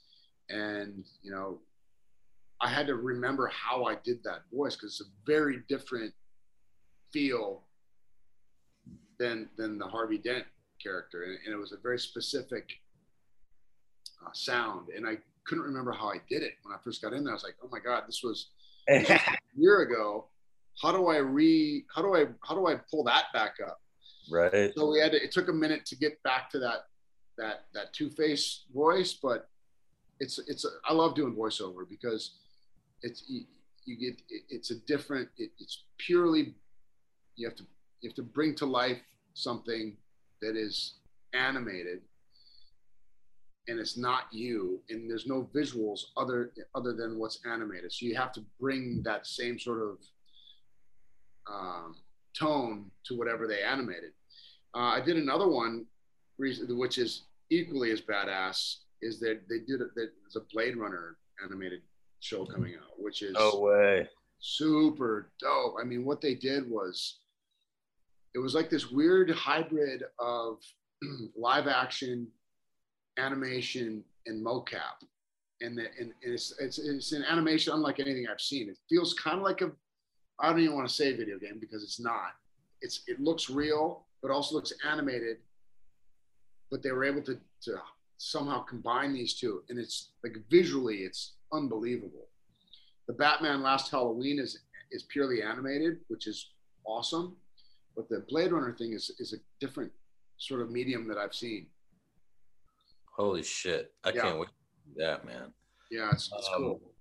And, 0.49 1.05
you 1.21 1.29
know, 1.29 1.59
I 2.61 2.69
had 2.69 2.87
to 2.87 2.95
remember 2.95 3.45
how 3.53 3.85
I 3.85 3.97
did 4.03 4.23
that 4.23 4.41
voice 4.51 4.75
because 4.75 4.99
it's 4.99 5.07
a 5.07 5.31
very 5.31 5.61
different 5.69 6.15
feel 7.13 7.61
than 9.19 9.49
than 9.55 9.77
the 9.77 9.85
Harvey 9.85 10.17
Dent 10.17 10.45
character. 10.87 11.23
And, 11.23 11.37
and 11.45 11.53
it 11.53 11.57
was 11.57 11.71
a 11.71 11.77
very 11.77 11.99
specific 11.99 12.69
uh, 14.25 14.31
sound. 14.33 14.89
And 14.95 15.07
I 15.07 15.17
couldn't 15.45 15.63
remember 15.63 15.91
how 15.91 16.09
I 16.09 16.19
did 16.29 16.43
it 16.43 16.53
when 16.63 16.73
I 16.73 16.77
first 16.83 17.01
got 17.01 17.13
in 17.13 17.23
there. 17.23 17.33
I 17.33 17.35
was 17.35 17.43
like, 17.43 17.55
oh 17.63 17.69
my 17.71 17.79
God, 17.79 18.03
this 18.07 18.21
was 18.23 18.47
a 18.89 19.19
year 19.55 19.81
ago. 19.81 20.27
How 20.81 20.91
do 20.91 21.07
I 21.07 21.17
re 21.17 21.85
how 21.93 22.03
do 22.03 22.15
I 22.15 22.25
how 22.47 22.53
do 22.53 22.67
I 22.67 22.75
pull 22.91 23.03
that 23.05 23.25
back 23.33 23.55
up? 23.65 23.81
right. 24.29 24.71
so 24.75 24.91
we 24.91 24.99
had 24.99 25.11
to, 25.11 25.23
it 25.23 25.31
took 25.31 25.47
a 25.49 25.53
minute 25.53 25.85
to 25.85 25.95
get 25.95 26.21
back 26.23 26.49
to 26.51 26.59
that 26.59 26.87
that 27.37 27.65
that 27.73 27.93
two 27.93 28.09
face 28.09 28.65
voice 28.73 29.13
but 29.13 29.49
it's 30.19 30.39
it's 30.47 30.65
i 30.85 30.93
love 30.93 31.15
doing 31.15 31.35
voiceover 31.35 31.87
because 31.89 32.35
it's 33.03 33.23
you, 33.27 33.41
you 33.85 33.97
get 33.97 34.21
it, 34.29 34.43
it's 34.49 34.71
a 34.71 34.75
different 34.87 35.29
it, 35.37 35.51
it's 35.59 35.83
purely 35.97 36.55
you 37.35 37.47
have 37.47 37.55
to 37.55 37.63
you 38.01 38.09
have 38.09 38.15
to 38.15 38.23
bring 38.23 38.55
to 38.55 38.65
life 38.65 38.99
something 39.33 39.95
that 40.41 40.55
is 40.55 40.95
animated 41.33 42.01
and 43.67 43.79
it's 43.79 43.97
not 43.97 44.23
you 44.31 44.79
and 44.89 45.09
there's 45.09 45.27
no 45.27 45.49
visuals 45.53 46.05
other 46.15 46.51
other 46.75 46.93
than 46.93 47.17
what's 47.19 47.39
animated 47.51 47.91
so 47.91 48.05
you 48.05 48.15
have 48.15 48.31
to 48.31 48.41
bring 48.59 49.01
that 49.03 49.27
same 49.27 49.59
sort 49.59 49.81
of 49.81 49.97
um, 51.51 51.95
tone 52.37 52.89
to 53.05 53.15
whatever 53.17 53.47
they 53.47 53.61
animated 53.61 54.11
uh, 54.75 54.91
I 54.91 55.01
did 55.01 55.17
another 55.17 55.47
one, 55.47 55.85
which 56.35 56.97
is 56.99 57.23
equally 57.49 57.89
as 57.91 58.01
badass. 58.01 58.75
Is 59.01 59.19
that 59.21 59.39
they 59.49 59.59
did 59.59 59.81
it? 59.81 59.87
There's 59.95 60.35
a 60.35 60.41
Blade 60.53 60.75
Runner 60.77 61.15
animated 61.43 61.81
show 62.19 62.45
coming 62.45 62.75
out, 62.75 62.91
which 62.99 63.23
is 63.23 63.31
No 63.33 63.59
way. 63.59 64.07
super 64.39 65.31
dope. 65.39 65.75
I 65.81 65.83
mean, 65.83 66.05
what 66.05 66.21
they 66.21 66.35
did 66.35 66.69
was 66.69 67.19
it 68.37 68.39
was 68.39 68.53
like 68.53 68.69
this 68.69 68.91
weird 68.91 69.31
hybrid 69.31 70.03
of 70.19 70.59
live 71.35 71.65
action, 71.65 72.27
animation, 73.17 74.03
and 74.27 74.45
mocap. 74.45 75.01
And, 75.61 75.75
the, 75.75 75.87
and, 75.99 76.13
it's, 76.21 76.53
it's, 76.59 76.77
it's 76.77 77.13
an 77.13 77.23
animation 77.23 77.73
unlike 77.73 77.99
anything 77.99 78.27
I've 78.31 78.39
seen. 78.39 78.69
It 78.69 78.77
feels 78.87 79.15
kind 79.15 79.37
of 79.37 79.43
like 79.43 79.61
a, 79.61 79.71
I 80.39 80.51
don't 80.51 80.59
even 80.59 80.75
want 80.75 80.87
to 80.87 80.93
say 80.93 81.17
video 81.17 81.39
game 81.39 81.57
because 81.59 81.81
it's 81.81 81.99
not. 81.99 82.33
It's 82.79 83.01
it 83.07 83.19
looks 83.19 83.49
real, 83.49 84.05
but 84.21 84.29
also 84.29 84.53
looks 84.53 84.71
animated. 84.87 85.37
But 86.69 86.83
they 86.83 86.91
were 86.91 87.05
able 87.05 87.23
to 87.23 87.39
to 87.63 87.81
somehow 88.19 88.61
combine 88.61 89.13
these 89.13 89.33
two, 89.33 89.63
and 89.69 89.79
it's 89.79 90.09
like 90.23 90.37
visually, 90.51 90.97
it's 90.97 91.37
unbelievable. 91.51 92.27
The 93.07 93.13
Batman 93.13 93.63
Last 93.63 93.89
Halloween 93.89 94.37
is 94.37 94.59
is 94.91 95.01
purely 95.09 95.41
animated, 95.41 96.01
which 96.07 96.27
is 96.27 96.51
awesome. 96.85 97.35
But 97.97 98.07
the 98.09 98.19
Blade 98.29 98.51
Runner 98.51 98.73
thing 98.77 98.93
is 98.93 99.09
is 99.17 99.33
a 99.33 99.37
different 99.59 99.91
sort 100.37 100.61
of 100.61 100.69
medium 100.69 101.07
that 101.07 101.17
I've 101.17 101.33
seen. 101.33 101.65
Holy 103.17 103.41
shit! 103.41 103.91
I 104.03 104.11
Yeah. 104.11 104.21
can't 104.21 104.39
wait. 104.39 104.49
Yeah, 104.95 105.17
man. 105.25 105.51
Yeah, 105.89 106.11
it's, 106.13 106.29
it's 106.31 106.47
Um, 106.55 106.61
cool. 106.61 106.93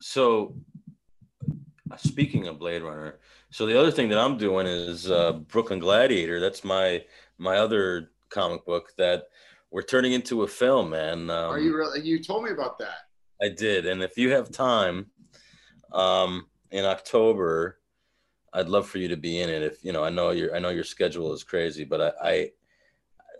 So, 0.00 0.56
uh, 1.90 1.96
speaking 1.96 2.46
of 2.46 2.58
Blade 2.60 2.82
Runner, 2.82 3.18
so 3.50 3.66
the 3.66 3.78
other 3.78 3.90
thing 3.90 4.08
that 4.10 4.18
I'm 4.18 4.38
doing 4.38 4.66
is 4.68 5.10
uh, 5.10 5.32
Brooklyn 5.32 5.80
Gladiator. 5.80 6.38
That's 6.38 6.62
my 6.62 7.04
my 7.38 7.56
other 7.58 8.12
comic 8.28 8.64
book 8.64 8.92
that 8.98 9.24
we're 9.72 9.82
turning 9.82 10.12
into 10.12 10.44
a 10.44 10.46
film, 10.46 10.90
man. 10.90 11.30
Um, 11.30 11.50
Are 11.50 11.58
you 11.58 11.74
really? 11.74 12.00
You 12.00 12.22
told 12.22 12.44
me 12.44 12.50
about 12.50 12.78
that. 12.78 13.08
I 13.42 13.48
did, 13.48 13.86
and 13.86 14.04
if 14.04 14.16
you 14.16 14.30
have 14.30 14.52
time, 14.52 15.10
um, 15.92 16.46
in 16.70 16.84
October, 16.84 17.80
I'd 18.52 18.68
love 18.68 18.88
for 18.88 18.98
you 18.98 19.08
to 19.08 19.16
be 19.16 19.40
in 19.40 19.48
it. 19.48 19.62
If 19.62 19.84
you 19.84 19.92
know, 19.92 20.04
I 20.04 20.10
know 20.10 20.30
your 20.30 20.54
I 20.54 20.58
know 20.58 20.70
your 20.70 20.84
schedule 20.84 21.32
is 21.32 21.44
crazy, 21.44 21.84
but 21.84 22.00
I 22.00 22.12
I, 22.22 22.50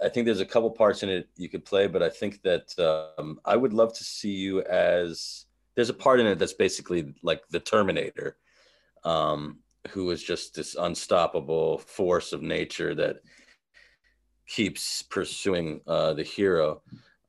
I 0.06 0.08
think 0.08 0.26
there's 0.26 0.40
a 0.40 0.46
couple 0.46 0.70
parts 0.70 1.02
in 1.02 1.08
it 1.08 1.28
you 1.36 1.48
could 1.48 1.64
play, 1.64 1.86
but 1.86 2.02
I 2.02 2.08
think 2.08 2.42
that 2.42 2.78
um, 3.18 3.38
I 3.44 3.56
would 3.56 3.72
love 3.72 3.92
to 3.94 4.04
see 4.04 4.32
you 4.32 4.62
as 4.62 5.46
there's 5.74 5.90
a 5.90 5.94
part 5.94 6.20
in 6.20 6.26
it 6.26 6.38
that's 6.38 6.52
basically 6.52 7.14
like 7.22 7.46
the 7.48 7.60
Terminator, 7.60 8.36
um, 9.04 9.58
who 9.90 10.10
is 10.10 10.22
just 10.22 10.54
this 10.54 10.76
unstoppable 10.78 11.78
force 11.78 12.32
of 12.32 12.42
nature 12.42 12.94
that 12.94 13.16
keeps 14.46 15.02
pursuing 15.02 15.80
uh, 15.86 16.14
the 16.14 16.22
hero. 16.22 16.82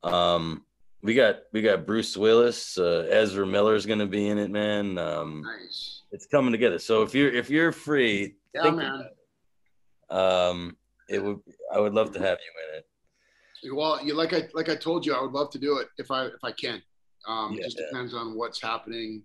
Um, 0.03 0.65
we 1.01 1.13
got 1.13 1.39
we 1.51 1.61
got 1.61 1.85
Bruce 1.85 2.15
Willis, 2.15 2.77
uh, 2.77 3.07
Ezra 3.09 3.45
Miller's 3.45 3.85
gonna 3.85 4.07
be 4.07 4.27
in 4.27 4.37
it, 4.37 4.51
man. 4.51 4.97
Um, 4.97 5.41
Nice. 5.41 6.02
It's 6.13 6.27
coming 6.27 6.51
together. 6.51 6.79
So 6.79 7.01
if 7.01 7.13
you're 7.13 7.31
if 7.33 7.49
you're 7.49 7.71
free, 7.71 8.35
Yeah, 8.53 8.69
man. 8.69 9.01
it. 9.01 10.13
Um, 10.15 10.77
it 11.09 11.21
would 11.21 11.39
I 11.73 11.79
would 11.79 11.93
love 11.93 12.13
to 12.13 12.19
have 12.19 12.37
you 12.39 12.51
in 12.69 12.77
it. 12.77 13.75
Well, 13.75 14.05
you 14.05 14.13
like 14.13 14.31
I 14.33 14.47
like 14.53 14.69
I 14.69 14.75
told 14.75 15.05
you, 15.05 15.13
I 15.13 15.21
would 15.21 15.31
love 15.31 15.49
to 15.51 15.59
do 15.59 15.79
it 15.79 15.87
if 15.97 16.11
I 16.11 16.27
if 16.27 16.43
I 16.43 16.51
can. 16.51 16.81
Um, 17.27 17.53
Yeah, 17.53 17.63
just 17.63 17.79
yeah. 17.79 17.87
depends 17.87 18.13
on 18.13 18.37
what's 18.37 18.61
happening 18.61 19.23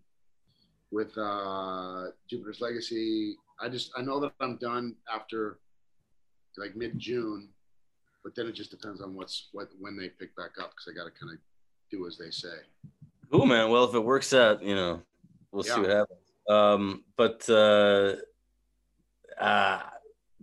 with 0.90 1.16
uh, 1.18 2.06
Jupiter's 2.28 2.60
Legacy. 2.60 3.36
I 3.60 3.68
just 3.68 3.90
I 3.96 4.02
know 4.02 4.18
that 4.20 4.32
I'm 4.40 4.56
done 4.56 4.96
after 5.12 5.58
like 6.56 6.74
mid 6.74 6.98
June, 6.98 7.50
but 8.24 8.34
then 8.34 8.46
it 8.46 8.52
just 8.52 8.70
depends 8.70 9.02
on 9.02 9.14
what's 9.14 9.48
what 9.52 9.68
when 9.78 9.96
they 9.96 10.08
pick 10.08 10.34
back 10.36 10.52
up 10.60 10.70
because 10.70 10.88
I 10.90 10.94
got 10.96 11.04
to 11.04 11.10
kind 11.20 11.32
of 11.32 11.38
do 11.90 12.06
as 12.06 12.16
they 12.16 12.30
say. 12.30 12.56
Cool, 13.30 13.44
man. 13.44 13.70
Well, 13.70 13.84
if 13.84 13.94
it 13.94 14.00
works 14.00 14.32
out, 14.32 14.62
you 14.62 14.74
know, 14.74 15.02
we'll 15.52 15.62
see 15.64 15.78
what 15.78 15.90
happens. 15.90 16.20
Um, 16.48 17.04
but 17.16 17.48
uh, 17.48 18.14
uh, 19.38 19.80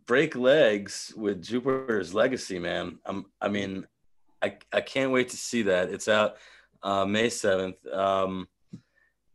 break 0.05 0.35
legs 0.35 1.13
with 1.15 1.41
Jupiter's 1.41 2.13
Legacy, 2.13 2.59
man. 2.59 2.99
I'm, 3.05 3.25
I 3.41 3.47
mean, 3.47 3.87
I, 4.41 4.57
I 4.71 4.81
can't 4.81 5.11
wait 5.11 5.29
to 5.29 5.37
see 5.37 5.63
that. 5.63 5.89
It's 5.89 6.07
out 6.07 6.35
uh, 6.83 7.05
May 7.05 7.29
seventh. 7.29 7.85
Um, 7.91 8.47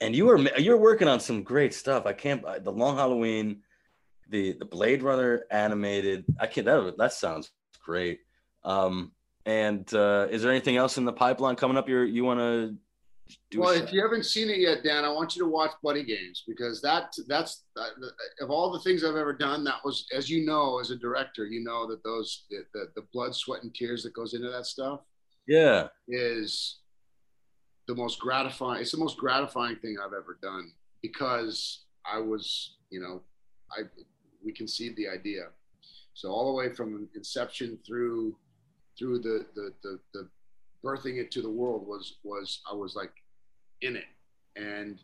and 0.00 0.14
you 0.16 0.26
were 0.26 0.38
you're 0.58 0.78
working 0.78 1.08
on 1.08 1.20
some 1.20 1.42
great 1.42 1.74
stuff. 1.74 2.06
I 2.06 2.12
can't. 2.12 2.42
The 2.64 2.72
Long 2.72 2.96
Halloween, 2.96 3.62
the 4.28 4.52
the 4.52 4.64
Blade 4.64 5.02
Runner 5.02 5.44
animated. 5.50 6.24
I 6.38 6.46
can't. 6.46 6.64
That 6.64 6.94
that 6.96 7.12
sounds 7.12 7.50
great. 7.84 8.20
Um, 8.64 9.12
and 9.44 9.92
uh, 9.92 10.28
is 10.30 10.42
there 10.42 10.50
anything 10.50 10.76
else 10.76 10.96
in 10.96 11.04
the 11.04 11.12
pipeline 11.12 11.56
coming 11.56 11.76
up? 11.76 11.88
You 11.88 12.00
you 12.00 12.24
want 12.24 12.40
to 12.40 12.76
well, 13.56 13.70
if 13.70 13.92
you 13.92 14.02
haven't 14.02 14.24
seen 14.24 14.48
it 14.48 14.58
yet, 14.58 14.82
Dan, 14.82 15.04
I 15.04 15.10
want 15.10 15.36
you 15.36 15.42
to 15.42 15.48
watch 15.48 15.72
Buddy 15.82 16.04
Games 16.04 16.44
because 16.46 16.80
that 16.82 17.14
that's 17.28 17.64
that, 17.76 17.90
of 18.40 18.50
all 18.50 18.72
the 18.72 18.80
things 18.80 19.04
I've 19.04 19.16
ever 19.16 19.32
done. 19.32 19.64
That 19.64 19.84
was, 19.84 20.06
as 20.14 20.28
you 20.30 20.46
know, 20.46 20.80
as 20.80 20.90
a 20.90 20.96
director, 20.96 21.46
you 21.46 21.62
know 21.62 21.88
that 21.88 22.02
those 22.04 22.44
the, 22.50 22.64
the, 22.74 22.86
the 22.96 23.06
blood, 23.12 23.34
sweat, 23.34 23.62
and 23.62 23.74
tears 23.74 24.02
that 24.02 24.14
goes 24.14 24.34
into 24.34 24.50
that 24.50 24.66
stuff 24.66 25.00
yeah. 25.46 25.88
is 26.08 26.78
the 27.88 27.94
most 27.94 28.20
gratifying. 28.20 28.80
It's 28.80 28.92
the 28.92 28.98
most 28.98 29.18
gratifying 29.18 29.76
thing 29.76 29.96
I've 29.98 30.12
ever 30.12 30.38
done 30.40 30.72
because 31.02 31.84
I 32.06 32.18
was, 32.18 32.76
you 32.90 33.00
know, 33.00 33.22
I 33.76 33.82
we 34.44 34.52
conceived 34.52 34.96
the 34.96 35.08
idea. 35.08 35.48
So 36.14 36.30
all 36.30 36.46
the 36.46 36.54
way 36.54 36.72
from 36.72 37.08
inception 37.14 37.78
through 37.86 38.36
through 38.98 39.18
the 39.20 39.46
the 39.54 39.72
the, 39.82 39.98
the 40.14 40.28
birthing 40.84 41.16
it 41.18 41.30
to 41.32 41.42
the 41.42 41.50
world 41.50 41.86
was 41.86 42.18
was 42.22 42.62
I 42.70 42.74
was 42.74 42.94
like 42.94 43.12
in 43.82 43.96
it, 43.96 44.04
and 44.56 44.98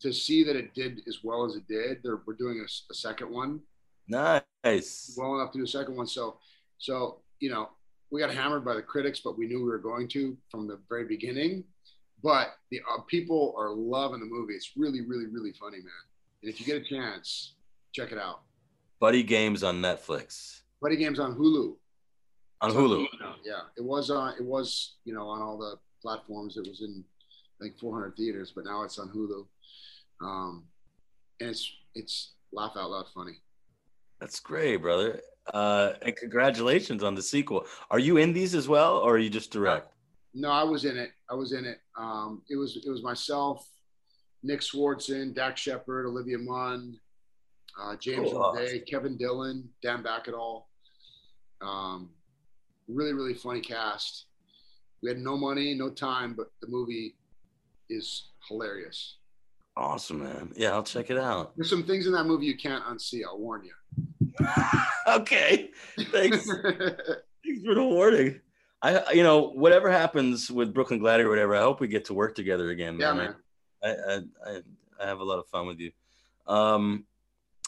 to 0.00 0.12
see 0.12 0.42
that 0.44 0.56
it 0.56 0.74
did 0.74 1.00
as 1.06 1.18
well 1.22 1.44
as 1.44 1.54
it 1.54 1.66
did, 1.68 1.98
they're, 2.02 2.20
we're 2.26 2.34
doing 2.34 2.64
a 2.90 2.94
second 2.94 3.30
one 3.30 3.60
Nice. 4.08 5.14
well 5.16 5.34
enough 5.36 5.52
to 5.52 5.58
do 5.58 5.64
a 5.64 5.68
second 5.68 5.96
one. 5.96 6.06
So, 6.06 6.36
so 6.78 7.20
you 7.40 7.50
know, 7.50 7.70
we 8.10 8.20
got 8.20 8.32
hammered 8.32 8.64
by 8.64 8.74
the 8.74 8.82
critics, 8.82 9.20
but 9.20 9.38
we 9.38 9.46
knew 9.46 9.58
we 9.58 9.70
were 9.70 9.78
going 9.78 10.08
to 10.08 10.36
from 10.50 10.66
the 10.66 10.78
very 10.88 11.04
beginning. 11.04 11.64
But 12.22 12.54
the 12.70 12.80
uh, 12.80 13.00
people 13.08 13.54
are 13.58 13.70
loving 13.70 14.20
the 14.20 14.26
movie. 14.26 14.54
It's 14.54 14.72
really, 14.76 15.00
really, 15.00 15.26
really 15.26 15.52
funny, 15.52 15.78
man. 15.78 15.92
And 16.42 16.50
if 16.52 16.60
you 16.60 16.66
get 16.66 16.76
a 16.80 16.84
chance, 16.84 17.54
check 17.92 18.12
it 18.12 18.18
out. 18.18 18.42
Buddy 19.00 19.22
Games 19.22 19.62
on 19.64 19.82
Netflix. 19.82 20.60
Buddy 20.80 20.96
Games 20.96 21.18
on 21.18 21.34
Hulu. 21.34 21.74
On 22.60 22.70
Hulu. 22.70 23.06
Yeah, 23.44 23.54
it 23.76 23.82
was 23.84 24.10
on. 24.10 24.34
It 24.38 24.44
was 24.44 24.96
you 25.04 25.14
know 25.14 25.28
on 25.28 25.42
all 25.42 25.58
the 25.58 25.76
platforms. 26.00 26.56
It 26.56 26.68
was 26.68 26.82
in 26.82 27.04
Think 27.62 27.78
400 27.78 28.16
theaters, 28.16 28.52
but 28.54 28.64
now 28.64 28.82
it's 28.82 28.98
on 28.98 29.08
Hulu. 29.10 29.46
Um, 30.20 30.64
and 31.40 31.50
it's 31.50 31.72
it's 31.94 32.32
laugh 32.52 32.72
out 32.76 32.90
loud 32.90 33.06
funny. 33.14 33.38
That's 34.20 34.40
great, 34.40 34.76
brother. 34.78 35.20
Uh, 35.54 35.92
and 36.02 36.16
congratulations 36.16 37.02
on 37.02 37.14
the 37.14 37.22
sequel. 37.22 37.66
Are 37.90 37.98
you 37.98 38.16
in 38.16 38.32
these 38.32 38.54
as 38.54 38.68
well, 38.68 38.98
or 38.98 39.14
are 39.14 39.18
you 39.18 39.30
just 39.30 39.52
direct? 39.52 39.92
No, 40.34 40.50
I 40.50 40.64
was 40.64 40.84
in 40.84 40.96
it. 40.96 41.10
I 41.30 41.34
was 41.34 41.52
in 41.52 41.64
it. 41.64 41.78
Um, 41.96 42.42
it 42.50 42.56
was 42.56 42.80
it 42.84 42.90
was 42.90 43.02
myself, 43.02 43.68
Nick 44.42 44.60
Swardson, 44.60 45.32
Dax 45.32 45.60
Shepard, 45.60 46.06
Olivia 46.06 46.38
Munn, 46.38 46.98
uh, 47.80 47.94
James 47.96 48.30
Cool. 48.32 48.54
Roday, 48.56 48.84
Kevin 48.88 49.16
Dillon, 49.16 49.68
Dan 49.82 50.02
Bakkedahl. 50.02 50.64
Um, 51.60 52.10
really, 52.88 53.12
really 53.12 53.34
funny 53.34 53.60
cast. 53.60 54.26
We 55.02 55.10
had 55.10 55.18
no 55.18 55.36
money, 55.36 55.74
no 55.74 55.90
time, 55.90 56.34
but 56.34 56.50
the 56.60 56.68
movie 56.68 57.16
is 57.92 58.30
hilarious. 58.48 59.16
Awesome, 59.76 60.22
man. 60.22 60.52
Yeah, 60.54 60.72
I'll 60.72 60.82
check 60.82 61.10
it 61.10 61.18
out. 61.18 61.56
There's 61.56 61.70
some 61.70 61.84
things 61.84 62.06
in 62.06 62.12
that 62.12 62.24
movie 62.24 62.46
you 62.46 62.56
can't 62.56 62.84
unsee. 62.84 63.22
I'll 63.26 63.38
warn 63.38 63.64
you. 63.64 64.46
okay. 65.08 65.70
Thanks. 66.10 66.46
Thanks 67.44 67.64
for 67.64 67.74
the 67.74 67.82
warning. 67.82 68.40
I, 68.82 69.12
you 69.12 69.22
know, 69.22 69.50
whatever 69.50 69.90
happens 69.90 70.50
with 70.50 70.74
Brooklyn 70.74 70.98
Gladiator, 70.98 71.30
whatever, 71.30 71.54
I 71.54 71.60
hope 71.60 71.80
we 71.80 71.88
get 71.88 72.04
to 72.06 72.14
work 72.14 72.34
together 72.34 72.70
again. 72.70 72.98
yeah, 72.98 73.12
man. 73.12 73.34
man. 73.82 73.84
I, 73.84 73.88
I, 73.88 74.50
I, 74.50 74.60
I 75.02 75.06
have 75.06 75.20
a 75.20 75.24
lot 75.24 75.38
of 75.38 75.46
fun 75.46 75.66
with 75.66 75.78
you. 75.78 75.92
Um, 76.46 77.04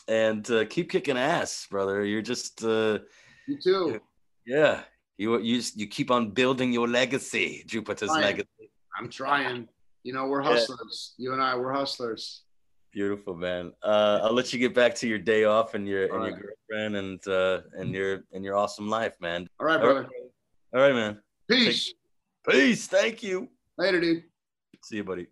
and 0.09 0.49
uh, 0.51 0.65
keep 0.67 0.91
kicking 0.91 1.17
ass, 1.17 1.67
brother. 1.71 2.05
You're 2.05 2.23
just, 2.23 2.63
uh, 2.65 2.99
You 3.47 3.59
too. 3.63 4.01
yeah. 4.47 4.83
You, 5.17 5.39
you, 5.39 5.63
you 5.77 5.87
keep 5.87 6.11
on 6.11 6.31
building 6.31 6.73
your 6.73 6.89
legacy, 6.89 7.63
Jupiter's 7.67 8.11
legacy. 8.11 8.71
I'm 8.99 9.09
trying. 9.09 9.69
You 10.05 10.13
know, 10.13 10.27
we're 10.27 10.43
Yeah. 10.43 10.51
hustlers. 10.51 11.15
You 11.17 11.33
and 11.33 11.43
I, 11.43 11.57
we're 11.57 11.73
hustlers. 11.73 12.43
Beautiful, 12.93 13.35
man. 13.35 13.73
Uh, 13.83 14.21
I'll 14.23 14.33
let 14.33 14.53
you 14.53 14.59
get 14.61 14.73
back 14.75 14.95
to 14.97 15.09
your 15.09 15.19
day 15.19 15.45
off 15.45 15.75
and 15.75 15.89
your 15.89 16.13
All 16.13 16.23
and 16.23 16.37
your 16.37 16.55
girlfriend 16.71 16.97
and 16.97 17.27
uh, 17.27 17.63
and 17.73 17.93
your 17.93 18.23
and 18.33 18.45
your 18.45 18.55
awesome 18.55 18.89
life, 18.89 19.17
man. 19.21 19.49
All 19.59 19.67
right, 19.67 19.81
All 19.81 19.87
right, 19.89 20.07
brother. 20.07 20.09
All 20.75 20.81
right, 20.81 20.95
man. 20.95 21.21
Peace. 21.51 21.93
Peace. 22.49 22.87
Thank 22.87 23.23
you. 23.23 23.49
Later, 23.79 24.01
dude. 24.01 24.23
See 24.85 24.97
you, 24.97 25.05
buddy. 25.05 25.27